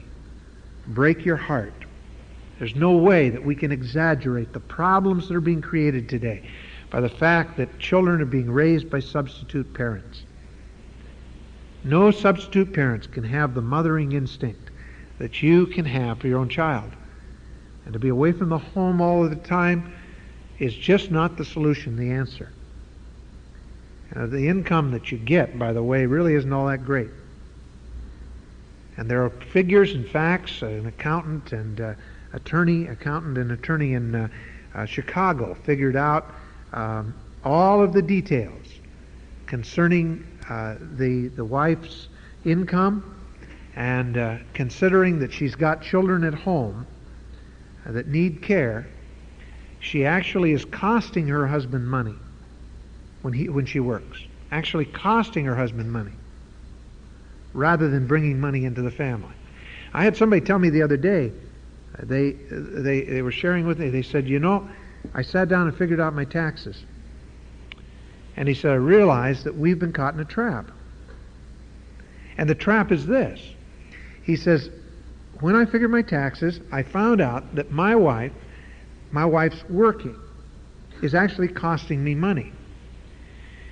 break 0.87 1.24
your 1.24 1.37
heart. 1.37 1.74
There's 2.58 2.76
no 2.76 2.92
way 2.92 3.30
that 3.30 3.44
we 3.44 3.54
can 3.54 3.72
exaggerate 3.72 4.52
the 4.52 4.61
problems 4.61 5.28
that 5.28 5.35
are 5.35 5.40
being 5.40 5.62
created 5.62 6.08
today 6.08 6.48
by 6.90 7.00
the 7.00 7.08
fact 7.08 7.56
that 7.56 7.78
children 7.78 8.20
are 8.20 8.26
being 8.26 8.50
raised 8.50 8.88
by 8.90 9.00
substitute 9.00 9.74
parents. 9.74 10.22
No 11.82 12.11
substitute 12.12 12.72
parents 12.72 13.08
can 13.08 13.24
have 13.24 13.54
the 13.54 13.62
mothering 13.62 14.12
instinct 14.12 14.70
that 15.18 15.42
you 15.42 15.66
can 15.66 15.85
have 15.85 16.20
for 16.20 16.28
your 16.28 16.38
own 16.38 16.48
child. 16.48 16.92
And 17.85 17.92
to 17.92 17.98
be 17.98 18.08
away 18.08 18.30
from 18.30 18.50
the 18.50 18.58
home 18.58 19.00
all 19.00 19.24
of 19.24 19.30
the 19.30 19.37
time 19.37 19.92
is 20.61 20.74
just 20.74 21.11
not 21.11 21.37
the 21.37 21.44
solution, 21.44 21.96
the 21.96 22.12
answer. 22.12 22.52
The 24.14 24.46
income 24.46 24.92
that 24.92 25.11
you 25.11 25.18
get, 25.18 25.58
by 25.58 25.72
the 25.72 25.82
way, 25.82 26.06
really 26.06 26.35
isn't 26.35 26.52
all 26.52 26.66
that 26.66 26.85
great. 26.85 27.11
And 28.96 29.11
there 29.11 29.24
are 29.24 29.31
figures 29.31 29.94
and 29.94 30.09
facts. 30.09 30.62
An 30.62 30.87
accountant 30.87 31.52
and 31.52 31.81
uh, 31.81 31.94
attorney, 32.33 32.87
accountant 32.87 33.38
and 33.38 33.52
attorney 33.52 33.94
in 33.94 34.14
uh, 34.14 34.28
uh 34.74 34.87
Chicago 34.87 35.55
figured 35.64 35.96
out 35.96 36.31
um, 36.72 37.14
all 37.44 37.83
of 37.83 37.92
the 37.92 38.02
details 38.02 38.66
concerning 39.46 40.26
uh, 40.48 40.76
the 40.96 41.28
the 41.28 41.44
wife's 41.44 42.09
income, 42.44 43.16
and 43.76 44.16
uh, 44.16 44.38
considering 44.55 45.18
that 45.18 45.33
she's 45.33 45.55
got 45.55 45.83
children 45.83 46.24
at 46.24 46.35
home 46.35 46.87
that 47.87 48.09
need 48.09 48.42
care, 48.42 48.87
she 49.81 50.07
actually 50.07 50.52
is 50.52 50.64
costing 50.64 51.26
her 51.26 51.46
husband 51.46 51.87
money 51.87 52.14
when, 53.22 53.35
he, 53.35 53.48
when 53.48 53.66
she 53.66 53.81
works, 53.81 54.24
actually 54.50 54.85
costing 54.85 55.44
her 55.44 55.57
husband 55.57 55.90
money 55.90 56.12
rather 57.54 57.88
than 57.88 58.06
bringing 58.06 58.40
money 58.40 58.64
into 58.64 58.82
the 58.82 58.90
family. 58.90 59.34
I 59.92 60.04
had 60.04 60.16
somebody 60.16 60.40
tell 60.40 60.58
me 60.58 60.70
the 60.70 60.82
other 60.82 60.96
day, 60.96 61.32
they, 62.02 62.32
they, 62.32 63.02
they 63.02 63.22
were 63.22 63.32
sharing 63.32 63.66
with 63.66 63.78
me, 63.78 63.90
they 63.90 64.02
said, 64.02 64.26
You 64.26 64.38
know, 64.38 64.68
I 65.14 65.22
sat 65.22 65.48
down 65.48 65.68
and 65.68 65.76
figured 65.76 66.00
out 66.00 66.14
my 66.14 66.24
taxes. 66.24 66.84
And 68.36 68.48
he 68.48 68.54
said, 68.54 68.70
I 68.70 68.76
realized 68.76 69.44
that 69.44 69.56
we've 69.56 69.78
been 69.78 69.92
caught 69.92 70.14
in 70.14 70.20
a 70.20 70.24
trap. 70.24 70.70
And 72.38 72.48
the 72.48 72.54
trap 72.54 72.90
is 72.90 73.06
this. 73.06 73.40
He 74.22 74.36
says, 74.36 74.70
when 75.40 75.56
I 75.56 75.64
figured 75.64 75.90
my 75.90 76.02
taxes, 76.02 76.60
I 76.70 76.84
found 76.84 77.20
out 77.20 77.56
that 77.56 77.72
my 77.72 77.96
wife, 77.96 78.32
my 79.10 79.24
wife's 79.24 79.62
working, 79.68 80.16
is 81.02 81.14
actually 81.14 81.48
costing 81.48 82.02
me 82.02 82.14
money. 82.14 82.52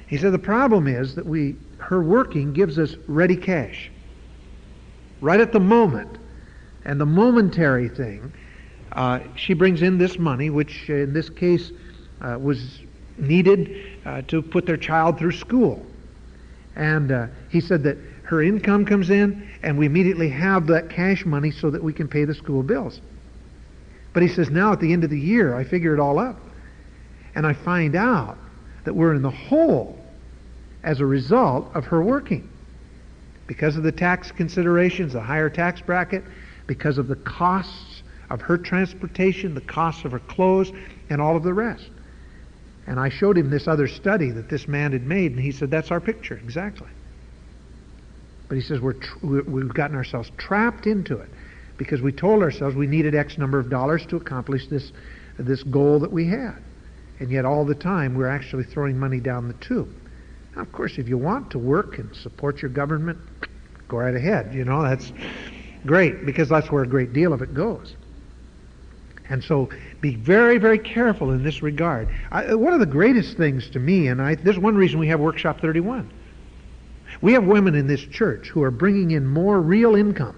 He 0.08 0.18
said 0.18 0.32
the 0.32 0.38
problem 0.38 0.88
is 0.88 1.14
that 1.14 1.24
we, 1.24 1.54
her 1.90 2.00
working 2.00 2.52
gives 2.52 2.78
us 2.78 2.94
ready 3.08 3.34
cash. 3.34 3.90
Right 5.20 5.40
at 5.40 5.52
the 5.52 5.58
moment. 5.58 6.18
And 6.84 7.00
the 7.00 7.06
momentary 7.06 7.88
thing, 7.88 8.32
uh, 8.92 9.18
she 9.34 9.54
brings 9.54 9.82
in 9.82 9.98
this 9.98 10.16
money, 10.16 10.50
which 10.50 10.88
in 10.88 11.12
this 11.12 11.28
case 11.28 11.72
uh, 12.20 12.38
was 12.40 12.78
needed 13.18 13.98
uh, 14.06 14.22
to 14.28 14.40
put 14.40 14.66
their 14.66 14.76
child 14.76 15.18
through 15.18 15.32
school. 15.32 15.84
And 16.76 17.10
uh, 17.10 17.26
he 17.48 17.60
said 17.60 17.82
that 17.82 17.98
her 18.22 18.40
income 18.40 18.84
comes 18.84 19.10
in, 19.10 19.50
and 19.64 19.76
we 19.76 19.86
immediately 19.86 20.28
have 20.28 20.68
that 20.68 20.90
cash 20.90 21.26
money 21.26 21.50
so 21.50 21.70
that 21.70 21.82
we 21.82 21.92
can 21.92 22.06
pay 22.06 22.24
the 22.24 22.34
school 22.34 22.62
bills. 22.62 23.00
But 24.12 24.22
he 24.22 24.28
says, 24.28 24.48
now 24.48 24.72
at 24.72 24.78
the 24.78 24.92
end 24.92 25.02
of 25.02 25.10
the 25.10 25.20
year, 25.20 25.56
I 25.56 25.64
figure 25.64 25.92
it 25.92 25.98
all 25.98 26.20
up. 26.20 26.38
And 27.34 27.44
I 27.44 27.52
find 27.52 27.96
out 27.96 28.38
that 28.84 28.94
we're 28.94 29.14
in 29.14 29.22
the 29.22 29.30
hole 29.30 29.99
as 30.82 31.00
a 31.00 31.06
result 31.06 31.70
of 31.74 31.84
her 31.84 32.02
working. 32.02 32.48
Because 33.46 33.76
of 33.76 33.82
the 33.82 33.92
tax 33.92 34.30
considerations, 34.32 35.12
the 35.12 35.20
higher 35.20 35.50
tax 35.50 35.80
bracket, 35.80 36.24
because 36.66 36.98
of 36.98 37.08
the 37.08 37.16
costs 37.16 38.02
of 38.30 38.40
her 38.40 38.56
transportation, 38.56 39.54
the 39.54 39.60
costs 39.60 40.04
of 40.04 40.12
her 40.12 40.20
clothes, 40.20 40.72
and 41.10 41.20
all 41.20 41.36
of 41.36 41.42
the 41.42 41.52
rest. 41.52 41.90
And 42.86 42.98
I 42.98 43.08
showed 43.08 43.36
him 43.36 43.50
this 43.50 43.68
other 43.68 43.88
study 43.88 44.30
that 44.30 44.48
this 44.48 44.66
man 44.68 44.92
had 44.92 45.06
made, 45.06 45.32
and 45.32 45.40
he 45.40 45.52
said, 45.52 45.70
That's 45.70 45.90
our 45.90 46.00
picture, 46.00 46.40
exactly. 46.42 46.88
But 48.48 48.56
he 48.56 48.60
says, 48.62 48.80
we're 48.80 48.96
We've 49.22 49.72
gotten 49.72 49.96
ourselves 49.96 50.30
trapped 50.36 50.86
into 50.86 51.18
it 51.18 51.28
because 51.76 52.02
we 52.02 52.12
told 52.12 52.42
ourselves 52.42 52.74
we 52.74 52.86
needed 52.86 53.14
X 53.14 53.38
number 53.38 53.58
of 53.58 53.70
dollars 53.70 54.04
to 54.06 54.16
accomplish 54.16 54.66
this, 54.66 54.92
this 55.38 55.62
goal 55.62 56.00
that 56.00 56.12
we 56.12 56.26
had. 56.26 56.56
And 57.20 57.30
yet, 57.30 57.44
all 57.44 57.64
the 57.64 57.74
time, 57.74 58.14
we're 58.14 58.28
actually 58.28 58.64
throwing 58.64 58.98
money 58.98 59.20
down 59.20 59.46
the 59.46 59.54
tube. 59.54 59.88
Now, 60.54 60.62
of 60.62 60.72
course, 60.72 60.98
if 60.98 61.08
you 61.08 61.18
want 61.18 61.50
to 61.52 61.58
work 61.58 61.98
and 61.98 62.14
support 62.14 62.62
your 62.62 62.70
government, 62.70 63.18
go 63.88 63.98
right 63.98 64.14
ahead. 64.14 64.54
You 64.54 64.64
know, 64.64 64.82
that's 64.82 65.12
great 65.86 66.26
because 66.26 66.48
that's 66.48 66.70
where 66.70 66.82
a 66.82 66.88
great 66.88 67.12
deal 67.12 67.32
of 67.32 67.42
it 67.42 67.54
goes. 67.54 67.94
And 69.28 69.42
so 69.44 69.68
be 70.00 70.16
very, 70.16 70.58
very 70.58 70.78
careful 70.78 71.30
in 71.30 71.44
this 71.44 71.62
regard. 71.62 72.08
I, 72.32 72.54
one 72.54 72.72
of 72.72 72.80
the 72.80 72.86
greatest 72.86 73.36
things 73.36 73.70
to 73.70 73.78
me, 73.78 74.08
and 74.08 74.20
I, 74.20 74.34
there's 74.34 74.58
one 74.58 74.74
reason 74.74 74.98
we 74.98 75.06
have 75.06 75.20
Workshop 75.20 75.60
31. 75.60 76.10
We 77.20 77.32
have 77.34 77.44
women 77.44 77.76
in 77.76 77.86
this 77.86 78.00
church 78.00 78.48
who 78.48 78.62
are 78.62 78.72
bringing 78.72 79.12
in 79.12 79.26
more 79.26 79.60
real 79.60 79.94
income 79.94 80.36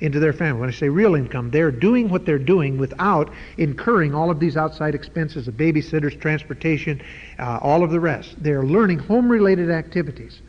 into 0.00 0.20
their 0.20 0.32
family. 0.32 0.60
When 0.60 0.68
I 0.68 0.72
say 0.72 0.88
real 0.88 1.14
income, 1.14 1.50
they're 1.50 1.70
doing 1.70 2.08
what 2.08 2.26
they're 2.26 2.38
doing 2.38 2.78
without 2.78 3.32
incurring 3.56 4.14
all 4.14 4.30
of 4.30 4.40
these 4.40 4.56
outside 4.56 4.94
expenses 4.94 5.48
of 5.48 5.54
babysitters, 5.54 6.20
transportation, 6.20 7.00
uh, 7.38 7.58
all 7.62 7.82
of 7.82 7.90
the 7.90 8.00
rest. 8.00 8.34
They're 8.42 8.64
learning 8.64 8.98
home-related 8.98 9.70
activities, 9.70 10.40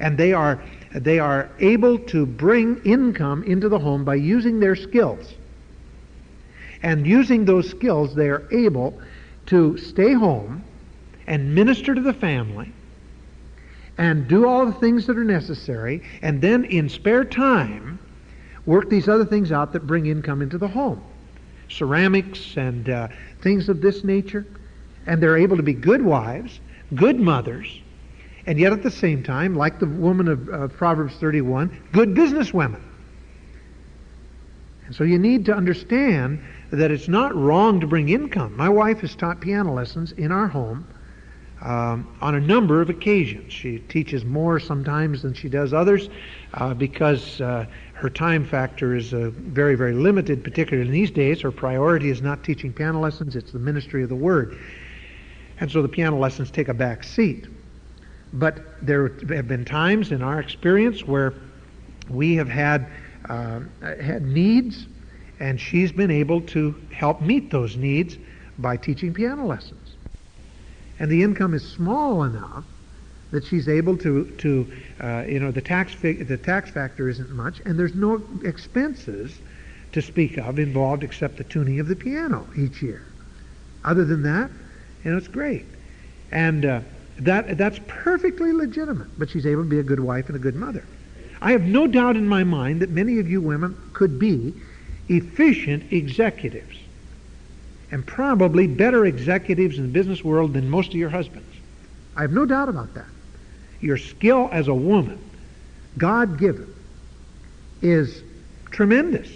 and 0.00 0.16
they 0.16 0.32
are 0.32 0.62
they 0.94 1.18
are 1.18 1.50
able 1.58 1.98
to 1.98 2.24
bring 2.24 2.80
income 2.84 3.42
into 3.42 3.68
the 3.68 3.78
home 3.78 4.04
by 4.04 4.14
using 4.14 4.60
their 4.60 4.76
skills. 4.76 5.34
And 6.82 7.06
using 7.06 7.44
those 7.44 7.68
skills, 7.68 8.14
they 8.14 8.28
are 8.28 8.46
able 8.52 9.00
to 9.46 9.76
stay 9.78 10.12
home 10.12 10.62
and 11.26 11.54
minister 11.54 11.94
to 11.94 12.00
the 12.00 12.12
family 12.12 12.70
and 13.98 14.28
do 14.28 14.46
all 14.46 14.66
the 14.66 14.72
things 14.72 15.06
that 15.06 15.16
are 15.16 15.24
necessary, 15.24 16.02
and 16.22 16.40
then 16.42 16.64
in 16.64 16.88
spare 16.88 17.24
time 17.24 17.98
work 18.66 18.88
these 18.88 19.08
other 19.08 19.24
things 19.24 19.52
out 19.52 19.72
that 19.72 19.86
bring 19.86 20.06
income 20.06 20.42
into 20.42 20.58
the 20.58 20.68
home 20.68 21.02
ceramics 21.68 22.56
and 22.56 22.88
uh, 22.88 23.08
things 23.40 23.68
of 23.68 23.80
this 23.80 24.04
nature. 24.04 24.46
And 25.06 25.22
they're 25.22 25.36
able 25.36 25.56
to 25.56 25.62
be 25.62 25.74
good 25.74 26.02
wives, 26.02 26.60
good 26.94 27.20
mothers, 27.20 27.80
and 28.46 28.58
yet 28.58 28.72
at 28.72 28.82
the 28.82 28.90
same 28.90 29.22
time, 29.22 29.54
like 29.54 29.78
the 29.78 29.86
woman 29.86 30.28
of 30.28 30.48
uh, 30.48 30.68
Proverbs 30.68 31.14
31, 31.16 31.82
good 31.92 32.10
businesswomen. 32.10 32.80
And 34.86 34.94
so 34.94 35.04
you 35.04 35.18
need 35.18 35.46
to 35.46 35.54
understand 35.54 36.42
that 36.70 36.90
it's 36.90 37.08
not 37.08 37.34
wrong 37.34 37.80
to 37.80 37.86
bring 37.86 38.10
income. 38.10 38.56
My 38.56 38.68
wife 38.68 39.00
has 39.00 39.14
taught 39.14 39.40
piano 39.40 39.72
lessons 39.72 40.12
in 40.12 40.30
our 40.30 40.46
home 40.46 40.86
um, 41.62 42.14
on 42.20 42.34
a 42.34 42.40
number 42.40 42.82
of 42.82 42.90
occasions. 42.90 43.52
She 43.52 43.78
teaches 43.78 44.24
more 44.24 44.60
sometimes 44.60 45.22
than 45.22 45.32
she 45.32 45.48
does 45.48 45.72
others 45.72 46.10
uh, 46.52 46.74
because 46.74 47.40
uh, 47.40 47.66
her 47.94 48.10
time 48.10 48.44
factor 48.44 48.94
is 48.94 49.14
uh, 49.14 49.30
very, 49.34 49.76
very 49.76 49.94
limited, 49.94 50.44
particularly 50.44 50.86
in 50.86 50.92
these 50.92 51.10
days. 51.10 51.40
Her 51.40 51.52
priority 51.52 52.10
is 52.10 52.20
not 52.20 52.44
teaching 52.44 52.72
piano 52.72 53.00
lessons, 53.00 53.36
it's 53.36 53.52
the 53.52 53.58
ministry 53.58 54.02
of 54.02 54.08
the 54.08 54.16
Word. 54.16 54.58
And 55.60 55.70
so 55.70 55.80
the 55.80 55.88
piano 55.88 56.18
lessons 56.18 56.50
take 56.50 56.68
a 56.68 56.74
back 56.74 57.04
seat. 57.04 57.46
But 58.32 58.84
there 58.84 59.08
have 59.28 59.46
been 59.46 59.64
times 59.64 60.10
in 60.10 60.22
our 60.22 60.40
experience 60.40 61.04
where 61.04 61.34
we 62.10 62.34
have 62.34 62.48
had, 62.48 62.88
uh, 63.28 63.60
had 63.80 64.22
needs, 64.22 64.86
and 65.38 65.60
she's 65.60 65.92
been 65.92 66.10
able 66.10 66.40
to 66.40 66.74
help 66.92 67.20
meet 67.22 67.50
those 67.50 67.76
needs 67.76 68.18
by 68.58 68.76
teaching 68.76 69.14
piano 69.14 69.46
lessons. 69.46 69.96
and 70.98 71.10
the 71.10 71.22
income 71.22 71.54
is 71.54 71.68
small 71.68 72.22
enough 72.22 72.64
that 73.34 73.44
she's 73.44 73.68
able 73.68 73.96
to, 73.98 74.30
to 74.38 74.72
uh, 75.00 75.24
you 75.26 75.40
know, 75.40 75.50
the 75.50 75.60
tax, 75.60 75.94
the 76.00 76.38
tax 76.42 76.70
factor 76.70 77.08
isn't 77.08 77.30
much, 77.30 77.60
and 77.64 77.76
there's 77.76 77.94
no 77.94 78.22
expenses 78.44 79.36
to 79.90 80.00
speak 80.00 80.38
of 80.38 80.58
involved 80.60 81.02
except 81.02 81.36
the 81.36 81.44
tuning 81.44 81.80
of 81.80 81.88
the 81.88 81.96
piano 81.96 82.46
each 82.56 82.80
year. 82.80 83.04
Other 83.84 84.04
than 84.04 84.22
that, 84.22 84.50
you 85.04 85.10
know, 85.10 85.16
it's 85.16 85.28
great. 85.28 85.66
And 86.30 86.64
uh, 86.64 86.80
that, 87.18 87.58
that's 87.58 87.80
perfectly 87.88 88.52
legitimate, 88.52 89.08
but 89.18 89.28
she's 89.28 89.46
able 89.46 89.64
to 89.64 89.68
be 89.68 89.80
a 89.80 89.84
good 89.84 90.00
wife 90.00 90.28
and 90.28 90.36
a 90.36 90.40
good 90.40 90.54
mother. 90.54 90.84
I 91.40 91.50
have 91.50 91.62
no 91.62 91.88
doubt 91.88 92.16
in 92.16 92.28
my 92.28 92.44
mind 92.44 92.82
that 92.82 92.90
many 92.90 93.18
of 93.18 93.28
you 93.28 93.40
women 93.40 93.76
could 93.92 94.18
be 94.18 94.54
efficient 95.08 95.92
executives 95.92 96.78
and 97.90 98.06
probably 98.06 98.68
better 98.68 99.06
executives 99.06 99.76
in 99.76 99.84
the 99.84 99.92
business 99.92 100.22
world 100.22 100.52
than 100.52 100.70
most 100.70 100.90
of 100.90 100.94
your 100.94 101.10
husbands. 101.10 101.52
I 102.16 102.22
have 102.22 102.32
no 102.32 102.46
doubt 102.46 102.68
about 102.68 102.94
that. 102.94 103.06
Your 103.84 103.98
skill 103.98 104.48
as 104.50 104.68
a 104.68 104.74
woman, 104.74 105.18
God 105.98 106.38
given, 106.38 106.74
is 107.82 108.22
tremendous. 108.70 109.28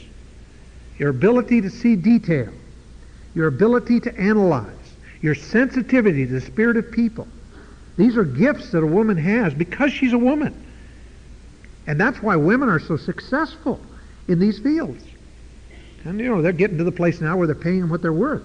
Your 0.99 1.11
ability 1.11 1.61
to 1.61 1.68
see 1.68 1.96
detail, 1.96 2.49
your 3.34 3.49
ability 3.49 4.01
to 4.01 4.18
analyze, 4.18 4.72
your 5.20 5.34
sensitivity 5.34 6.24
to 6.24 6.32
the 6.32 6.40
spirit 6.40 6.78
of 6.78 6.90
people. 6.90 7.28
These 7.99 8.16
are 8.16 8.24
gifts 8.24 8.70
that 8.70 8.82
a 8.82 8.86
woman 8.86 9.18
has 9.18 9.53
because 9.53 9.92
she's 9.92 10.14
a 10.14 10.18
woman. 10.18 10.64
And 11.86 12.01
that's 12.01 12.22
why 12.22 12.36
women 12.36 12.70
are 12.70 12.80
so 12.80 12.96
successful 12.96 13.78
in 14.28 14.38
these 14.38 14.59
fields. 14.61 15.05
And, 16.05 16.18
you 16.18 16.34
know, 16.34 16.40
they're 16.40 16.53
getting 16.53 16.78
to 16.78 16.84
the 16.84 16.92
place 16.92 17.20
now 17.20 17.36
where 17.36 17.46
they're 17.46 17.55
paying 17.55 17.80
them 17.80 17.90
what 17.90 18.01
they're 18.01 18.14
worth. 18.14 18.44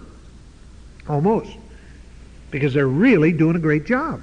Almost. 1.08 1.56
Because 2.52 2.74
they're 2.74 2.88
really 2.90 3.32
doing 3.32 3.56
a 3.56 3.60
great 3.60 3.86
job. 3.86 4.22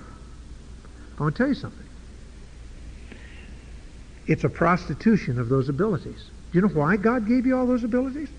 I 1.21 1.25
want 1.25 1.37
to 1.37 1.43
tell 1.43 1.49
you 1.49 1.55
something. 1.55 1.87
It's 4.27 4.45
a 4.45 4.49
prostitution 4.49 5.39
of 5.39 5.51
those 5.51 5.69
abilities. 5.69 6.25
Do 6.51 6.59
you 6.59 6.63
know 6.63 6.73
why 6.73 6.97
God 6.97 7.29
gave 7.29 7.45
you 7.45 7.57
all 7.57 7.67
those 7.67 7.85
abilities? 7.85 8.31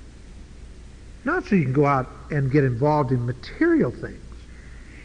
Not 1.23 1.45
so 1.45 1.55
you 1.55 1.63
can 1.63 1.73
go 1.73 1.85
out 1.85 2.09
and 2.31 2.51
get 2.51 2.63
involved 2.63 3.11
in 3.11 3.23
material 3.23 3.91
things. 3.91 4.19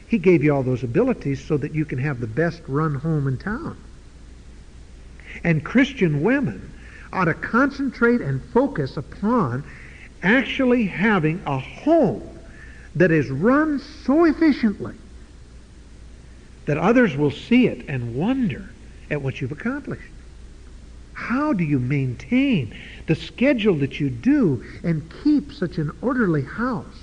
He 0.09 0.17
gave 0.17 0.43
you 0.43 0.55
all 0.55 0.63
those 0.63 0.85
abilities 0.85 1.45
so 1.45 1.59
that 1.59 1.75
you 1.75 1.85
can 1.85 1.99
have 1.99 2.19
the 2.19 2.27
best 2.27 2.63
run 2.67 2.95
home 2.95 3.29
in 3.29 3.37
town. 3.37 3.77
And 5.45 5.63
Christian 5.63 6.23
women 6.23 6.73
ought 7.13 7.27
to 7.27 7.35
concentrate 7.35 8.23
and 8.23 8.43
focus 8.55 8.97
upon 8.97 9.65
actually 10.23 10.87
having 10.87 11.43
a 11.45 11.59
home 11.59 12.23
that 12.95 13.11
is 13.11 13.29
run 13.29 13.81
so 14.05 14.25
efficiently 14.25 14.95
that 16.67 16.79
others 16.79 17.17
will 17.17 17.31
see 17.31 17.69
it 17.69 17.89
and 17.89 18.15
wonder 18.15 18.69
at 19.11 19.23
what 19.23 19.41
you've 19.41 19.53
accomplished. 19.53 20.13
How 21.15 21.53
do 21.53 21.65
you 21.65 21.79
maintain 21.79 22.77
the 23.07 23.15
schedule 23.15 23.75
that 23.77 23.99
you 23.99 24.11
do 24.11 24.63
and 24.85 25.11
keep 25.25 25.53
such 25.53 25.79
an 25.79 25.91
orderly 26.03 26.43
house 26.43 26.99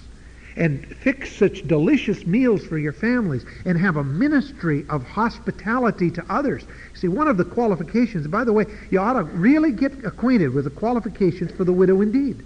and 0.56 0.86
fix 0.98 1.36
such 1.36 1.68
delicious 1.68 2.26
meals 2.26 2.64
for 2.64 2.78
your 2.78 2.94
families 2.94 3.44
and 3.66 3.78
have 3.78 3.96
a 3.96 4.04
ministry 4.04 4.86
of 4.90 5.04
hospitality 5.04 6.12
to 6.12 6.24
others? 6.30 6.64
See, 6.94 7.08
one 7.08 7.28
of 7.28 7.38
the 7.38 7.46
qualifications, 7.46 8.28
by 8.28 8.44
the 8.44 8.54
way, 8.54 8.66
you 8.92 9.00
ought 9.00 9.14
to 9.14 9.24
really 9.24 9.72
get 9.72 10.06
acquainted 10.06 10.54
with 10.54 10.66
the 10.66 10.70
qualifications 10.70 11.52
for 11.52 11.64
the 11.64 11.74
widow 11.74 12.02
indeed. 12.02 12.44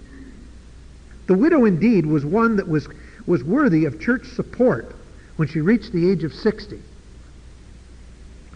The 1.26 1.34
widow 1.34 1.66
indeed 1.66 2.06
was 2.06 2.24
one 2.24 2.56
that 2.56 2.66
was, 2.66 2.88
was 3.26 3.44
worthy 3.44 3.84
of 3.84 4.00
church 4.00 4.26
support 4.28 4.96
when 5.36 5.48
she 5.48 5.60
reached 5.60 5.92
the 5.92 6.10
age 6.10 6.24
of 6.24 6.32
60. 6.32 6.80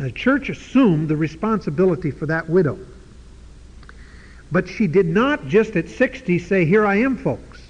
The 0.03 0.11
church 0.11 0.49
assumed 0.49 1.09
the 1.09 1.17
responsibility 1.17 2.11
for 2.11 2.27
that 2.27 2.51
widow. 2.51 2.77
But 4.51 4.67
she 4.67 4.89
did 4.89 5.07
not 5.07 5.47
just 5.47 5.77
at 5.77 5.89
60 5.89 6.41
say, 6.41 6.65
Here 6.65 6.85
I 6.85 6.97
am, 6.97 7.17
folks. 7.17 7.63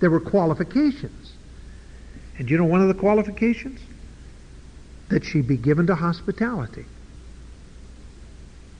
There 0.00 0.10
were 0.10 0.18
qualifications. 0.18 1.32
And 2.38 2.50
you 2.50 2.58
know 2.58 2.64
one 2.64 2.82
of 2.82 2.88
the 2.88 2.94
qualifications? 2.94 3.78
That 5.10 5.24
she 5.24 5.42
be 5.42 5.56
given 5.56 5.86
to 5.86 5.94
hospitality. 5.94 6.86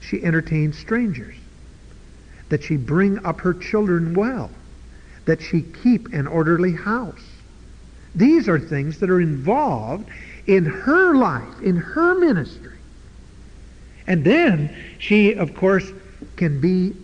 She 0.01 0.21
entertained 0.21 0.75
strangers. 0.75 1.35
That 2.49 2.61
she 2.61 2.75
bring 2.75 3.25
up 3.25 3.39
her 3.39 3.53
children 3.53 4.15
well. 4.15 4.51
That 5.23 5.41
she 5.41 5.61
keep 5.61 6.11
an 6.11 6.27
orderly 6.27 6.73
house. 6.73 7.23
These 8.13 8.49
are 8.49 8.59
things 8.59 8.99
that 8.99 9.09
are 9.09 9.21
involved 9.21 10.09
in 10.45 10.65
her 10.65 11.15
life, 11.15 11.61
in 11.61 11.77
her 11.77 12.13
ministry. 12.19 12.76
And 14.07 14.23
then 14.23 14.75
she, 14.99 15.33
of 15.33 15.53
course, 15.55 15.91
can 16.37 16.59
be 16.59 16.95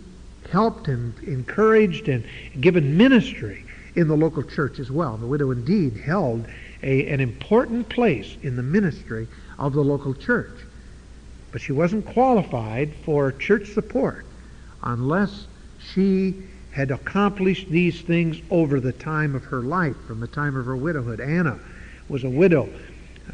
helped 0.50 0.88
and 0.88 1.18
encouraged 1.20 2.08
and 2.08 2.24
given 2.60 2.96
ministry 2.96 3.64
in 3.94 4.08
the 4.08 4.16
local 4.16 4.42
church 4.42 4.78
as 4.78 4.90
well. 4.90 5.16
The 5.16 5.26
widow 5.26 5.50
indeed 5.50 5.96
held 5.96 6.46
a, 6.82 7.06
an 7.08 7.20
important 7.20 7.88
place 7.88 8.36
in 8.42 8.56
the 8.56 8.62
ministry 8.62 9.28
of 9.58 9.72
the 9.72 9.82
local 9.84 10.14
church. 10.14 10.58
But 11.52 11.60
she 11.60 11.72
wasn't 11.72 12.06
qualified 12.06 12.92
for 13.04 13.30
church 13.32 13.72
support 13.72 14.24
unless 14.82 15.46
she 15.92 16.42
had 16.72 16.90
accomplished 16.90 17.70
these 17.70 18.00
things 18.02 18.40
over 18.50 18.80
the 18.80 18.92
time 18.92 19.34
of 19.36 19.44
her 19.44 19.62
life, 19.62 19.96
from 20.08 20.18
the 20.18 20.26
time 20.26 20.56
of 20.56 20.66
her 20.66 20.76
widowhood. 20.76 21.20
Anna 21.20 21.58
was 22.08 22.24
a 22.24 22.28
widow 22.30 22.68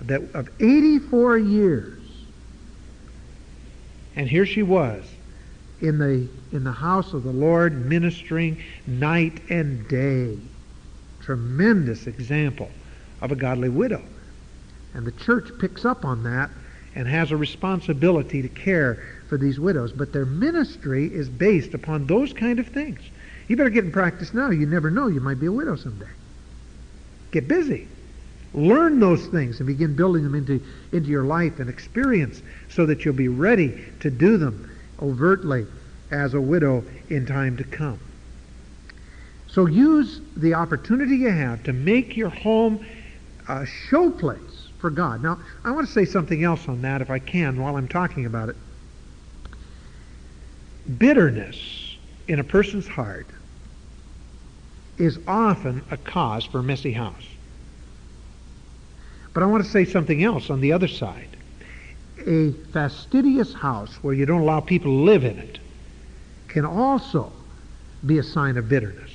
that 0.01 0.23
of 0.35 0.49
84 0.61 1.39
years. 1.39 1.99
And 4.21 4.29
here 4.29 4.45
she 4.45 4.62
was 4.62 5.03
in 5.81 5.97
the, 5.97 6.29
in 6.53 6.62
the 6.62 6.73
house 6.73 7.14
of 7.14 7.23
the 7.23 7.33
Lord 7.33 7.87
ministering 7.87 8.62
night 8.87 9.41
and 9.49 9.89
day. 9.89 10.37
Tremendous 11.23 12.07
example 12.07 12.68
of 13.23 13.33
a 13.33 13.35
godly 13.35 13.71
widow. 13.71 14.03
And 14.93 15.07
the 15.07 15.12
church 15.12 15.49
picks 15.59 15.87
up 15.87 16.05
on 16.05 16.23
that 16.25 16.51
and 16.95 17.09
has 17.09 17.31
a 17.31 17.37
responsibility 17.39 18.43
to 18.43 18.49
care 18.51 19.03
for 19.31 19.39
these 19.39 19.59
widows. 19.59 19.91
But 19.91 20.12
their 20.12 20.27
ministry 20.27 21.07
is 21.07 21.31
based 21.31 21.73
upon 21.73 22.07
those 22.07 22.35
kind 22.35 22.59
of 22.59 22.66
things. 22.66 23.01
You 23.49 23.57
better 23.57 23.71
get 23.71 23.87
in 23.87 23.91
practice 23.91 24.35
now. 24.35 24.51
You 24.51 24.66
never 24.66 24.91
know. 24.91 25.07
You 25.07 25.21
might 25.21 25.41
be 25.41 25.47
a 25.47 25.53
widow 25.53 25.77
someday. 25.77 26.12
Get 27.31 27.49
busy. 27.49 27.89
Learn 28.53 28.98
those 28.98 29.26
things 29.26 29.61
and 29.61 29.66
begin 29.66 29.94
building 29.94 30.24
them 30.24 30.34
into, 30.34 30.61
into 30.92 31.09
your 31.09 31.24
life 31.24 31.61
and 31.61 31.70
experience 31.70 32.42
so 32.68 32.84
that 32.86 33.05
you'll 33.05 33.14
be 33.14 33.28
ready 33.28 33.84
to 34.01 34.11
do 34.11 34.36
them 34.36 34.70
overtly 35.01 35.66
as 36.11 36.34
a 36.34 36.40
widow 36.40 36.84
in 37.09 37.26
time 37.26 37.57
to 37.57 37.64
come. 37.64 38.01
So 39.46 39.66
use 39.66 40.20
the 40.36 40.55
opportunity 40.55 41.16
you 41.16 41.30
have 41.30 41.62
to 41.64 41.72
make 41.72 42.16
your 42.16 42.28
home 42.28 42.84
a 43.48 43.66
showplace 43.88 44.68
for 44.78 44.90
God. 44.90 45.22
Now, 45.22 45.38
I 45.64 45.70
want 45.72 45.86
to 45.86 45.92
say 45.92 46.05
something 46.05 46.42
else 46.42 46.68
on 46.68 46.82
that 46.82 47.03
if 47.03 47.11
I 47.11 47.18
can 47.18 47.61
while 47.61 47.76
I'm 47.76 47.88
talking 47.88 48.26
about 48.26 48.48
it. 48.48 48.57
Bitterness 50.98 51.96
in 52.26 52.38
a 52.38 52.44
person's 52.44 52.88
heart 52.88 53.26
is 54.98 55.18
often 55.26 55.84
a 55.90 55.96
cause 55.96 56.44
for 56.44 56.59
a 56.59 56.62
messy 56.62 56.92
house. 56.92 57.30
But 59.33 59.43
I 59.43 59.47
want 59.47 59.64
to 59.64 59.70
say 59.70 59.85
something 59.85 60.22
else 60.24 60.51
on 60.51 60.61
the 60.61 60.72
other 60.72 60.89
side 60.89 61.28
a 62.26 62.53
fastidious 62.72 63.55
house 63.55 63.95
where 64.03 64.14
you 64.14 64.26
don't 64.26 64.43
allow 64.43 64.61
people 64.61 64.91
to 64.91 65.05
live 65.05 65.24
in 65.24 65.39
it 65.39 65.59
can 66.49 66.66
also 66.66 67.33
be 68.05 68.18
a 68.18 68.22
sign 68.22 68.57
of 68.57 68.68
bitterness. 68.68 69.11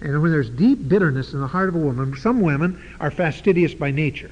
And 0.00 0.20
when 0.20 0.30
there's 0.30 0.50
deep 0.50 0.88
bitterness 0.88 1.32
in 1.32 1.40
the 1.40 1.46
heart 1.46 1.68
of 1.68 1.74
a 1.74 1.78
woman, 1.78 2.16
some 2.16 2.40
women 2.40 2.82
are 3.00 3.10
fastidious 3.10 3.74
by 3.74 3.90
nature. 3.90 4.30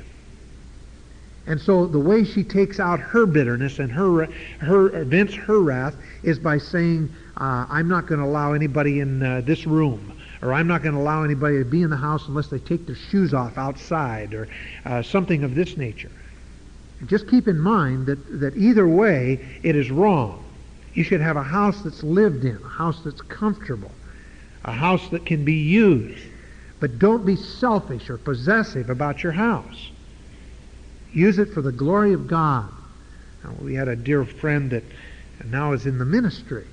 And 1.47 1.61
so 1.61 1.87
the 1.87 1.99
way 1.99 2.25
she 2.25 2.45
takes 2.45 2.79
out 2.79 3.01
her 3.01 3.27
bitterness 3.27 3.79
and 3.79 3.91
her, 3.91 4.27
her 4.61 5.05
vents 5.05 5.35
her 5.35 5.61
wrath 5.61 5.97
is 6.23 6.39
by 6.39 6.59
saying, 6.59 7.13
uh, 7.37 7.67
I'm 7.69 7.89
not 7.89 8.07
going 8.07 8.21
to 8.21 8.27
allow 8.27 8.53
anybody 8.53 9.01
in 9.01 9.23
uh, 9.23 9.41
this 9.41 9.67
room, 9.67 10.17
or 10.41 10.53
I'm 10.53 10.69
not 10.69 10.83
going 10.83 10.95
to 10.95 11.01
allow 11.01 11.25
anybody 11.25 11.59
to 11.59 11.65
be 11.65 11.83
in 11.83 11.91
the 11.91 11.97
house 11.97 12.29
unless 12.29 12.49
they 12.49 12.61
take 12.61 12.87
their 12.87 12.95
shoes 12.95 13.35
off 13.35 13.59
outside, 13.59 14.35
or 14.35 14.49
uh, 14.85 15.03
something 15.03 15.43
of 15.43 15.55
this 15.55 15.77
nature 15.77 16.13
just 17.07 17.29
keep 17.29 17.49
in 17.49 17.59
mind 17.59 18.07
that, 18.07 18.41
that 18.41 18.57
either 18.57 18.87
way, 18.87 19.61
it 19.63 19.77
is 19.77 19.91
wrong. 19.91 20.45
You 20.95 21.05
should 21.05 21.21
have 21.21 21.37
a 21.37 21.43
house 21.43 21.83
that's 21.83 22.03
lived 22.03 22.45
in, 22.45 22.57
a 22.63 22.69
house 22.69 23.01
that's 23.05 23.23
comfortable, 23.23 23.93
a 24.65 24.73
house 24.73 25.09
that 25.09 25.27
can 25.27 25.45
be 25.45 25.55
used. 25.55 26.25
But 26.81 26.99
don't 26.99 27.25
be 27.25 27.37
selfish 27.37 28.11
or 28.11 28.19
possessive 28.19 28.91
about 28.91 29.23
your 29.23 29.33
house. 29.33 29.91
Use 31.13 31.39
it 31.39 31.53
for 31.53 31.63
the 31.63 31.73
glory 31.73 32.13
of 32.13 32.27
God. 32.27 32.73
Now, 33.45 33.55
we 33.61 33.75
had 33.75 33.89
a 33.89 33.97
dear 33.97 34.25
friend 34.25 34.71
that 34.71 34.85
now 35.45 35.73
is 35.73 35.87
in 35.87 35.99
the 35.99 36.05
ministry 36.05 36.67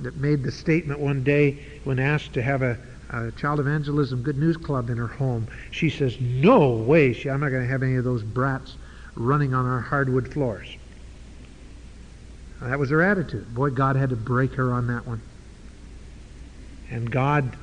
that 0.00 0.16
made 0.16 0.42
the 0.42 0.50
statement 0.50 1.00
one 1.00 1.22
day 1.22 1.80
when 1.84 1.98
asked 1.98 2.32
to 2.34 2.42
have 2.42 2.62
a, 2.62 2.78
uh, 3.10 3.30
Child 3.32 3.60
Evangelism 3.60 4.22
Good 4.22 4.38
News 4.38 4.56
Club 4.56 4.90
in 4.90 4.96
her 4.96 5.06
home. 5.06 5.46
She 5.70 5.90
says, 5.90 6.18
no 6.20 6.70
way, 6.70 7.12
she, 7.12 7.30
I'm 7.30 7.40
not 7.40 7.50
going 7.50 7.62
to 7.62 7.68
have 7.68 7.82
any 7.82 7.96
of 7.96 8.04
those 8.04 8.22
brats 8.22 8.76
running 9.14 9.54
on 9.54 9.66
our 9.66 9.80
hardwood 9.80 10.32
floors. 10.32 10.76
That 12.60 12.78
was 12.78 12.90
her 12.90 13.02
attitude. 13.02 13.54
Boy, 13.54 13.70
God 13.70 13.96
had 13.96 14.10
to 14.10 14.16
break 14.16 14.54
her 14.54 14.72
on 14.72 14.86
that 14.86 15.06
one. 15.06 15.20
And 16.90 17.10
God, 17.10 17.56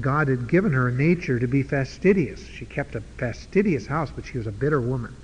God 0.00 0.28
had 0.28 0.48
given 0.48 0.72
her 0.72 0.88
a 0.88 0.92
nature 0.92 1.38
to 1.38 1.46
be 1.46 1.62
fastidious. 1.62 2.44
She 2.44 2.66
kept 2.66 2.94
a 2.94 3.02
fastidious 3.18 3.86
house, 3.86 4.10
but 4.14 4.26
she 4.26 4.38
was 4.38 4.46
a 4.46 4.52
bitter 4.52 4.80
woman. 4.80 5.16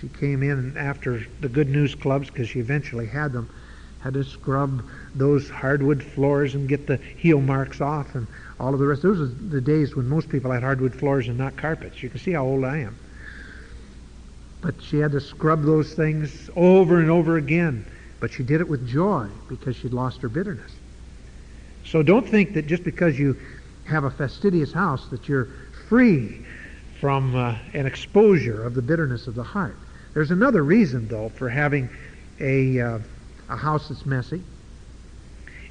She 0.00 0.08
came 0.08 0.42
in 0.42 0.76
after 0.76 1.26
the 1.40 1.48
good 1.48 1.68
news 1.68 1.94
clubs 1.94 2.28
because 2.28 2.48
she 2.48 2.60
eventually 2.60 3.06
had 3.06 3.32
them 3.32 3.48
had 4.00 4.14
to 4.14 4.22
scrub 4.22 4.84
those 5.14 5.50
hardwood 5.50 6.02
floors 6.02 6.54
and 6.54 6.68
get 6.68 6.86
the 6.86 6.96
heel 6.96 7.40
marks 7.40 7.80
off 7.80 8.14
and 8.14 8.26
all 8.60 8.72
of 8.72 8.78
the 8.78 8.86
rest. 8.86 9.02
Those 9.02 9.20
are 9.20 9.26
the 9.26 9.60
days 9.60 9.96
when 9.96 10.08
most 10.08 10.28
people 10.28 10.50
had 10.52 10.62
hardwood 10.62 10.94
floors 10.94 11.26
and 11.26 11.36
not 11.36 11.56
carpets. 11.56 12.02
You 12.02 12.08
can 12.08 12.20
see 12.20 12.32
how 12.32 12.44
old 12.44 12.64
I 12.64 12.78
am. 12.78 12.96
But 14.60 14.80
she 14.80 14.98
had 14.98 15.12
to 15.12 15.20
scrub 15.20 15.64
those 15.64 15.94
things 15.94 16.50
over 16.54 17.00
and 17.00 17.10
over 17.10 17.36
again. 17.36 17.84
But 18.20 18.32
she 18.32 18.42
did 18.42 18.60
it 18.60 18.68
with 18.68 18.86
joy 18.88 19.28
because 19.48 19.76
she'd 19.76 19.92
lost 19.92 20.20
her 20.22 20.28
bitterness. 20.28 20.72
So 21.84 22.02
don't 22.02 22.28
think 22.28 22.54
that 22.54 22.66
just 22.66 22.84
because 22.84 23.18
you 23.18 23.36
have 23.86 24.04
a 24.04 24.10
fastidious 24.10 24.72
house 24.72 25.08
that 25.08 25.28
you're 25.28 25.48
free 25.88 26.44
from 27.00 27.34
uh, 27.34 27.56
an 27.74 27.86
exposure 27.86 28.64
of 28.64 28.74
the 28.74 28.82
bitterness 28.82 29.26
of 29.26 29.34
the 29.34 29.42
heart. 29.42 29.76
There's 30.16 30.30
another 30.30 30.62
reason, 30.62 31.08
though, 31.08 31.28
for 31.28 31.50
having 31.50 31.90
a 32.40 32.80
uh, 32.80 32.98
a 33.50 33.56
house 33.56 33.90
that's 33.90 34.06
messy. 34.06 34.42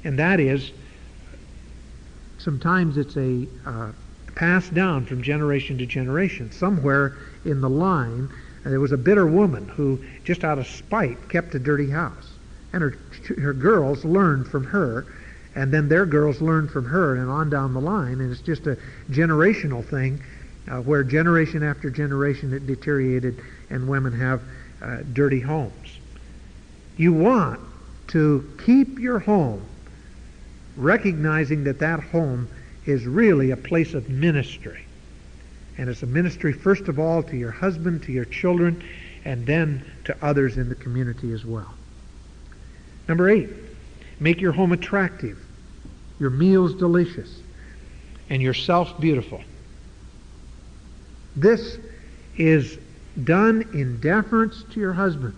And 0.04 0.16
that 0.20 0.38
is, 0.38 0.70
sometimes 2.38 2.96
it's 2.96 3.16
a 3.16 3.48
uh, 3.66 3.90
passed 4.36 4.72
down 4.72 5.04
from 5.04 5.20
generation 5.20 5.78
to 5.78 5.86
generation. 5.86 6.52
Somewhere 6.52 7.16
in 7.44 7.60
the 7.60 7.68
line, 7.68 8.28
uh, 8.64 8.68
there 8.68 8.78
was 8.78 8.92
a 8.92 8.96
bitter 8.96 9.26
woman 9.26 9.66
who, 9.66 9.98
just 10.22 10.44
out 10.44 10.60
of 10.60 10.66
spite, 10.68 11.28
kept 11.28 11.52
a 11.56 11.58
dirty 11.58 11.90
house. 11.90 12.30
And 12.72 12.84
her, 12.84 12.96
her 13.40 13.52
girls 13.52 14.04
learned 14.04 14.46
from 14.46 14.62
her, 14.62 15.06
and 15.56 15.74
then 15.74 15.88
their 15.88 16.06
girls 16.06 16.40
learned 16.40 16.70
from 16.70 16.84
her, 16.84 17.16
and 17.16 17.28
on 17.28 17.50
down 17.50 17.74
the 17.74 17.80
line. 17.80 18.20
And 18.20 18.30
it's 18.30 18.42
just 18.42 18.68
a 18.68 18.78
generational 19.10 19.84
thing 19.84 20.22
uh, 20.70 20.82
where 20.82 21.02
generation 21.02 21.64
after 21.64 21.90
generation 21.90 22.52
it 22.52 22.64
deteriorated, 22.68 23.40
and 23.70 23.88
women 23.88 24.12
have 24.12 24.42
uh, 24.82 24.98
dirty 25.12 25.40
homes. 25.40 25.98
You 26.96 27.12
want 27.12 27.60
to 28.08 28.48
keep 28.64 28.98
your 28.98 29.18
home 29.18 29.62
recognizing 30.76 31.64
that 31.64 31.78
that 31.80 32.00
home 32.00 32.48
is 32.84 33.06
really 33.06 33.50
a 33.50 33.56
place 33.56 33.94
of 33.94 34.08
ministry. 34.08 34.84
And 35.78 35.90
it's 35.90 36.02
a 36.02 36.06
ministry, 36.06 36.52
first 36.52 36.88
of 36.88 36.98
all, 36.98 37.22
to 37.24 37.36
your 37.36 37.50
husband, 37.50 38.02
to 38.04 38.12
your 38.12 38.24
children, 38.24 38.82
and 39.24 39.44
then 39.46 39.84
to 40.04 40.16
others 40.22 40.56
in 40.56 40.68
the 40.68 40.74
community 40.74 41.32
as 41.32 41.44
well. 41.44 41.74
Number 43.08 43.28
eight, 43.28 43.50
make 44.20 44.40
your 44.40 44.52
home 44.52 44.72
attractive, 44.72 45.38
your 46.18 46.30
meals 46.30 46.74
delicious, 46.74 47.40
and 48.30 48.40
yourself 48.40 48.98
beautiful. 49.00 49.42
This 51.34 51.78
is 52.38 52.78
done 53.24 53.68
in 53.72 54.00
deference 54.00 54.64
to 54.72 54.80
your 54.80 54.92
husband. 54.92 55.34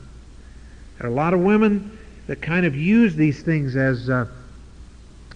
There 0.99 1.09
are 1.09 1.11
a 1.11 1.15
lot 1.15 1.35
of 1.35 1.41
women 1.41 1.99
that 2.27 2.43
kind 2.43 2.67
of 2.67 2.75
use 2.75 3.15
these 3.15 3.43
things 3.43 3.77
as, 3.77 4.11
uh, 4.11 4.27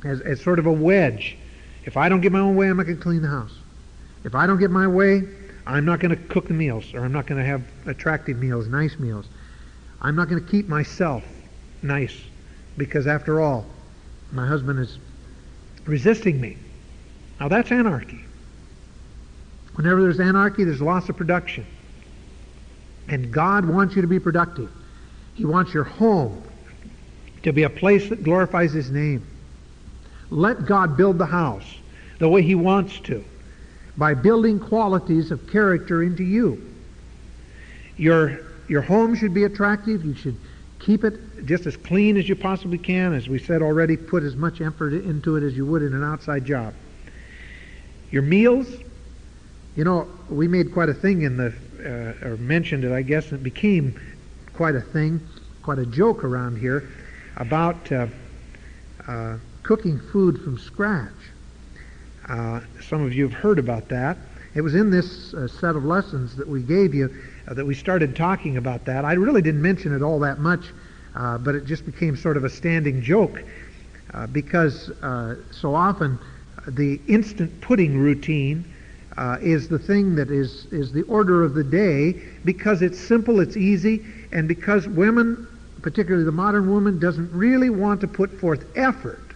as, 0.05 0.20
as 0.20 0.40
sort 0.40 0.59
of 0.59 0.66
a 0.66 0.72
wedge. 0.72 1.36
If 1.84 1.97
I 1.97 2.09
don't 2.09 2.20
get 2.20 2.32
my 2.32 2.40
own 2.40 2.57
way, 2.57 2.68
I'm 2.68 2.76
not 2.76 2.86
going 2.86 2.99
to 2.99 3.03
clean 3.03 3.22
the 3.22 3.28
house. 3.28 3.55
If 4.24 4.34
I 4.34 4.47
don't 4.47 4.59
get 4.59 4.70
my 4.70 4.86
way, 4.86 5.22
I'm 5.66 5.84
not 5.84 6.01
going 6.01 6.11
to 6.11 6.22
cook 6.24 6.49
the 6.49 6.55
meals, 6.55 6.93
or 6.95 7.05
I'm 7.05 7.12
not 7.12 7.26
going 7.26 7.40
to 7.40 7.47
have 7.47 7.62
attractive 7.86 8.38
meals, 8.38 8.66
nice 8.66 8.99
meals. 8.99 9.26
I'm 10.01 10.16
not 10.16 10.28
going 10.28 10.45
to 10.45 10.51
keep 10.51 10.68
myself 10.68 11.22
nice, 11.82 12.16
because 12.76 13.07
after 13.07 13.40
all, 13.40 13.66
my 14.32 14.47
husband 14.47 14.80
is 14.80 14.99
resisting 15.84 16.40
me. 16.40 16.57
Now 17.38 17.49
that's 17.49 17.70
anarchy. 17.70 18.24
Whenever 19.74 20.03
there's 20.03 20.20
anarchy, 20.20 20.64
there's 20.64 20.82
loss 20.82 21.09
of 21.09 21.16
production. 21.16 21.66
And 23.09 23.32
God 23.32 23.64
wants 23.64 23.96
you 23.96 24.03
to 24.03 24.09
be 24.09 24.20
productive. 24.20 24.70
He 25.34 25.44
wants 25.44 25.74
your 25.74 25.84
home 25.84 26.42
to 27.42 27.53
be 27.53 27.64
a 27.64 27.70
place 27.70 28.09
that 28.09 28.22
glorifies 28.22 28.72
His 28.72 28.90
name. 28.90 29.26
Let 30.30 30.66
God 30.66 30.96
build 30.96 31.18
the 31.18 31.26
house 31.26 31.66
the 32.18 32.28
way 32.28 32.42
He 32.42 32.55
wants 32.55 32.98
to 33.00 33.24
by 33.96 34.14
building 34.14 34.59
qualities 34.59 35.30
of 35.30 35.50
character 35.50 36.03
into 36.03 36.24
you. 36.24 36.74
Your, 37.96 38.40
your 38.68 38.82
home 38.82 39.14
should 39.14 39.34
be 39.34 39.44
attractive. 39.44 40.05
You 40.05 40.14
should 40.14 40.36
keep 40.78 41.05
it 41.05 41.44
just 41.44 41.66
as 41.66 41.76
clean 41.76 42.16
as 42.16 42.28
you 42.28 42.36
possibly 42.36 42.78
can. 42.78 43.12
As 43.12 43.28
we 43.28 43.38
said 43.38 43.62
already, 43.62 43.96
put 43.96 44.22
as 44.22 44.34
much 44.34 44.61
effort 44.61 44.92
into 44.92 45.36
it 45.36 45.42
as 45.42 45.57
you 45.57 45.66
would 45.66 45.82
in 45.82 45.94
an 45.94 46.03
outside 46.03 46.44
job. 46.44 46.74
Your 48.11 48.22
meals, 48.22 48.66
you 49.76 49.84
know, 49.84 50.09
we 50.28 50.48
made 50.48 50.72
quite 50.72 50.88
a 50.88 50.94
thing 50.94 51.22
in 51.22 51.36
the, 51.36 51.53
uh, 51.85 52.26
or 52.26 52.37
mentioned 52.39 52.85
it, 52.85 52.93
I 52.93 53.03
guess, 53.03 53.30
and 53.30 53.41
it 53.41 53.43
became 53.43 54.01
quite 54.53 54.74
a 54.74 54.80
thing, 54.80 55.20
quite 55.62 55.78
a 55.78 55.87
joke 55.87 56.24
around 56.24 56.57
here 56.57 56.89
about 57.37 57.91
uh, 57.91 58.07
uh, 59.07 59.39
cooking 59.62 59.99
food 60.12 60.41
from 60.41 60.59
scratch. 60.59 61.12
Uh, 62.28 62.61
some 62.80 63.03
of 63.03 63.12
you 63.12 63.28
have 63.28 63.33
heard 63.33 63.59
about 63.59 63.89
that. 63.89 64.16
It 64.55 64.61
was 64.61 64.74
in 64.74 64.91
this 64.91 65.35
uh, 65.35 65.49
set 65.49 65.76
of 65.76 65.85
lessons 65.85 66.37
that 66.37 66.47
we 66.47 66.62
gave 66.62 66.95
you 66.95 67.14
uh, 67.49 67.55
that 67.55 67.64
we 67.64 67.74
started 67.74 68.14
talking 68.14 68.57
about 68.57 68.85
that. 68.85 69.05
I 69.05 69.14
really 69.14 69.43
didn't 69.43 69.62
mention 69.62 69.95
it 69.95 70.03
all 70.03 70.20
that 70.20 70.39
much, 70.39 70.66
but 71.14 71.55
it 71.55 71.64
just 71.64 71.87
became 71.87 72.16
sort 72.16 72.37
of 72.37 72.45
a 72.45 72.51
standing 72.51 73.03
joke 73.03 73.43
because 74.30 74.91
so 75.51 75.74
often 75.74 76.18
the 76.68 77.01
instant 77.09 77.61
pudding 77.61 77.99
routine 77.99 78.64
uh, 79.16 79.38
is 79.40 79.68
the 79.68 79.78
thing 79.78 80.14
that 80.14 80.30
is, 80.30 80.66
is 80.66 80.92
the 80.92 81.02
order 81.02 81.44
of 81.44 81.54
the 81.54 81.64
day 81.64 82.22
because 82.44 82.82
it's 82.82 82.98
simple, 82.98 83.40
it's 83.40 83.56
easy, 83.56 84.04
and 84.32 84.48
because 84.48 84.88
women 84.88 85.46
particularly 85.82 86.24
the 86.24 86.32
modern 86.32 86.70
woman, 86.70 86.98
doesn't 86.98 87.30
really 87.32 87.68
want 87.68 88.00
to 88.00 88.08
put 88.08 88.32
forth 88.38 88.64
effort 88.76 89.34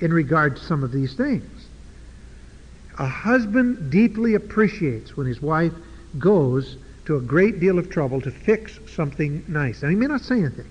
in 0.00 0.12
regard 0.12 0.56
to 0.56 0.62
some 0.62 0.82
of 0.82 0.92
these 0.92 1.14
things. 1.14 1.68
A 2.98 3.06
husband 3.06 3.90
deeply 3.90 4.34
appreciates 4.34 5.16
when 5.16 5.26
his 5.26 5.40
wife 5.40 5.72
goes 6.18 6.76
to 7.06 7.16
a 7.16 7.20
great 7.20 7.60
deal 7.60 7.78
of 7.78 7.88
trouble 7.88 8.20
to 8.20 8.30
fix 8.30 8.78
something 8.94 9.44
nice. 9.48 9.82
And 9.82 9.90
he 9.90 9.96
may 9.96 10.06
not 10.06 10.20
say 10.20 10.40
anything. 10.40 10.70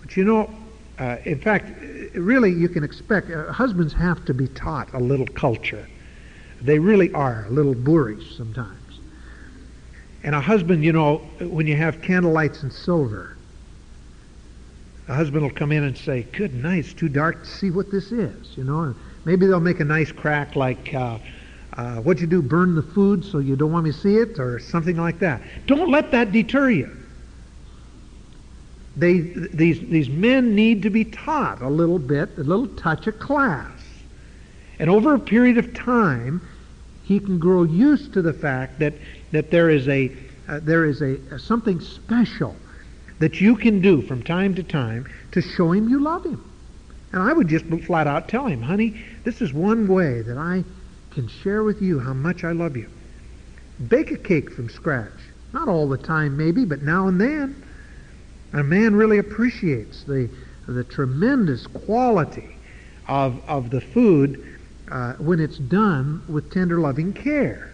But 0.00 0.16
you 0.16 0.24
know, 0.24 0.50
uh, 0.98 1.16
in 1.24 1.40
fact, 1.40 1.70
really 2.14 2.52
you 2.52 2.68
can 2.68 2.84
expect, 2.84 3.30
uh, 3.30 3.52
husbands 3.52 3.92
have 3.92 4.24
to 4.26 4.34
be 4.34 4.46
taught 4.48 4.94
a 4.94 4.98
little 4.98 5.26
culture. 5.26 5.86
They 6.62 6.78
really 6.78 7.12
are 7.12 7.46
a 7.48 7.50
little 7.50 7.74
boorish 7.74 8.36
sometimes. 8.36 9.00
And 10.22 10.34
a 10.34 10.40
husband, 10.40 10.84
you 10.84 10.92
know, 10.92 11.18
when 11.40 11.66
you 11.66 11.76
have 11.76 11.98
candlelights 11.98 12.62
and 12.62 12.72
silver, 12.72 13.36
a 15.08 15.14
husband 15.14 15.42
will 15.42 15.50
come 15.50 15.70
in 15.70 15.84
and 15.84 15.96
say, 15.96 16.26
"Good 16.32 16.54
night, 16.54 16.80
it's 16.80 16.92
too 16.92 17.08
dark 17.08 17.44
to 17.44 17.48
see 17.48 17.70
what 17.70 17.90
this 17.92 18.10
is," 18.10 18.56
you 18.56 18.64
know. 18.64 18.80
And 18.80 18.94
maybe 19.24 19.46
they'll 19.46 19.60
make 19.60 19.78
a 19.78 19.84
nice 19.84 20.10
crack 20.10 20.56
like, 20.56 20.92
uh, 20.92 21.18
uh, 21.74 21.96
"What'd 21.96 22.20
you 22.20 22.26
do? 22.26 22.42
Burn 22.42 22.74
the 22.74 22.82
food 22.82 23.24
so 23.24 23.38
you 23.38 23.54
don't 23.54 23.70
want 23.70 23.84
me 23.84 23.92
to 23.92 23.98
see 23.98 24.16
it?" 24.16 24.40
or 24.40 24.58
something 24.58 24.96
like 24.96 25.20
that. 25.20 25.42
Don't 25.66 25.90
let 25.90 26.10
that 26.10 26.32
deter 26.32 26.70
you. 26.70 26.90
They, 28.96 29.18
these, 29.20 29.78
these 29.80 30.08
men 30.08 30.54
need 30.54 30.82
to 30.82 30.90
be 30.90 31.04
taught 31.04 31.60
a 31.60 31.68
little 31.68 31.98
bit, 31.98 32.30
a 32.38 32.42
little 32.42 32.66
touch 32.66 33.06
of 33.06 33.18
class. 33.18 33.75
And 34.78 34.90
over 34.90 35.14
a 35.14 35.18
period 35.18 35.58
of 35.58 35.74
time, 35.74 36.46
he 37.04 37.20
can 37.20 37.38
grow 37.38 37.62
used 37.62 38.12
to 38.14 38.22
the 38.22 38.32
fact 38.32 38.78
that 38.80 38.94
that 39.32 39.50
there 39.50 39.70
is 39.70 39.88
a 39.88 40.12
uh, 40.48 40.60
there 40.62 40.84
is 40.84 41.02
a, 41.02 41.38
something 41.38 41.80
special 41.80 42.54
that 43.18 43.40
you 43.40 43.56
can 43.56 43.80
do 43.80 44.02
from 44.02 44.22
time 44.22 44.54
to 44.54 44.62
time 44.62 45.06
to 45.32 45.40
show 45.40 45.72
him 45.72 45.88
you 45.88 46.00
love 46.00 46.24
him. 46.24 46.42
And 47.12 47.22
I 47.22 47.32
would 47.32 47.48
just 47.48 47.64
flat 47.84 48.06
out 48.06 48.28
tell 48.28 48.46
him, 48.46 48.62
honey, 48.62 49.02
this 49.24 49.40
is 49.40 49.52
one 49.52 49.88
way 49.88 50.22
that 50.22 50.36
I 50.36 50.64
can 51.12 51.28
share 51.28 51.62
with 51.62 51.80
you 51.80 51.98
how 51.98 52.12
much 52.12 52.44
I 52.44 52.52
love 52.52 52.76
you. 52.76 52.90
Bake 53.88 54.10
a 54.10 54.18
cake 54.18 54.50
from 54.50 54.68
scratch. 54.68 55.10
Not 55.52 55.68
all 55.68 55.88
the 55.88 55.98
time, 55.98 56.36
maybe, 56.36 56.64
but 56.64 56.82
now 56.82 57.08
and 57.08 57.20
then. 57.20 57.62
a 58.52 58.62
man 58.62 58.94
really 58.94 59.18
appreciates 59.18 60.04
the, 60.04 60.28
the 60.66 60.84
tremendous 60.84 61.66
quality 61.66 62.56
of, 63.08 63.40
of 63.48 63.70
the 63.70 63.80
food 63.80 64.55
uh, 64.90 65.14
when 65.14 65.40
it's 65.40 65.58
done 65.58 66.22
with 66.28 66.52
tender, 66.52 66.78
loving 66.78 67.12
care 67.12 67.72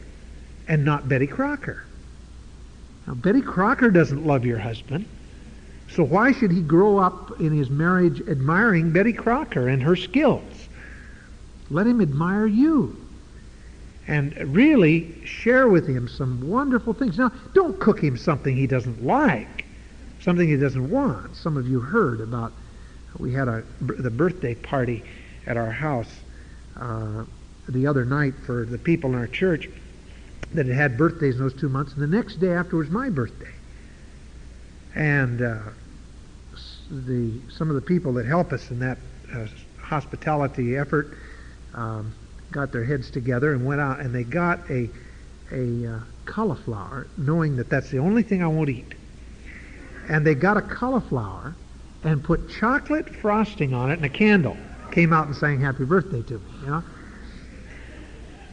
and 0.69 0.85
not 0.85 1.09
Betty 1.09 1.27
Crocker. 1.27 1.85
Now, 3.07 3.15
Betty 3.15 3.43
Crocker 3.43 3.91
doesn't 3.91 4.27
love 4.27 4.45
your 4.45 4.59
husband. 4.59 5.07
So 5.91 6.05
why 6.05 6.33
should 6.33 6.51
he 6.51 6.63
grow 6.63 6.99
up 6.99 7.41
in 7.41 7.53
his 7.53 7.69
marriage 7.69 8.27
admiring 8.29 8.93
Betty 8.93 9.13
Crocker 9.13 9.69
and 9.69 9.83
her 9.83 9.97
skills? 9.97 10.69
Let 11.71 11.87
him 11.87 12.01
admire 12.01 12.47
you. 12.47 12.97
And 14.09 14.35
really 14.55 15.15
share 15.25 15.69
with 15.69 15.87
him 15.87 16.09
some 16.09 16.49
wonderful 16.49 16.93
things. 16.93 17.19
Now, 17.19 17.31
don't 17.55 17.79
cook 17.79 18.03
him 18.03 18.17
something 18.17 18.57
he 18.57 18.67
doesn't 18.67 19.05
like, 19.05 19.65
something 20.21 20.49
he 20.49 20.57
doesn't 20.57 20.91
want. 20.91 21.37
Some 21.37 21.57
of 21.57 21.69
you 21.69 21.81
heard 21.81 22.21
about, 22.21 22.53
we 23.19 23.33
had 23.33 23.49
a, 23.49 23.63
the 23.81 24.11
birthday 24.11 24.55
party 24.55 25.05
at 25.47 25.57
our 25.57 25.71
house 25.71 26.11
uh, 26.79 27.25
the 27.69 27.87
other 27.87 28.05
night 28.05 28.35
for 28.47 28.65
the 28.65 28.79
people 28.79 29.11
in 29.11 29.17
our 29.17 29.27
church 29.27 29.69
that 30.55 30.67
had 30.67 30.75
had 30.75 30.99
birthdays 30.99 31.37
in 31.37 31.41
those 31.41 31.55
two 31.55 31.69
months, 31.69 31.93
and 31.95 32.03
the 32.03 32.17
next 32.17 32.37
day 32.37 32.53
afterwards, 32.53 32.91
my 32.91 33.09
birthday. 33.09 33.53
And 34.95 35.41
uh, 35.41 35.59
the 36.91 37.41
some 37.57 37.71
of 37.71 37.75
the 37.75 37.83
people 37.83 38.13
that 38.15 38.27
help 38.27 38.53
us 38.53 38.71
in 38.71 38.79
that 38.81 38.99
uh, 39.35 39.47
hospitality 39.79 40.77
effort 40.77 41.17
um, 41.75 42.13
got 42.51 42.73
their 42.73 42.85
heads 42.85 43.11
together 43.11 43.55
and 43.55 43.65
went 43.65 43.81
out 43.81 44.01
and 44.01 44.15
they 44.15 44.25
got 44.25 44.71
a 44.71 44.91
a 45.51 45.87
uh, 45.87 46.01
cauliflower, 46.25 47.07
knowing 47.19 47.57
that 47.57 47.69
that's 47.69 47.91
the 47.91 47.99
only 47.99 48.23
thing 48.23 48.43
I 48.43 48.47
won't 48.47 48.71
eat. 48.71 48.95
And 50.09 50.27
they 50.27 50.35
got 50.35 50.57
a 50.57 50.63
cauliflower 50.63 51.55
and 52.05 52.25
put 52.25 52.51
chocolate 52.51 53.09
frosting 53.17 53.75
on 53.75 53.91
it 53.91 53.95
and 53.95 54.05
a 54.05 54.09
candle. 54.09 54.57
Came 54.93 55.13
out 55.13 55.27
and 55.27 55.35
sang 55.35 55.61
happy 55.61 55.85
birthday 55.85 56.23
to 56.23 56.35
me, 56.35 56.51
you 56.61 56.67
know. 56.67 56.85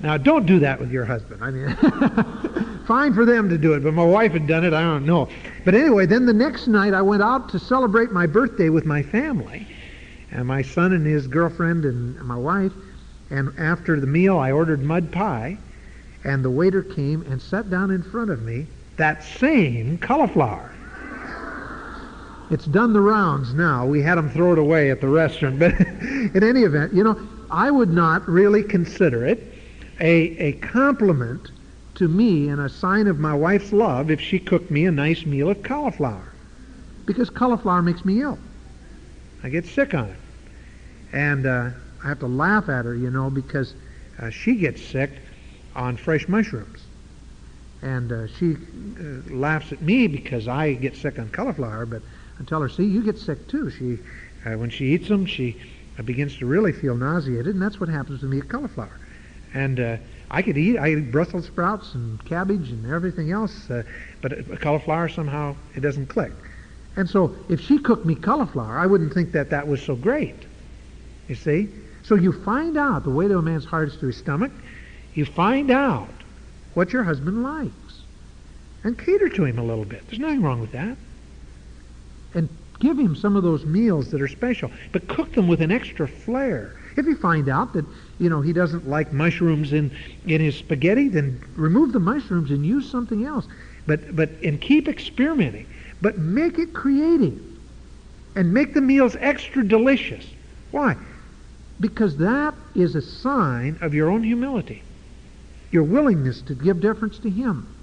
Now, 0.02 0.18
don't 0.18 0.46
do 0.46 0.60
that 0.60 0.80
with 0.80 0.92
your 0.92 1.04
husband. 1.04 1.44
I 1.44 1.52
mean, 1.52 2.86
fine 2.88 3.14
for 3.14 3.26
them 3.26 3.50
to 3.50 3.58
do 3.58 3.74
it, 3.74 3.84
but 3.84 3.94
my 3.94 4.06
wife 4.06 4.32
had 4.32 4.48
done 4.48 4.64
it. 4.64 4.74
I 4.74 4.82
don't 4.82 5.06
know. 5.06 5.28
But 5.66 5.76
anyway, 5.76 6.06
then 6.06 6.26
the 6.26 6.34
next 6.34 6.68
night 6.68 6.94
I 6.94 7.02
went 7.02 7.22
out 7.22 7.50
to 7.50 7.60
celebrate 7.60 8.12
my 8.12 8.26
birthday 8.26 8.70
with 8.70 8.86
my 8.86 9.04
family, 9.04 9.68
and 10.32 10.48
my 10.48 10.62
son 10.62 10.94
and 10.94 11.06
his 11.06 11.28
girlfriend 11.28 11.84
and 11.84 12.18
my 12.22 12.38
wife. 12.38 12.72
And 13.30 13.54
after 13.60 14.00
the 14.00 14.08
meal, 14.08 14.40
I 14.40 14.52
ordered 14.54 14.82
mud 14.82 15.12
pie, 15.12 15.58
and 16.24 16.44
the 16.44 16.50
waiter 16.50 16.82
came 16.82 17.24
and 17.24 17.42
sat 17.42 17.70
down 17.70 17.92
in 17.92 18.02
front 18.02 18.32
of 18.32 18.42
me 18.42 18.66
that 18.96 19.24
same 19.24 19.98
cauliflower. 19.98 20.72
It's 22.50 22.66
done 22.66 22.94
the 22.94 23.02
rounds 23.02 23.54
now. 23.54 23.86
We 23.86 24.02
had 24.02 24.18
them 24.18 24.30
throw 24.30 24.54
it 24.54 24.60
away 24.60 24.90
at 24.90 25.02
the 25.02 25.08
restaurant, 25.08 25.60
but 25.60 25.80
in 25.80 26.44
any 26.44 26.64
event, 26.64 26.94
you 26.94 27.04
know, 27.04 27.20
I 27.52 27.70
would 27.70 27.92
not 27.92 28.28
really 28.28 28.64
consider 28.64 29.26
it 29.26 29.54
a, 30.00 30.38
a 30.38 30.52
compliment 30.54 31.52
to 31.96 32.08
me 32.08 32.50
and 32.50 32.62
a 32.62 32.70
sign 32.70 33.08
of 33.08 33.20
my 33.20 33.34
wife's 33.34 33.74
love 33.74 34.10
if 34.10 34.22
she 34.22 34.40
cooked 34.40 34.72
me 34.72 34.86
a 34.86 34.92
nice 34.92 35.26
meal 35.26 35.50
of 35.50 35.62
cauliflower. 35.62 36.32
Because 37.06 37.30
cauliflower 37.30 37.82
makes 37.82 38.06
me 38.06 38.22
ill. 38.22 38.40
I 39.44 39.50
get 39.50 39.66
sick 39.66 39.94
on 39.94 40.10
it. 40.10 40.18
And 41.12 41.46
uh, 41.46 41.70
I 42.04 42.08
have 42.08 42.20
to 42.20 42.28
laugh 42.28 42.70
at 42.70 42.86
her, 42.86 42.96
you 42.96 43.10
know, 43.10 43.30
because 43.30 43.74
uh, 44.20 44.30
she 44.30 44.56
gets 44.56 44.82
sick 44.82 45.12
on 45.76 45.98
fresh 45.98 46.28
mushrooms. 46.28 46.80
And 47.82 48.12
uh, 48.12 48.28
she 48.28 48.56
uh, 48.56 49.34
laughs 49.34 49.72
at 49.72 49.82
me 49.82 50.08
because 50.08 50.48
I 50.48 50.74
get 50.74 50.96
sick 50.96 51.20
on 51.20 51.30
cauliflower, 51.30 51.86
but 51.86 52.02
I 52.40 52.44
tell 52.44 52.62
her, 52.62 52.70
see, 52.70 52.86
you 52.86 53.04
get 53.04 53.18
sick 53.18 53.48
too. 53.48 53.70
She, 53.70 54.00
uh, 54.46 54.58
when 54.58 54.70
she 54.70 54.94
eats 54.94 55.08
them, 55.08 55.26
she 55.26 55.62
uh, 55.98 56.04
begins 56.04 56.38
to 56.38 56.46
really 56.46 56.72
feel 56.72 56.96
nauseated, 56.96 57.48
and 57.48 57.62
that's 57.62 57.80
what 57.80 57.90
happens 57.90 58.22
to 58.22 58.26
me 58.26 58.40
at 58.40 58.48
cauliflower. 58.48 59.00
And 59.54 59.80
uh, 59.80 59.98
I 60.32 60.42
could 60.42 60.58
eat. 60.58 60.78
I 60.78 60.94
eat 60.94 61.12
Brussels 61.12 61.48
sprouts 61.48 61.94
and 61.96 62.24
cabbage 62.26 62.70
and 62.70 62.92
everything 62.92 63.32
else, 63.32 63.70
uh, 63.70 63.84
but 64.22 64.62
cauliflower 64.62 65.10
somehow 65.10 65.56
it 65.76 65.82
doesn't 65.82 66.08
click. 66.08 66.32
And 66.96 67.10
so 67.10 67.36
if 67.50 67.62
she 67.62 67.80
cooked 67.80 68.06
me 68.06 68.16
cauliflower, 68.16 68.78
I 68.78 68.86
wouldn't 68.86 69.14
think 69.14 69.32
that 69.34 69.50
that 69.50 69.68
was 69.68 69.82
so 69.82 69.96
great. 69.96 70.36
You 71.28 71.36
see? 71.36 71.70
So 72.04 72.16
you 72.16 72.32
find 72.32 72.78
out 72.78 73.04
the 73.04 73.10
way 73.10 73.28
to 73.28 73.38
a 73.38 73.42
man's 73.42 73.66
heart 73.66 73.90
is 73.90 73.96
through 73.96 74.10
his 74.10 74.18
stomach. 74.18 74.52
You 75.14 75.26
find 75.26 75.72
out 75.72 76.10
what 76.74 76.94
your 76.94 77.04
husband 77.04 77.44
likes 77.44 78.02
and 78.84 78.98
cater 78.98 79.30
to 79.30 79.46
him 79.46 79.60
a 79.60 79.64
little 79.64 79.86
bit. 79.86 80.06
There's 80.08 80.20
nothing 80.20 80.42
wrong 80.42 80.62
with 80.62 80.72
that. 80.72 80.98
And 82.34 82.50
give 82.80 82.98
him 82.98 83.16
some 83.16 83.36
of 83.36 83.44
those 83.44 83.66
meals 83.66 84.12
that 84.12 84.22
are 84.22 84.28
special, 84.28 84.72
but 84.92 85.08
cook 85.08 85.34
them 85.34 85.48
with 85.48 85.62
an 85.62 85.72
extra 85.72 86.08
flair. 86.08 86.76
If 86.96 87.06
you 87.06 87.16
find 87.16 87.50
out 87.50 87.74
that 87.74 87.86
you 88.20 88.30
know 88.30 88.42
he 88.42 88.54
doesn't 88.54 88.88
like 88.88 89.14
mushrooms 89.14 89.74
in 89.74 89.92
in 90.26 90.42
his 90.42 90.56
spaghetti, 90.56 91.08
then 91.08 91.42
remove 91.56 91.94
the 91.94 92.00
mushrooms 92.00 92.52
and 92.52 92.66
use 92.66 92.90
something 92.90 93.26
else. 93.26 93.48
But 93.86 94.16
but 94.16 94.30
and 94.44 94.60
keep 94.60 94.88
experimenting, 94.88 95.68
but 96.02 96.18
make 96.18 96.58
it 96.58 96.74
creative, 96.74 97.40
and 98.36 98.54
make 98.54 98.74
the 98.74 98.82
meals 98.82 99.16
extra 99.20 99.66
delicious. 99.66 100.26
Why? 100.72 100.96
Because 101.80 102.18
that 102.18 102.54
is 102.76 102.96
a 102.96 103.02
sign 103.02 103.78
of 103.82 103.94
your 103.94 104.10
own 104.10 104.24
humility, 104.24 104.84
your 105.72 105.84
willingness 105.84 106.42
to 106.44 106.56
give 106.56 106.82
deference 106.82 107.20
to 107.20 107.30
Him, 107.30 107.74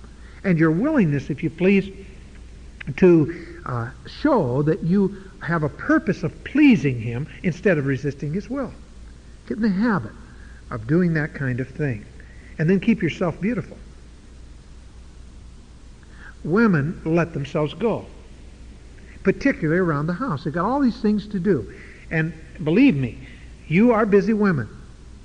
and 0.45 0.59
your 0.59 0.71
willingness, 0.71 1.31
if 1.31 1.43
you 1.43 1.51
please, 1.51 1.91
to 2.97 3.56
uh, 3.67 3.91
show 4.07 4.63
that 4.63 4.83
you 4.83 5.17
have 5.43 5.63
a 5.63 5.69
purpose 5.69 6.23
of 6.23 6.45
pleasing 6.45 7.01
Him 7.01 7.29
instead 7.43 7.79
of 7.79 7.87
resisting 7.87 8.33
His 8.33 8.49
will. 8.49 8.73
Get 9.49 9.59
in 9.59 9.63
the 9.63 9.69
habit 9.69 10.13
of 10.71 10.87
doing 10.87 11.15
that 11.15 11.35
kind 11.35 11.61
of 11.61 11.69
thing. 11.69 12.05
And 12.59 12.71
then 12.71 12.81
keep 12.81 13.03
yourself 13.03 13.41
beautiful. 13.41 13.77
Women 16.45 17.01
let 17.05 17.33
themselves 17.33 17.75
go, 17.75 18.07
particularly 19.25 19.81
around 19.81 20.07
the 20.07 20.15
house. 20.15 20.45
They've 20.45 20.55
got 20.55 20.65
all 20.65 20.81
these 20.81 21.01
things 21.01 21.27
to 21.29 21.41
do. 21.41 21.75
And 22.11 22.33
believe 22.63 22.95
me, 22.95 23.19
you 23.67 23.93
are 23.93 24.07
busy 24.07 24.33
women. 24.33 24.69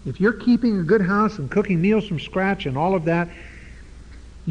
If 0.06 0.20
you're 0.20 0.34
keeping 0.34 0.80
a 0.80 0.84
good 0.84 1.02
house 1.02 1.38
and 1.38 1.50
cooking 1.50 1.80
meals 1.80 2.08
from 2.08 2.20
scratch 2.20 2.66
and 2.66 2.76
all 2.76 2.96
of 2.96 3.06
that, 3.06 3.30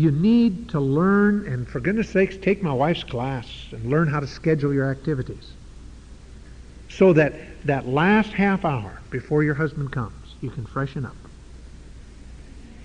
you 0.01 0.11
need 0.11 0.71
to 0.71 0.81
learn, 0.81 1.47
and 1.47 1.69
for 1.69 1.79
goodness 1.79 2.09
sakes, 2.09 2.37
take 2.39 2.63
my 2.63 2.73
wife's 2.73 3.05
class 3.05 3.47
and 3.71 3.85
learn 3.91 4.09
how 4.09 4.21
to 4.21 4.27
schedule 4.27 4.73
your 4.73 4.91
activities. 4.91 5.53
So 6.89 7.13
that 7.13 7.35
that 7.65 7.87
last 7.87 8.33
half 8.33 8.65
hour 8.65 9.01
before 9.11 9.45
your 9.45 9.55
husband 9.55 9.93
comes, 9.93 10.35
you 10.41 10.51
can 10.51 10.65
freshen 10.67 11.05
up 11.05 11.17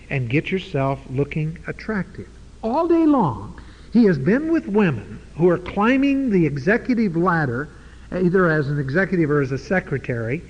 and 0.09 0.29
get 0.29 0.51
yourself 0.51 0.99
looking 1.09 1.57
attractive. 1.67 2.27
All 2.61 2.87
day 2.87 3.05
long, 3.05 3.59
he 3.93 4.03
has 4.05 4.17
been 4.17 4.51
with 4.51 4.67
women 4.67 5.19
who 5.37 5.49
are 5.49 5.57
climbing 5.57 6.29
the 6.29 6.45
executive 6.45 7.15
ladder, 7.15 7.69
either 8.11 8.49
as 8.49 8.69
an 8.69 8.79
executive 8.79 9.31
or 9.31 9.41
as 9.41 9.51
a 9.51 9.57
secretary, 9.57 10.41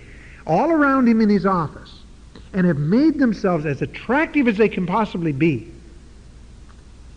all 0.48 0.72
around 0.72 1.08
him 1.08 1.22
in 1.22 1.30
his 1.30 1.46
office, 1.46 2.02
and 2.54 2.66
have 2.66 2.78
made 2.78 3.20
themselves 3.20 3.66
as 3.66 3.82
attractive 3.82 4.48
as 4.48 4.58
they 4.58 4.70
can 4.70 4.86
possibly 4.86 5.32
be. 5.32 5.75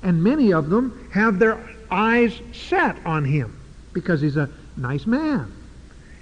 And 0.02 0.22
many 0.22 0.52
of 0.52 0.70
them 0.70 1.08
have 1.12 1.38
their 1.38 1.58
eyes 1.90 2.40
set 2.52 2.96
on 3.04 3.24
him 3.24 3.58
because 3.92 4.20
he's 4.20 4.36
a 4.36 4.48
nice 4.76 5.06
man. 5.06 5.52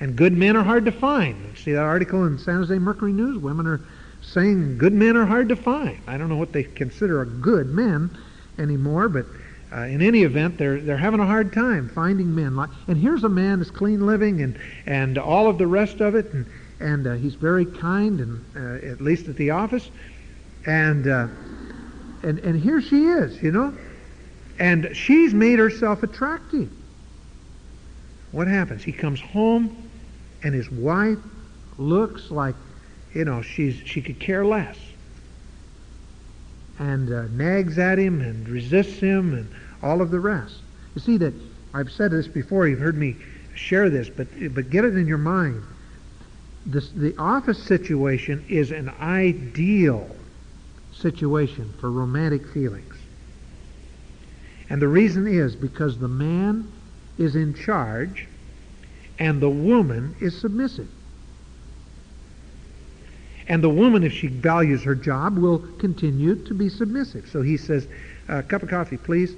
And 0.01 0.17
good 0.17 0.33
men 0.33 0.57
are 0.57 0.65
hard 0.65 0.85
to 0.87 0.93
find. 0.93 1.57
See 1.57 1.73
that 1.73 1.83
article 1.83 2.25
in 2.25 2.39
San 2.39 2.57
Jose 2.57 2.79
Mercury 2.79 3.13
News? 3.13 3.39
Women 3.39 3.67
are 3.67 3.81
saying 4.23 4.79
good 4.79 4.93
men 4.93 5.17
are 5.17 5.27
hard 5.27 5.49
to 5.49 5.57
find. 5.57 5.99
I 6.07 6.17
don't 6.17 6.29
know 6.29 6.37
what 6.37 6.53
they 6.53 6.65
consider 6.65 7.23
a 7.23 7.27
good 7.27 7.69
man 7.69 8.17
anymore, 8.59 9.09
but 9.09 9.27
uh, 9.73 9.81
in 9.81 10.01
any 10.01 10.23
event, 10.23 10.59
they're 10.59 10.81
they're 10.81 10.97
having 10.97 11.21
a 11.21 11.27
hard 11.27 11.53
time 11.53 11.89
finding 11.89 12.35
men. 12.35 12.59
And 12.87 12.97
here's 12.97 13.25
a 13.25 13.29
man 13.29 13.59
that's 13.59 13.71
clean 13.71 14.07
living 14.07 14.43
and 14.43 14.59
and 14.87 15.19
all 15.19 15.49
of 15.49 15.59
the 15.59 15.67
rest 15.67 16.01
of 16.01 16.15
it, 16.15 16.33
and 16.33 16.47
and 16.79 17.07
uh, 17.07 17.15
he's 17.15 17.35
very 17.35 17.65
kind, 17.65 18.21
and 18.21 18.45
uh, 18.55 18.87
at 18.87 19.01
least 19.01 19.29
at 19.29 19.37
the 19.37 19.51
office, 19.51 19.91
and 20.67 21.09
uh, 21.09 21.27
and 22.27 22.41
and 22.41 22.61
here 22.61 22.83
she 22.83 23.05
is, 23.05 23.41
you 23.41 23.53
know, 23.53 23.73
and 24.59 24.91
she's 24.95 25.33
made 25.33 25.59
herself 25.59 26.03
attractive. 26.03 26.69
What 28.33 28.49
happens? 28.49 28.83
He 28.83 28.93
comes 28.93 29.21
home 29.21 29.89
and 30.43 30.53
his 30.53 30.71
wife 30.71 31.19
looks 31.79 32.31
like, 32.31 32.57
you 33.15 33.25
know, 33.25 33.43
she's 33.43 33.77
she 33.77 34.03
could 34.03 34.19
care 34.19 34.45
less, 34.45 34.77
and 36.81 37.13
uh, 37.13 37.29
nags 37.31 37.79
at 37.79 37.99
him 37.99 38.21
and 38.21 38.49
resists 38.49 38.99
him 38.99 39.33
and 39.33 39.49
all 39.83 40.03
of 40.03 40.11
the 40.11 40.21
rest. 40.21 40.57
You 40.97 41.01
see 41.01 41.17
that 41.19 41.33
I've 41.73 41.93
said 41.93 42.11
this 42.11 42.27
before. 42.27 42.67
You've 42.67 42.81
heard 42.81 42.99
me 42.99 43.17
share 43.55 43.89
this, 43.89 44.09
but 44.09 44.27
but 44.53 44.69
get 44.69 44.85
it 44.85 44.97
in 44.97 45.07
your 45.07 45.19
mind. 45.19 45.63
This, 46.67 46.89
the 46.91 47.17
office 47.17 47.63
situation 47.63 48.45
is 48.49 48.73
an 48.73 48.89
ideal 49.01 50.11
situation 51.01 51.73
for 51.81 51.91
romantic 51.91 52.47
feelings. 52.49 52.95
And 54.69 54.83
the 54.83 54.89
reason 54.89 55.27
is 55.27 55.55
because 55.55 55.99
the 55.99 56.09
man 56.09 56.71
is 57.19 57.37
in 57.37 57.55
charge 57.55 58.27
and 59.19 59.41
the 59.41 59.51
woman 59.51 60.15
is 60.21 60.39
submissive. 60.41 60.89
And 63.49 63.63
the 63.63 63.71
woman, 63.71 64.03
if 64.03 64.13
she 64.13 64.27
values 64.27 64.83
her 64.83 64.95
job, 64.95 65.39
will 65.39 65.61
continue 65.79 66.35
to 66.47 66.55
be 66.55 66.69
submissive. 66.69 67.29
So 67.31 67.43
he 67.43 67.57
says, 67.57 67.87
a 68.29 68.43
cup 68.43 68.65
of 68.65 68.69
coffee, 68.69 68.97
please. 68.97 69.35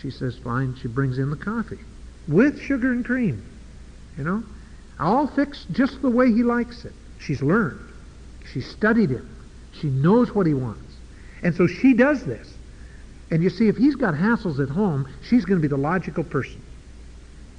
She 0.00 0.10
says, 0.10 0.36
fine. 0.36 0.74
She 0.76 0.88
brings 0.88 1.18
in 1.18 1.30
the 1.30 1.36
coffee 1.36 1.78
with 2.26 2.60
sugar 2.60 2.90
and 2.90 3.04
cream. 3.04 3.44
You 4.18 4.24
know? 4.24 4.42
All 4.98 5.28
fixed 5.28 5.70
just 5.70 6.02
the 6.02 6.10
way 6.10 6.32
he 6.32 6.42
likes 6.42 6.84
it. 6.84 6.92
She's 7.18 7.40
learned. 7.40 7.80
She 8.52 8.60
studied 8.60 9.10
him. 9.10 9.28
She 9.80 9.88
knows 9.88 10.34
what 10.34 10.46
he 10.46 10.54
wants. 10.54 10.85
And 11.46 11.54
so 11.54 11.68
she 11.68 11.94
does 11.94 12.24
this. 12.24 12.52
And 13.30 13.40
you 13.40 13.50
see, 13.50 13.68
if 13.68 13.76
he's 13.76 13.94
got 13.94 14.14
hassles 14.14 14.58
at 14.58 14.68
home, 14.68 15.08
she's 15.22 15.44
going 15.44 15.58
to 15.58 15.62
be 15.62 15.68
the 15.68 15.76
logical 15.76 16.24
person 16.24 16.60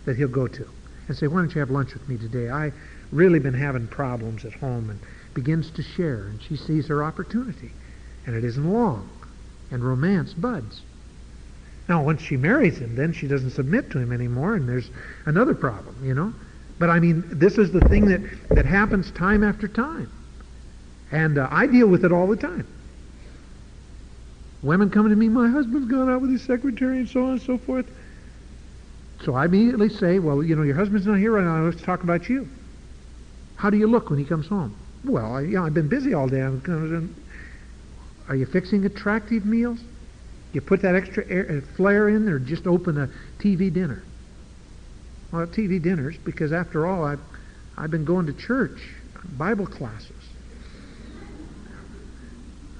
that 0.04 0.18
he'll 0.18 0.28
go 0.28 0.46
to 0.46 0.68
and 1.08 1.16
say, 1.16 1.28
why 1.28 1.40
don't 1.40 1.56
you 1.56 1.62
have 1.62 1.70
lunch 1.70 1.94
with 1.94 2.10
me 2.10 2.18
today? 2.18 2.50
I 2.50 2.74
really 3.14 3.40
been 3.40 3.54
having 3.54 3.88
problems 3.88 4.44
at 4.44 4.52
home 4.52 4.90
and 4.90 5.00
begins 5.34 5.72
to 5.72 5.82
share 5.82 6.28
and 6.28 6.42
she 6.42 6.58
sees 6.58 6.88
her 6.88 7.02
opportunity. 7.02 7.72
And 8.26 8.36
it 8.36 8.44
isn't 8.44 8.74
long. 8.74 9.10
And 9.72 9.82
romance 9.82 10.34
buds. 10.34 10.82
Now, 11.88 12.04
once 12.04 12.22
she 12.22 12.36
marries 12.36 12.80
him, 12.80 12.94
then 12.98 13.14
she 13.14 13.30
doesn't 13.30 13.52
submit 13.52 13.90
to 13.92 14.00
him 14.00 14.12
anymore, 14.12 14.56
and 14.56 14.68
there's 14.68 14.90
another 15.26 15.56
problem, 15.56 15.96
you 16.04 16.14
know. 16.14 16.34
But 16.78 16.90
I 16.90 17.00
mean, 17.00 17.24
this 17.32 17.58
is 17.58 17.72
the 17.72 17.80
thing 17.88 18.08
that, 18.08 18.20
that 18.50 18.66
happens 18.66 19.12
time 19.12 19.46
after 19.46 19.70
time. 19.70 20.12
And 21.10 21.38
uh, 21.38 21.48
I 21.50 21.68
deal 21.68 21.88
with 21.88 22.04
it 22.04 22.12
all 22.12 22.28
the 22.28 22.36
time. 22.36 22.68
Women 24.64 24.90
coming 24.90 25.12
to 25.12 25.16
me, 25.16 25.30
my 25.30 25.50
husband's 25.50 25.90
gone 25.90 26.10
out 26.10 26.22
with 26.22 26.32
his 26.32 26.42
secretary 26.42 26.98
and 27.00 27.08
so 27.08 27.26
on 27.26 27.32
and 27.32 27.42
so 27.42 27.58
forth. 27.58 27.86
So 29.24 29.36
I 29.36 29.46
immediately 29.46 29.90
say, 29.90 30.20
well, 30.20 30.44
you 30.44 30.56
know, 30.56 30.64
your 30.64 30.76
husband's 30.76 31.08
not 31.08 31.18
here 31.18 31.32
right 31.34 31.44
now. 31.44 31.64
Let's 31.64 31.82
talk 31.82 32.04
about 32.04 32.30
you. 32.30 32.48
How 33.56 33.70
do 33.70 33.78
you 33.78 33.88
look 33.88 34.10
when 34.10 34.20
he 34.20 34.26
comes 34.26 34.48
home? 34.48 34.76
Well, 35.04 35.36
I, 35.36 35.42
you 35.42 35.58
know, 35.58 35.66
I've 35.66 35.74
been 35.74 35.88
busy 35.88 36.14
all 36.14 36.28
day. 36.28 36.42
Are 36.42 38.36
you 38.36 38.46
fixing 38.46 38.86
attractive 38.86 39.46
meals? 39.46 39.80
You 40.54 40.62
put 40.62 40.82
that 40.82 40.96
extra 40.96 41.26
air, 41.30 41.64
uh, 41.64 41.76
flair 41.76 42.10
in 42.10 42.28
or 42.30 42.40
just 42.40 42.68
open 42.68 42.98
a 42.98 43.10
TV 43.40 43.72
dinner? 43.72 44.04
Well, 45.32 45.46
TV 45.48 45.82
dinners, 45.82 46.18
because 46.24 46.54
after 46.54 46.88
all, 46.88 47.04
I've, 47.04 47.20
I've 47.78 47.92
been 47.92 48.06
going 48.06 48.26
to 48.28 48.34
church, 48.34 48.80
Bible 49.38 49.68
classes. 49.68 50.17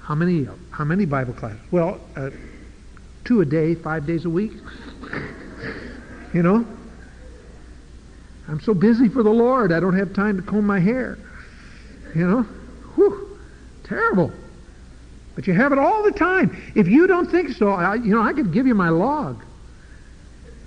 How 0.08 0.14
many, 0.14 0.48
how 0.70 0.84
many 0.84 1.04
Bible 1.04 1.34
classes? 1.34 1.60
Well, 1.70 2.00
uh, 2.16 2.30
two 3.26 3.42
a 3.42 3.44
day, 3.44 3.74
five 3.74 4.06
days 4.06 4.24
a 4.24 4.30
week. 4.30 4.52
you 6.32 6.42
know? 6.42 6.64
I'm 8.48 8.58
so 8.58 8.72
busy 8.72 9.10
for 9.10 9.22
the 9.22 9.30
Lord, 9.30 9.70
I 9.70 9.80
don't 9.80 9.98
have 9.98 10.14
time 10.14 10.38
to 10.38 10.42
comb 10.42 10.66
my 10.66 10.80
hair. 10.80 11.18
You 12.14 12.26
know? 12.26 12.42
Whew, 12.94 13.38
terrible. 13.84 14.32
But 15.34 15.46
you 15.46 15.52
have 15.52 15.72
it 15.72 15.78
all 15.78 16.02
the 16.02 16.12
time. 16.12 16.56
If 16.74 16.88
you 16.88 17.06
don't 17.06 17.30
think 17.30 17.50
so, 17.50 17.68
I, 17.68 17.96
you 17.96 18.14
know, 18.14 18.22
I 18.22 18.32
could 18.32 18.50
give 18.50 18.66
you 18.66 18.74
my 18.74 18.88
log. 18.88 19.44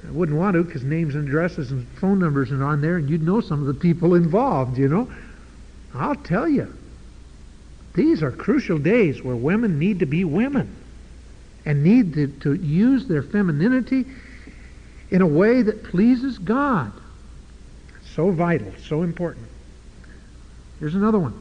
I 0.08 0.12
wouldn't 0.12 0.38
want 0.38 0.54
to 0.54 0.64
because 0.64 0.84
names 0.84 1.16
and 1.16 1.28
addresses 1.28 1.72
and 1.72 1.88
phone 2.00 2.20
numbers 2.20 2.52
are 2.52 2.64
on 2.64 2.80
there, 2.80 2.98
and 2.98 3.10
you'd 3.10 3.24
know 3.24 3.42
some 3.42 3.60
of 3.60 3.66
the 3.66 3.74
people 3.74 4.14
involved, 4.14 4.78
you 4.78 4.88
know. 4.88 5.12
I'll 5.96 6.14
tell 6.14 6.48
you. 6.48 6.72
These 7.94 8.24
are 8.24 8.32
crucial 8.32 8.78
days 8.78 9.22
where 9.22 9.36
women 9.36 9.78
need 9.80 10.00
to 10.00 10.06
be 10.06 10.24
women 10.24 10.76
and 11.66 11.84
need 11.84 12.14
to, 12.14 12.28
to 12.28 12.54
use 12.54 13.08
their 13.08 13.22
femininity 13.22 14.06
in 15.10 15.22
a 15.22 15.28
way 15.28 15.62
that 15.62 15.84
pleases 15.84 16.38
God. 16.38 16.94
So 18.16 18.32
vital, 18.32 18.74
so 18.88 19.04
important. 19.04 19.48
Here's 20.80 20.96
another 20.96 21.20
one. 21.20 21.38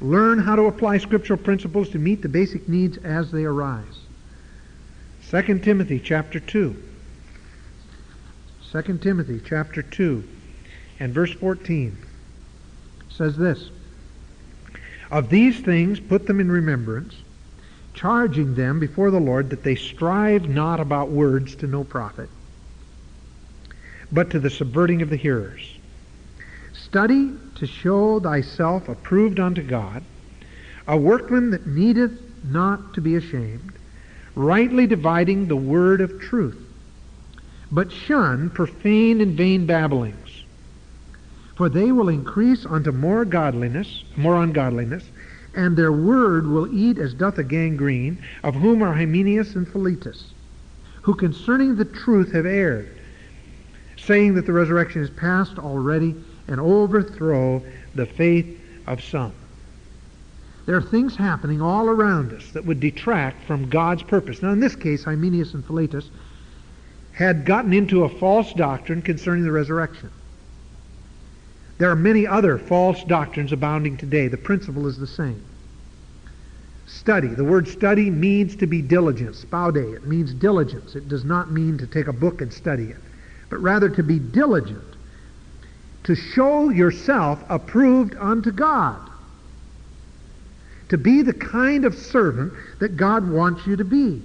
Learn 0.00 0.38
how 0.38 0.56
to 0.56 0.62
apply 0.62 0.98
scriptural 0.98 1.38
principles 1.38 1.88
to 1.90 1.98
meet 1.98 2.22
the 2.22 2.28
basic 2.28 2.68
needs 2.68 2.98
as 2.98 3.30
they 3.30 3.44
arise. 3.44 4.00
2 5.30 5.58
Timothy 5.60 5.98
chapter 5.98 6.38
2. 6.38 6.76
2 8.72 8.98
Timothy 8.98 9.40
chapter 9.44 9.82
2 9.82 10.24
and 10.98 11.12
verse 11.12 11.32
14 11.32 11.96
says 13.10 13.36
this 13.36 13.70
Of 15.12 15.28
these 15.28 15.60
things 15.60 16.00
put 16.00 16.26
them 16.26 16.40
in 16.40 16.50
remembrance, 16.50 17.14
charging 17.92 18.54
them 18.54 18.80
before 18.80 19.10
the 19.10 19.20
Lord 19.20 19.50
that 19.50 19.62
they 19.62 19.74
strive 19.74 20.48
not 20.48 20.80
about 20.80 21.10
words 21.10 21.54
to 21.56 21.66
no 21.66 21.84
profit, 21.84 22.30
but 24.10 24.30
to 24.30 24.40
the 24.40 24.48
subverting 24.48 25.02
of 25.02 25.10
the 25.10 25.16
hearers. 25.16 25.76
Study 26.72 27.30
to 27.56 27.66
show 27.66 28.20
thyself 28.20 28.88
approved 28.88 29.38
unto 29.38 29.62
God, 29.62 30.02
a 30.88 30.96
workman 30.96 31.50
that 31.50 31.66
needeth 31.66 32.18
not 32.42 32.94
to 32.94 33.02
be 33.02 33.16
ashamed, 33.16 33.72
rightly 34.34 34.86
dividing 34.86 35.46
the 35.46 35.56
word 35.56 36.00
of 36.00 36.20
truth. 36.22 36.58
But 37.70 37.92
shun 37.92 38.48
profane 38.48 39.20
and 39.20 39.36
vain 39.36 39.66
babblings, 39.66 40.21
for 41.62 41.68
they 41.68 41.92
will 41.92 42.08
increase 42.08 42.66
unto 42.66 42.90
more 42.90 43.24
godliness, 43.24 44.02
more 44.16 44.42
ungodliness, 44.42 45.04
and 45.54 45.76
their 45.76 45.92
word 45.92 46.44
will 46.44 46.66
eat 46.74 46.98
as 46.98 47.14
doth 47.14 47.38
a 47.38 47.44
gangrene, 47.44 48.20
of 48.42 48.56
whom 48.56 48.82
are 48.82 48.92
Hymenaeus 48.92 49.54
and 49.54 49.68
Philetus, 49.68 50.32
who 51.02 51.14
concerning 51.14 51.76
the 51.76 51.84
truth 51.84 52.32
have 52.32 52.46
erred, 52.46 52.88
saying 53.96 54.34
that 54.34 54.44
the 54.44 54.52
resurrection 54.52 55.02
is 55.02 55.10
past 55.10 55.56
already, 55.56 56.16
and 56.48 56.58
overthrow 56.58 57.62
the 57.94 58.06
faith 58.06 58.58
of 58.88 59.00
some. 59.00 59.32
There 60.66 60.76
are 60.76 60.82
things 60.82 61.14
happening 61.14 61.62
all 61.62 61.88
around 61.88 62.32
us 62.32 62.50
that 62.54 62.64
would 62.64 62.80
detract 62.80 63.44
from 63.44 63.70
God's 63.70 64.02
purpose. 64.02 64.42
Now, 64.42 64.50
in 64.50 64.58
this 64.58 64.74
case, 64.74 65.04
Hymenaeus 65.04 65.54
and 65.54 65.64
Philetus 65.64 66.10
had 67.12 67.44
gotten 67.44 67.72
into 67.72 68.02
a 68.02 68.08
false 68.08 68.52
doctrine 68.52 69.00
concerning 69.00 69.44
the 69.44 69.52
resurrection. 69.52 70.10
There 71.82 71.90
are 71.90 71.96
many 71.96 72.28
other 72.28 72.58
false 72.58 73.02
doctrines 73.02 73.50
abounding 73.50 73.96
today. 73.96 74.28
The 74.28 74.36
principle 74.36 74.86
is 74.86 74.98
the 74.98 75.06
same. 75.08 75.44
Study. 76.86 77.26
The 77.26 77.42
word 77.42 77.66
study 77.66 78.08
means 78.08 78.54
to 78.54 78.68
be 78.68 78.80
diligent. 78.80 79.34
Spaude. 79.34 79.96
It 79.96 80.06
means 80.06 80.32
diligence. 80.32 80.94
It 80.94 81.08
does 81.08 81.24
not 81.24 81.50
mean 81.50 81.78
to 81.78 81.88
take 81.88 82.06
a 82.06 82.12
book 82.12 82.40
and 82.40 82.52
study 82.52 82.84
it, 82.84 82.98
but 83.50 83.56
rather 83.56 83.88
to 83.88 84.02
be 84.04 84.20
diligent 84.20 84.94
to 86.04 86.14
show 86.14 86.68
yourself 86.68 87.42
approved 87.48 88.14
unto 88.14 88.52
God. 88.52 89.10
To 90.90 90.96
be 90.96 91.22
the 91.22 91.34
kind 91.34 91.84
of 91.84 91.96
servant 91.96 92.52
that 92.78 92.96
God 92.96 93.28
wants 93.28 93.66
you 93.66 93.74
to 93.74 93.84
be. 93.84 94.22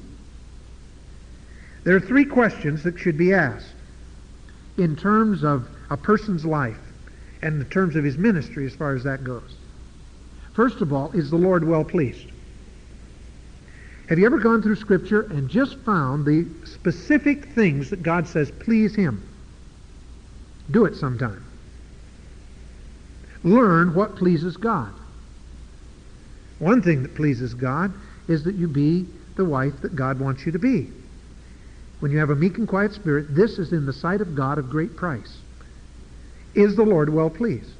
There 1.85 1.95
are 1.95 1.99
three 1.99 2.25
questions 2.25 2.83
that 2.83 2.99
should 2.99 3.17
be 3.17 3.33
asked 3.33 3.73
in 4.77 4.95
terms 4.95 5.43
of 5.43 5.67
a 5.89 5.97
person's 5.97 6.45
life 6.45 6.77
and 7.41 7.61
the 7.61 7.65
terms 7.65 7.95
of 7.95 8.03
his 8.03 8.17
ministry 8.17 8.65
as 8.65 8.75
far 8.75 8.95
as 8.95 9.03
that 9.03 9.23
goes. 9.23 9.55
First 10.53 10.81
of 10.81 10.91
all, 10.91 11.11
is 11.11 11.29
the 11.29 11.37
Lord 11.37 11.63
well 11.63 11.83
pleased? 11.83 12.31
Have 14.09 14.17
you 14.17 14.25
ever 14.25 14.39
gone 14.39 14.61
through 14.61 14.77
Scripture 14.77 15.23
and 15.23 15.49
just 15.49 15.77
found 15.79 16.25
the 16.25 16.47
specific 16.65 17.45
things 17.53 17.89
that 17.89 18.01
God 18.01 18.27
says 18.27 18.51
please 18.59 18.95
Him? 18.95 19.27
Do 20.71 20.85
it 20.85 20.95
sometime. 20.95 21.43
Learn 23.43 23.93
what 23.93 24.15
pleases 24.15 24.57
God. 24.57 24.93
One 26.59 26.81
thing 26.81 27.03
that 27.03 27.15
pleases 27.15 27.53
God 27.53 27.93
is 28.27 28.43
that 28.43 28.55
you 28.55 28.67
be 28.67 29.05
the 29.35 29.45
wife 29.45 29.81
that 29.81 29.95
God 29.95 30.19
wants 30.19 30.45
you 30.45 30.51
to 30.53 30.59
be. 30.59 30.89
When 31.99 32.11
you 32.11 32.17
have 32.17 32.29
a 32.29 32.35
meek 32.35 32.57
and 32.57 32.67
quiet 32.67 32.93
spirit, 32.93 33.35
this 33.35 33.59
is 33.59 33.71
in 33.71 33.85
the 33.85 33.93
sight 33.93 34.21
of 34.21 34.35
God 34.35 34.57
of 34.57 34.69
great 34.69 34.95
price. 34.95 35.37
Is 36.57 36.75
the 36.75 36.83
Lord 36.83 37.09
well 37.09 37.29
pleased? 37.29 37.71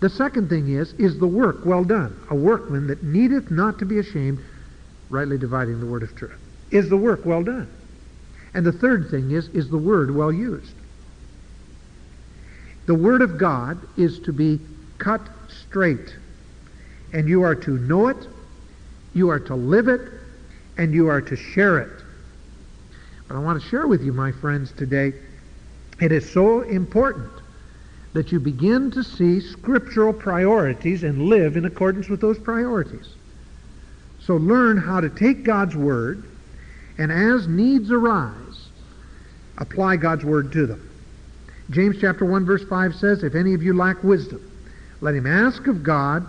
The 0.00 0.10
second 0.10 0.48
thing 0.48 0.68
is, 0.68 0.92
is 0.92 1.18
the 1.18 1.26
work 1.26 1.64
well 1.64 1.82
done? 1.82 2.16
A 2.30 2.34
workman 2.34 2.86
that 2.86 3.02
needeth 3.02 3.50
not 3.50 3.78
to 3.80 3.86
be 3.86 3.98
ashamed, 3.98 4.38
rightly 5.10 5.38
dividing 5.38 5.80
the 5.80 5.86
word 5.86 6.02
of 6.02 6.14
truth. 6.14 6.38
Is 6.70 6.88
the 6.88 6.96
work 6.96 7.24
well 7.24 7.42
done? 7.42 7.68
And 8.54 8.64
the 8.64 8.72
third 8.72 9.10
thing 9.10 9.30
is, 9.30 9.48
is 9.48 9.70
the 9.70 9.78
word 9.78 10.14
well 10.14 10.30
used? 10.30 10.74
The 12.88 12.94
Word 12.94 13.20
of 13.20 13.36
God 13.36 13.78
is 13.98 14.18
to 14.20 14.32
be 14.32 14.58
cut 14.96 15.20
straight. 15.48 16.14
And 17.12 17.28
you 17.28 17.42
are 17.42 17.54
to 17.54 17.70
know 17.72 18.08
it, 18.08 18.26
you 19.12 19.28
are 19.28 19.40
to 19.40 19.54
live 19.54 19.88
it, 19.88 20.00
and 20.78 20.94
you 20.94 21.08
are 21.08 21.20
to 21.20 21.36
share 21.36 21.78
it. 21.80 22.02
But 23.26 23.36
I 23.36 23.40
want 23.40 23.62
to 23.62 23.68
share 23.68 23.86
with 23.86 24.02
you, 24.02 24.14
my 24.14 24.32
friends, 24.32 24.72
today, 24.72 25.12
it 26.00 26.12
is 26.12 26.30
so 26.32 26.62
important 26.62 27.30
that 28.12 28.32
you 28.32 28.40
begin 28.40 28.90
to 28.90 29.02
see 29.02 29.40
scriptural 29.40 30.12
priorities 30.12 31.02
and 31.02 31.26
live 31.26 31.56
in 31.56 31.64
accordance 31.64 32.08
with 32.08 32.20
those 32.20 32.38
priorities. 32.38 33.14
So 34.20 34.36
learn 34.36 34.76
how 34.76 35.00
to 35.00 35.08
take 35.08 35.44
God's 35.44 35.76
Word 35.76 36.24
and 36.98 37.12
as 37.12 37.46
needs 37.46 37.90
arise, 37.90 38.68
apply 39.58 39.96
God's 39.96 40.24
Word 40.24 40.52
to 40.52 40.66
them. 40.66 40.90
James 41.70 41.96
chapter 42.00 42.24
1 42.24 42.44
verse 42.44 42.64
5 42.64 42.94
says, 42.94 43.22
If 43.22 43.34
any 43.34 43.54
of 43.54 43.62
you 43.62 43.74
lack 43.74 44.02
wisdom, 44.02 44.50
let 45.00 45.14
him 45.14 45.26
ask 45.26 45.66
of 45.66 45.82
God, 45.82 46.26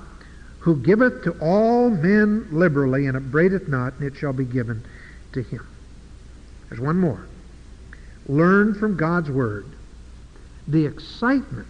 who 0.59 0.75
giveth 0.81 1.23
to 1.23 1.31
all 1.39 1.89
men 1.89 2.47
liberally, 2.51 3.07
and 3.07 3.15
upbraideth 3.15 3.67
not, 3.69 3.93
and 3.93 4.03
it 4.03 4.17
shall 4.17 4.33
be 4.33 4.43
given 4.43 4.83
to 5.31 5.41
him. 5.41 5.65
There's 6.67 6.81
one 6.81 6.97
more. 6.97 7.25
Learn 8.27 8.75
from 8.75 8.97
God's 8.97 9.31
Word 9.31 9.65
the 10.69 10.85
excitement 10.85 11.67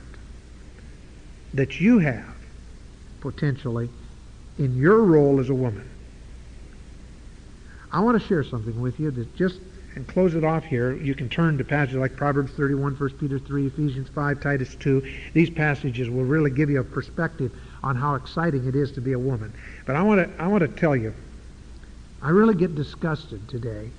that 1.54 1.80
you 1.80 2.00
have, 2.00 2.36
potentially, 3.22 3.90
in 4.58 4.78
your 4.78 5.04
role 5.04 5.40
as 5.40 5.50
a 5.50 5.56
woman. 5.56 5.90
I 7.92 8.02
want 8.02 8.22
to 8.22 8.28
share 8.28 8.44
something 8.44 8.80
with 8.80 9.00
you 9.00 9.10
that 9.10 9.36
just 9.36 9.60
and 9.96 10.08
close 10.08 10.36
it 10.36 10.44
off 10.44 10.64
here. 10.64 10.94
You 10.96 11.16
can 11.16 11.30
turn 11.30 11.58
to 11.58 11.64
passages 11.64 11.98
like 11.98 12.16
Proverbs 12.16 12.52
31, 12.54 12.96
1 12.96 13.10
Peter 13.20 13.40
3, 13.40 13.68
Ephesians 13.68 14.08
5, 14.10 14.40
Titus 14.40 14.76
2. 14.76 15.02
These 15.34 15.50
passages 15.50 16.10
will 16.10 16.26
really 16.26 16.52
give 16.52 16.70
you 16.70 16.80
a 16.80 16.84
perspective 16.84 17.52
on 17.84 17.96
how 17.96 18.16
exciting 18.16 18.68
it 18.68 18.76
is 18.76 18.92
to 18.94 19.02
be 19.02 19.14
a 19.14 19.20
woman. 19.20 19.52
But 19.86 19.96
I 19.96 20.04
want 20.04 20.22
to 20.22 20.42
I 20.44 20.48
want 20.48 20.62
to 20.62 20.68
tell 20.68 20.96
you, 20.96 21.14
I 22.22 22.30
really 22.30 22.56
get 22.56 22.76
disgusted 22.76 23.48
today 23.50 23.90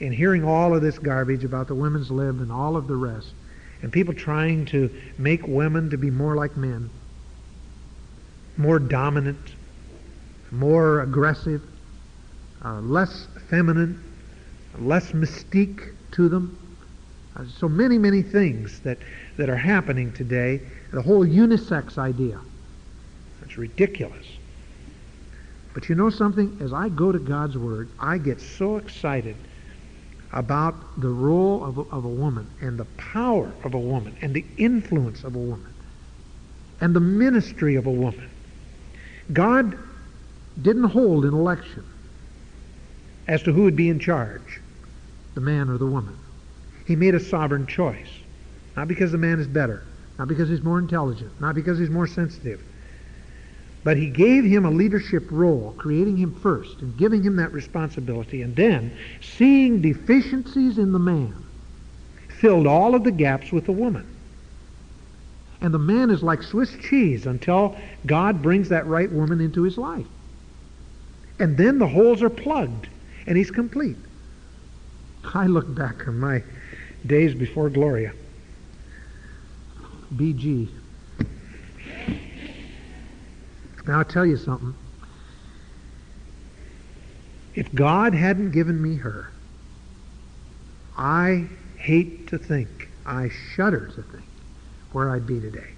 in 0.00 0.12
hearing 0.12 0.44
all 0.44 0.74
of 0.74 0.82
this 0.82 0.98
garbage 0.98 1.44
about 1.44 1.68
the 1.68 1.74
women's 1.74 2.10
lib 2.10 2.40
and 2.40 2.50
all 2.50 2.76
of 2.76 2.88
the 2.88 2.96
rest, 2.96 3.34
and 3.82 3.92
people 3.92 4.14
trying 4.14 4.64
to 4.66 4.90
make 5.18 5.46
women 5.46 5.90
to 5.90 5.98
be 5.98 6.10
more 6.10 6.36
like 6.36 6.56
men, 6.56 6.88
more 8.56 8.78
dominant, 8.78 9.54
more 10.50 11.00
aggressive, 11.00 11.62
uh, 12.64 12.80
less 12.80 13.26
feminine, 13.48 14.02
less 14.78 15.12
mystique 15.12 15.94
to 16.12 16.28
them. 16.28 16.58
Uh, 17.34 17.44
so 17.58 17.68
many, 17.68 17.98
many 17.98 18.22
things 18.22 18.80
that, 18.80 18.98
that 19.36 19.48
are 19.48 19.56
happening 19.56 20.12
today. 20.12 20.60
The 20.92 21.02
whole 21.02 21.26
unisex 21.26 21.98
idea. 21.98 22.38
It's 23.42 23.56
ridiculous. 23.56 24.26
But 25.74 25.88
you 25.88 25.94
know 25.94 26.10
something? 26.10 26.58
As 26.60 26.72
I 26.72 26.90
go 26.90 27.10
to 27.10 27.18
God's 27.18 27.56
Word, 27.56 27.88
I 27.98 28.18
get 28.18 28.40
so 28.40 28.76
excited 28.76 29.36
about 30.32 31.00
the 31.00 31.08
role 31.08 31.64
of 31.64 31.78
a, 31.78 31.82
of 31.82 32.04
a 32.04 32.08
woman 32.08 32.48
and 32.60 32.78
the 32.78 32.86
power 32.96 33.52
of 33.64 33.74
a 33.74 33.78
woman 33.78 34.16
and 34.22 34.34
the 34.34 34.44
influence 34.56 35.24
of 35.24 35.34
a 35.34 35.38
woman 35.38 35.72
and 36.80 36.96
the 36.96 37.00
ministry 37.00 37.76
of 37.76 37.86
a 37.86 37.90
woman. 37.90 38.30
God 39.32 39.78
didn't 40.60 40.84
hold 40.84 41.24
an 41.24 41.34
election 41.34 41.84
as 43.28 43.42
to 43.42 43.52
who 43.52 43.62
would 43.62 43.76
be 43.76 43.88
in 43.88 43.98
charge, 43.98 44.60
the 45.34 45.40
man 45.40 45.68
or 45.68 45.78
the 45.78 45.86
woman. 45.86 46.18
He 46.86 46.96
made 46.96 47.14
a 47.14 47.20
sovereign 47.20 47.66
choice. 47.66 48.08
Not 48.76 48.88
because 48.88 49.12
the 49.12 49.18
man 49.18 49.38
is 49.38 49.46
better, 49.46 49.86
not 50.18 50.28
because 50.28 50.48
he's 50.48 50.62
more 50.62 50.78
intelligent, 50.78 51.40
not 51.40 51.54
because 51.54 51.78
he's 51.78 51.90
more 51.90 52.06
sensitive. 52.06 52.62
But 53.84 53.96
he 53.96 54.08
gave 54.08 54.44
him 54.44 54.64
a 54.64 54.70
leadership 54.70 55.26
role, 55.30 55.74
creating 55.76 56.16
him 56.16 56.34
first 56.34 56.80
and 56.80 56.96
giving 56.96 57.22
him 57.22 57.36
that 57.36 57.52
responsibility, 57.52 58.42
and 58.42 58.54
then, 58.54 58.96
seeing 59.20 59.82
deficiencies 59.82 60.78
in 60.78 60.92
the 60.92 60.98
man, 60.98 61.34
filled 62.28 62.66
all 62.66 62.94
of 62.94 63.02
the 63.02 63.10
gaps 63.10 63.50
with 63.50 63.66
the 63.66 63.72
woman. 63.72 64.06
And 65.60 65.72
the 65.72 65.78
man 65.78 66.10
is 66.10 66.22
like 66.22 66.42
Swiss 66.42 66.74
cheese 66.88 67.26
until 67.26 67.76
God 68.04 68.42
brings 68.42 68.68
that 68.68 68.86
right 68.86 69.10
woman 69.10 69.40
into 69.40 69.62
his 69.62 69.78
life. 69.78 70.06
And 71.38 71.56
then 71.56 71.78
the 71.78 71.88
holes 71.88 72.22
are 72.22 72.30
plugged 72.30 72.88
and 73.26 73.36
he's 73.36 73.50
complete. 73.50 73.96
I 75.34 75.46
look 75.46 75.72
back 75.72 76.06
on 76.08 76.18
my 76.18 76.42
days 77.06 77.34
before 77.34 77.70
Gloria. 77.70 78.12
BG. 80.14 80.68
Now 83.86 83.98
I'll 83.98 84.04
tell 84.04 84.26
you 84.26 84.36
something. 84.36 84.74
If 87.54 87.74
God 87.74 88.14
hadn't 88.14 88.52
given 88.52 88.80
me 88.80 88.96
her, 88.96 89.30
I 90.96 91.46
hate 91.76 92.28
to 92.28 92.38
think, 92.38 92.88
I 93.04 93.28
shudder 93.28 93.90
to 93.94 94.02
think 94.02 94.24
where 94.92 95.10
I'd 95.10 95.26
be 95.26 95.40
today. 95.40 95.70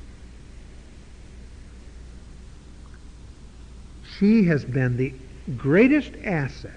She 4.19 4.45
has 4.45 4.65
been 4.65 4.97
the 4.97 5.13
greatest 5.57 6.13
asset 6.25 6.71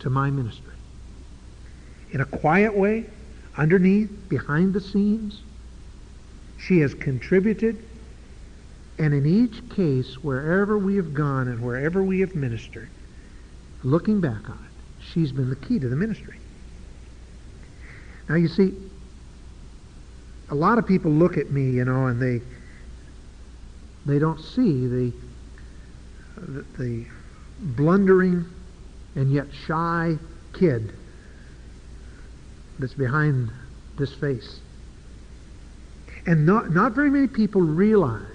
to 0.00 0.10
my 0.10 0.30
ministry. 0.30 0.72
In 2.12 2.20
a 2.20 2.24
quiet 2.24 2.76
way, 2.76 3.06
underneath, 3.56 4.10
behind 4.28 4.72
the 4.72 4.80
scenes, 4.80 5.42
she 6.58 6.78
has 6.78 6.94
contributed, 6.94 7.84
and 8.98 9.12
in 9.12 9.26
each 9.26 9.68
case, 9.70 10.14
wherever 10.22 10.78
we 10.78 10.96
have 10.96 11.14
gone 11.14 11.48
and 11.48 11.60
wherever 11.60 12.02
we 12.02 12.20
have 12.20 12.34
ministered, 12.34 12.88
looking 13.82 14.20
back 14.20 14.48
on 14.48 14.58
it, 14.64 15.04
she's 15.12 15.32
been 15.32 15.50
the 15.50 15.56
key 15.56 15.78
to 15.78 15.88
the 15.88 15.96
ministry. 15.96 16.38
Now, 18.28 18.36
you 18.36 18.48
see, 18.48 18.74
a 20.50 20.54
lot 20.54 20.78
of 20.78 20.86
people 20.86 21.10
look 21.10 21.36
at 21.36 21.50
me, 21.50 21.70
you 21.70 21.84
know, 21.84 22.06
and 22.06 22.20
they 22.20 22.44
they 24.06 24.18
don't 24.18 24.40
see 24.40 24.86
the 24.86 25.12
the, 26.36 26.64
the 26.78 27.06
blundering 27.60 28.44
and 29.14 29.32
yet 29.32 29.46
shy 29.66 30.16
kid 30.52 30.92
that's 32.78 32.94
behind 32.94 33.50
this 33.98 34.12
face. 34.14 34.60
And 36.26 36.46
not, 36.46 36.70
not 36.70 36.92
very 36.92 37.10
many 37.10 37.28
people 37.28 37.60
realize 37.60 38.33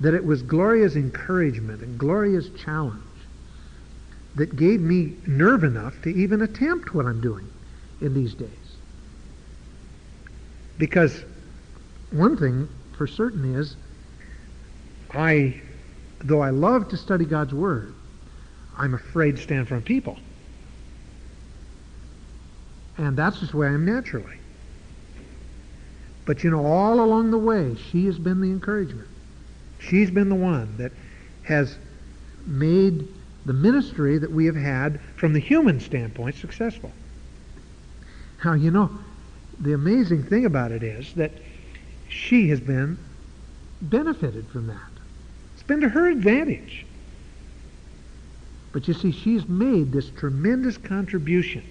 that 0.00 0.14
it 0.14 0.24
was 0.24 0.42
Gloria's 0.42 0.96
encouragement 0.96 1.82
and 1.82 1.98
Gloria's 1.98 2.50
challenge 2.50 3.02
that 4.34 4.56
gave 4.56 4.80
me 4.80 5.14
nerve 5.26 5.64
enough 5.64 6.00
to 6.02 6.10
even 6.10 6.42
attempt 6.42 6.94
what 6.94 7.06
I'm 7.06 7.20
doing 7.20 7.48
in 8.00 8.12
these 8.12 8.34
days. 8.34 8.50
Because 10.78 11.24
one 12.10 12.36
thing 12.36 12.68
for 12.98 13.06
certain 13.06 13.54
is, 13.54 13.76
I, 15.12 15.60
though 16.18 16.40
I 16.42 16.50
love 16.50 16.90
to 16.90 16.98
study 16.98 17.24
God's 17.24 17.54
Word, 17.54 17.94
I'm 18.76 18.92
afraid 18.92 19.36
to 19.36 19.42
stand 19.42 19.60
in 19.60 19.66
front 19.66 19.82
of 19.82 19.86
people. 19.86 20.18
And 22.98 23.16
that's 23.16 23.40
just 23.40 23.52
the 23.52 23.58
way 23.58 23.68
I 23.68 23.72
am 23.72 23.86
naturally. 23.86 24.36
But 26.26 26.44
you 26.44 26.50
know, 26.50 26.66
all 26.66 27.00
along 27.00 27.30
the 27.30 27.38
way, 27.38 27.76
she 27.90 28.04
has 28.06 28.18
been 28.18 28.40
the 28.40 28.48
encouragement. 28.48 29.08
She's 29.78 30.10
been 30.10 30.28
the 30.28 30.34
one 30.34 30.76
that 30.78 30.92
has 31.42 31.76
made 32.46 33.06
the 33.44 33.52
ministry 33.52 34.18
that 34.18 34.30
we 34.30 34.46
have 34.46 34.56
had 34.56 35.00
from 35.16 35.32
the 35.32 35.38
human 35.38 35.80
standpoint 35.80 36.36
successful. 36.36 36.92
Now, 38.44 38.54
you 38.54 38.70
know, 38.70 38.90
the 39.60 39.72
amazing 39.72 40.24
thing 40.24 40.44
about 40.44 40.72
it 40.72 40.82
is 40.82 41.14
that 41.14 41.32
she 42.08 42.48
has 42.48 42.60
been 42.60 42.98
benefited 43.82 44.48
from 44.48 44.66
that. 44.66 44.90
It's 45.54 45.62
been 45.62 45.80
to 45.80 45.88
her 45.88 46.08
advantage. 46.08 46.86
But 48.72 48.88
you 48.88 48.94
see, 48.94 49.12
she's 49.12 49.48
made 49.48 49.92
this 49.92 50.10
tremendous 50.10 50.76
contribution 50.76 51.64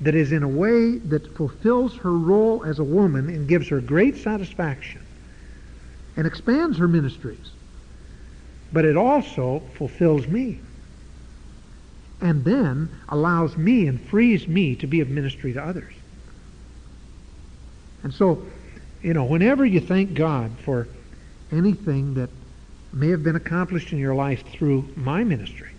that 0.00 0.14
is 0.14 0.32
in 0.32 0.42
a 0.42 0.48
way 0.48 0.98
that 0.98 1.36
fulfills 1.36 1.96
her 1.96 2.12
role 2.12 2.64
as 2.64 2.78
a 2.78 2.84
woman 2.84 3.28
and 3.28 3.48
gives 3.48 3.68
her 3.68 3.80
great 3.80 4.16
satisfaction 4.16 5.03
and 6.16 6.26
expands 6.26 6.78
her 6.78 6.88
ministries. 6.88 7.50
But 8.72 8.84
it 8.84 8.96
also 8.96 9.62
fulfills 9.76 10.26
me 10.26 10.60
and 12.20 12.44
then 12.44 12.88
allows 13.08 13.56
me 13.56 13.86
and 13.86 14.00
frees 14.00 14.48
me 14.48 14.74
to 14.76 14.86
be 14.86 15.00
of 15.00 15.08
ministry 15.08 15.52
to 15.52 15.62
others. 15.62 15.92
And 18.02 18.12
so, 18.12 18.44
you 19.02 19.14
know, 19.14 19.24
whenever 19.24 19.64
you 19.64 19.80
thank 19.80 20.14
God 20.14 20.50
for 20.64 20.88
anything 21.52 22.14
that 22.14 22.30
may 22.92 23.08
have 23.08 23.22
been 23.22 23.36
accomplished 23.36 23.92
in 23.92 23.98
your 23.98 24.14
life 24.14 24.42
through 24.52 24.88
my 24.96 25.24
ministry, 25.24 25.70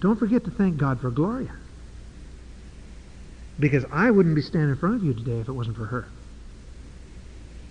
don't 0.00 0.18
forget 0.18 0.44
to 0.44 0.50
thank 0.50 0.76
God 0.76 1.00
for 1.00 1.10
Gloria. 1.10 1.54
Because 3.60 3.84
I 3.92 4.10
wouldn't 4.10 4.36
be 4.36 4.42
standing 4.42 4.70
in 4.70 4.76
front 4.76 4.96
of 4.96 5.04
you 5.04 5.14
today 5.14 5.40
if 5.40 5.48
it 5.48 5.52
wasn't 5.52 5.76
for 5.76 5.86
her. 5.86 6.06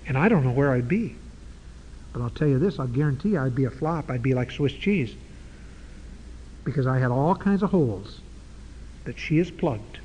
And 0.06 0.18
I 0.18 0.30
don't 0.30 0.44
know 0.44 0.52
where 0.52 0.72
I'd 0.72 0.88
be. 0.88 1.16
But 2.18 2.24
I'll 2.24 2.30
tell 2.32 2.48
you 2.48 2.58
this, 2.58 2.80
I'll 2.80 2.88
guarantee 2.88 3.38
I'd 3.38 3.54
be 3.54 3.66
a 3.66 3.70
flop. 3.70 4.10
I'd 4.10 4.24
be 4.24 4.34
like 4.34 4.50
Swiss 4.50 4.74
cheese. 4.74 5.14
Because 6.64 6.88
I 6.88 6.98
had 6.98 7.12
all 7.12 7.36
kinds 7.36 7.62
of 7.62 7.70
holes 7.70 8.22
that 9.04 9.20
she 9.20 9.38
has 9.38 9.52
plugged 9.52 10.00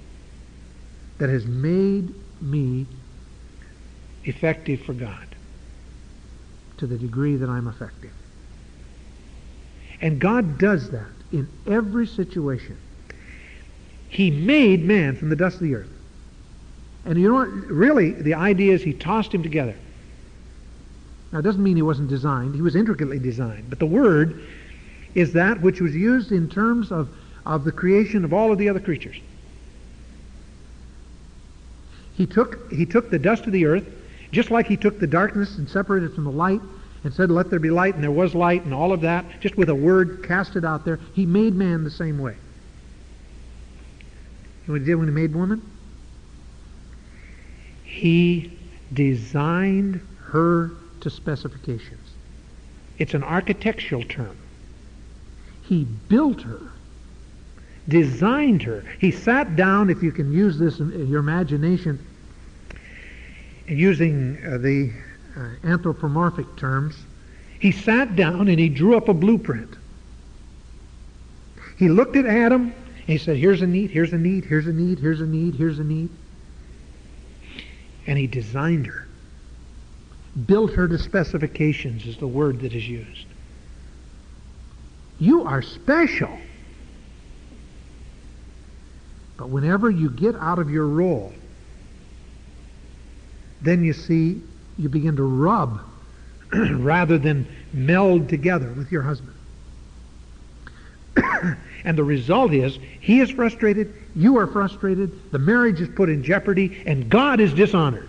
that 1.17 1.31
has 1.31 1.47
made 1.47 2.15
me 2.43 2.87
effective 4.25 4.83
for 4.83 4.93
God 4.93 5.27
to 6.77 6.87
the 6.87 6.99
degree 6.99 7.37
that 7.37 7.49
I'm 7.49 7.67
effective. 7.67 8.13
And 10.03 10.21
God 10.21 10.59
does 10.59 10.91
that 10.91 11.13
in 11.33 11.49
every 11.67 12.07
situation. 12.07 12.77
He 14.11 14.31
made 14.31 14.85
man 14.85 15.17
from 15.17 15.31
the 15.31 15.37
dust 15.37 15.57
of 15.57 15.63
the 15.63 15.77
earth. 15.77 15.89
And 17.07 17.19
you 17.19 17.29
know 17.29 17.37
what? 17.37 17.49
Really, 17.49 18.11
the 18.11 18.35
idea 18.35 18.75
is 18.75 18.83
he 18.83 18.93
tossed 18.93 19.33
him 19.33 19.43
together. 19.43 19.77
Now, 21.33 21.39
it 21.39 21.43
doesn't 21.43 21.63
mean 21.63 21.77
he 21.77 21.83
wasn't 21.83 22.09
designed. 22.09 22.55
He 22.55 22.61
was 22.61 22.77
intricately 22.77 23.19
designed. 23.19 23.71
But 23.71 23.79
the 23.79 23.87
word 23.87 24.43
is 25.15 25.33
that 25.33 25.61
which 25.63 25.81
was 25.81 25.97
used 25.97 26.31
in 26.31 26.49
terms 26.49 26.93
of, 26.93 27.09
of 27.47 27.65
the 27.65 27.73
creation 27.73 28.25
of 28.25 28.35
all 28.35 28.53
of 28.53 28.59
the 28.59 28.69
other 28.69 28.81
creatures. 28.81 29.17
He 32.15 32.27
took, 32.27 32.71
he 32.71 32.85
took 32.85 33.11
the 33.11 33.19
dust 33.19 33.47
of 33.47 33.53
the 33.53 33.65
earth, 33.65 33.85
just 34.31 34.51
like 34.51 34.67
he 34.67 34.77
took 34.77 35.01
the 35.01 35.07
darkness 35.07 35.57
and 35.57 35.69
separated 35.69 36.11
it 36.11 36.15
from 36.15 36.25
the 36.25 36.31
light, 36.31 36.61
and 37.05 37.13
said, 37.13 37.31
Let 37.31 37.49
there 37.49 37.59
be 37.59 37.71
light, 37.71 37.95
and 37.95 38.03
there 38.03 38.11
was 38.11 38.35
light, 38.35 38.65
and 38.65 38.75
all 38.75 38.93
of 38.93 39.01
that, 39.01 39.25
just 39.41 39.57
with 39.57 39.71
a 39.71 39.75
word, 39.75 40.25
cast 40.27 40.57
it 40.57 40.65
out 40.65 40.85
there. 40.85 41.01
He 41.15 41.25
made 41.25 41.55
man 41.55 41.83
the 41.83 41.91
same 41.91 42.19
way. 42.19 42.37
You 44.03 44.69
know 44.69 44.73
what 44.75 44.81
he 44.83 44.87
did 44.87 44.95
when 44.97 45.09
he 45.09 45.15
made 45.15 45.35
woman? 45.35 45.63
He 47.85 48.57
designed 48.93 50.07
her 50.27 50.71
to 51.03 51.11
specifications. 51.11 52.11
It's 52.99 53.15
an 53.15 53.23
architectural 53.23 54.05
term. 54.05 54.37
He 55.63 55.85
built 55.85 56.43
her, 56.43 56.61
designed 57.89 58.63
her. 58.63 58.85
He 59.01 59.11
sat 59.11 59.57
down, 59.57 59.91
if 59.91 60.03
you 60.03 60.13
can 60.13 60.33
use 60.33 60.59
this 60.59 60.81
in 60.81 61.09
your 61.09 61.21
imagination, 61.21 62.05
using 63.67 64.39
uh, 64.45 64.59
the 64.59 64.93
uh, 65.37 65.49
anthropomorphic 65.65 66.57
terms, 66.57 66.97
he 67.59 67.73
sat 67.73 68.17
down 68.17 68.49
and 68.49 68.59
he 68.59 68.69
drew 68.69 68.97
up 68.97 69.09
a 69.09 69.15
blueprint. 69.15 69.77
He 71.79 71.89
looked 71.89 72.17
at 72.17 72.27
Adam 72.27 72.73
and 72.73 73.07
he 73.07 73.19
said, 73.19 73.37
Here's 73.37 73.63
a 73.63 73.67
need, 73.67 73.91
here's 73.91 74.13
a 74.13 74.19
need, 74.19 74.45
here's 74.45 74.67
a 74.67 74.73
need, 74.73 74.99
here's 74.99 75.21
a 75.21 75.27
need, 75.27 75.55
here's 75.55 75.79
a 75.79 75.85
need. 75.85 76.11
And 78.07 78.19
he 78.19 78.27
designed 78.27 78.87
her. 78.87 79.02
Built 80.47 80.73
her 80.73 80.89
to 80.89 80.99
specifications 80.99 82.07
is 82.07 82.17
the 82.17 82.27
word 82.27 82.61
that 82.61 82.73
is 82.73 82.89
used. 82.89 83.27
You 85.19 85.45
are 85.45 85.63
special. 85.63 86.39
But 89.37 89.51
whenever 89.51 89.91
you 89.91 90.09
get 90.11 90.35
out 90.37 90.59
of 90.59 90.71
your 90.71 90.87
role, 90.87 91.33
then 93.61 93.85
you 93.85 93.93
see 93.93 94.43
you 94.79 94.89
begin 94.89 95.17
to 95.17 95.23
rub 95.23 95.81
rather 96.53 97.19
than 97.19 97.47
meld 97.73 98.29
together 98.29 98.73
with 98.73 98.91
your 98.91 99.03
husband. 99.03 99.37
and 101.85 101.99
the 101.99 102.05
result 102.05 102.53
is 102.53 102.79
he 103.01 103.21
is 103.21 103.31
frustrated, 103.31 103.95
you 104.17 104.39
are 104.39 104.47
frustrated, 104.47 105.31
the 105.31 105.39
marriage 105.39 105.81
is 105.81 105.89
put 105.89 106.09
in 106.09 106.23
jeopardy, 106.23 106.83
and 106.87 107.09
God 107.09 107.41
is 107.41 107.53
dishonored. 107.53 108.09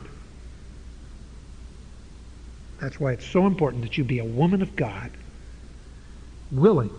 That's 2.83 2.99
why 2.99 3.13
it's 3.13 3.25
so 3.25 3.47
important 3.47 3.81
that 3.83 3.97
you 3.97 4.03
be 4.03 4.19
a 4.19 4.25
woman 4.25 4.61
of 4.61 4.75
God, 4.75 5.09
willing 6.51 6.91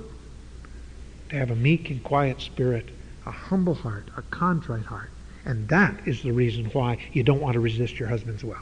to 1.28 1.36
have 1.36 1.50
a 1.50 1.54
meek 1.54 1.90
and 1.90 2.02
quiet 2.02 2.40
spirit, 2.40 2.88
a 3.26 3.30
humble 3.30 3.74
heart, 3.74 4.08
a 4.16 4.22
contrite 4.22 4.86
heart. 4.86 5.10
And 5.44 5.68
that 5.68 6.08
is 6.08 6.22
the 6.22 6.32
reason 6.32 6.64
why 6.72 6.96
you 7.12 7.22
don't 7.22 7.42
want 7.42 7.52
to 7.52 7.60
resist 7.60 7.98
your 7.98 8.08
husband's 8.08 8.42
will. 8.42 8.56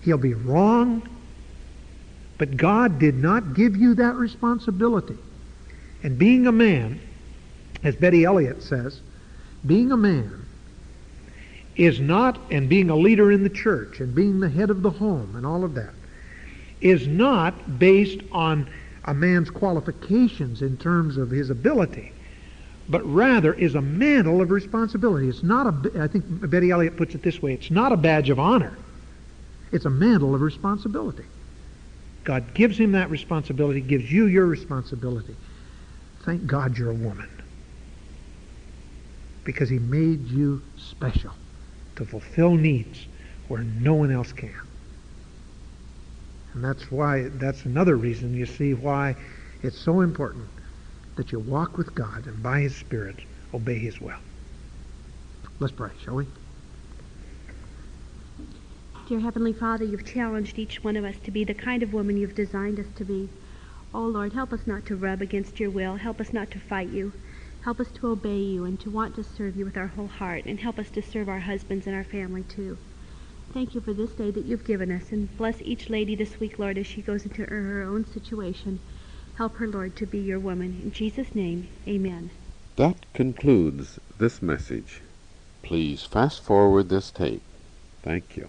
He'll 0.00 0.16
be 0.16 0.32
wrong, 0.32 1.06
but 2.38 2.56
God 2.56 2.98
did 2.98 3.16
not 3.16 3.52
give 3.52 3.76
you 3.76 3.94
that 3.96 4.14
responsibility. 4.14 5.18
And 6.02 6.18
being 6.18 6.46
a 6.46 6.52
man, 6.52 6.98
as 7.84 7.94
Betty 7.94 8.24
Elliot 8.24 8.62
says, 8.62 9.02
being 9.66 9.92
a 9.92 9.98
man 9.98 10.41
is 11.76 12.00
not, 12.00 12.38
and 12.50 12.68
being 12.68 12.90
a 12.90 12.96
leader 12.96 13.32
in 13.32 13.42
the 13.42 13.50
church, 13.50 14.00
and 14.00 14.14
being 14.14 14.40
the 14.40 14.48
head 14.48 14.70
of 14.70 14.82
the 14.82 14.90
home, 14.90 15.34
and 15.36 15.46
all 15.46 15.64
of 15.64 15.74
that, 15.74 15.94
is 16.80 17.06
not 17.06 17.78
based 17.78 18.20
on 18.32 18.68
a 19.04 19.14
man's 19.14 19.50
qualifications 19.50 20.62
in 20.62 20.76
terms 20.76 21.16
of 21.16 21.30
his 21.30 21.50
ability, 21.50 22.12
but 22.88 23.04
rather 23.06 23.54
is 23.54 23.74
a 23.74 23.80
mantle 23.80 24.40
of 24.40 24.50
responsibility. 24.50 25.28
It's 25.28 25.42
not 25.42 25.66
a, 25.66 26.02
I 26.02 26.08
think 26.08 26.24
Betty 26.50 26.70
Elliot 26.70 26.96
puts 26.96 27.14
it 27.14 27.22
this 27.22 27.40
way, 27.40 27.54
it's 27.54 27.70
not 27.70 27.92
a 27.92 27.96
badge 27.96 28.30
of 28.30 28.38
honor. 28.38 28.76
It's 29.70 29.86
a 29.86 29.90
mantle 29.90 30.34
of 30.34 30.42
responsibility. 30.42 31.24
God 32.24 32.52
gives 32.54 32.78
him 32.78 32.92
that 32.92 33.10
responsibility, 33.10 33.80
gives 33.80 34.12
you 34.12 34.26
your 34.26 34.46
responsibility. 34.46 35.34
Thank 36.24 36.46
God 36.46 36.76
you're 36.76 36.90
a 36.90 36.94
woman. 36.94 37.28
Because 39.44 39.68
he 39.68 39.78
made 39.78 40.28
you 40.28 40.62
special 40.76 41.32
to 41.96 42.04
fulfill 42.04 42.54
needs 42.54 43.06
where 43.48 43.62
no 43.62 43.94
one 43.94 44.10
else 44.10 44.32
can. 44.32 44.54
And 46.54 46.64
that's 46.64 46.90
why, 46.90 47.28
that's 47.28 47.64
another 47.64 47.96
reason 47.96 48.34
you 48.34 48.46
see 48.46 48.74
why 48.74 49.16
it's 49.62 49.78
so 49.78 50.00
important 50.00 50.48
that 51.16 51.32
you 51.32 51.38
walk 51.38 51.78
with 51.78 51.94
God 51.94 52.26
and 52.26 52.42
by 52.42 52.60
his 52.60 52.74
Spirit 52.74 53.16
obey 53.54 53.78
his 53.78 54.00
will. 54.00 54.18
Let's 55.58 55.72
pray, 55.72 55.90
shall 56.04 56.16
we? 56.16 56.26
Dear 59.08 59.20
Heavenly 59.20 59.52
Father, 59.52 59.84
you've 59.84 60.06
challenged 60.06 60.58
each 60.58 60.82
one 60.82 60.96
of 60.96 61.04
us 61.04 61.16
to 61.24 61.30
be 61.30 61.44
the 61.44 61.54
kind 61.54 61.82
of 61.82 61.92
woman 61.92 62.16
you've 62.16 62.34
designed 62.34 62.80
us 62.80 62.86
to 62.96 63.04
be. 63.04 63.28
Oh 63.94 64.06
Lord, 64.06 64.32
help 64.32 64.52
us 64.52 64.66
not 64.66 64.86
to 64.86 64.96
rub 64.96 65.20
against 65.20 65.60
your 65.60 65.70
will. 65.70 65.96
Help 65.96 66.20
us 66.20 66.32
not 66.32 66.50
to 66.52 66.58
fight 66.58 66.88
you. 66.88 67.12
Help 67.64 67.78
us 67.78 67.90
to 67.92 68.08
obey 68.08 68.38
you 68.38 68.64
and 68.64 68.78
to 68.80 68.90
want 68.90 69.14
to 69.14 69.22
serve 69.22 69.56
you 69.56 69.64
with 69.64 69.76
our 69.76 69.86
whole 69.86 70.08
heart. 70.08 70.44
And 70.46 70.58
help 70.58 70.78
us 70.78 70.90
to 70.90 71.02
serve 71.02 71.28
our 71.28 71.40
husbands 71.40 71.86
and 71.86 71.94
our 71.94 72.04
family 72.04 72.42
too. 72.42 72.76
Thank 73.52 73.74
you 73.74 73.80
for 73.80 73.92
this 73.92 74.12
day 74.12 74.30
that 74.30 74.46
you've 74.46 74.64
given 74.64 74.90
us. 74.90 75.12
And 75.12 75.34
bless 75.36 75.60
each 75.62 75.88
lady 75.88 76.16
this 76.16 76.40
week, 76.40 76.58
Lord, 76.58 76.76
as 76.78 76.86
she 76.86 77.02
goes 77.02 77.24
into 77.24 77.42
her 77.44 77.82
own 77.82 78.04
situation. 78.04 78.80
Help 79.36 79.56
her, 79.56 79.68
Lord, 79.68 79.94
to 79.96 80.06
be 80.06 80.18
your 80.18 80.38
woman. 80.38 80.80
In 80.82 80.90
Jesus' 80.90 81.34
name, 81.34 81.68
amen. 81.86 82.30
That 82.76 83.12
concludes 83.12 83.98
this 84.18 84.42
message. 84.42 85.02
Please 85.62 86.02
fast 86.02 86.42
forward 86.42 86.88
this 86.88 87.10
tape. 87.10 87.42
Thank 88.02 88.36
you. 88.36 88.48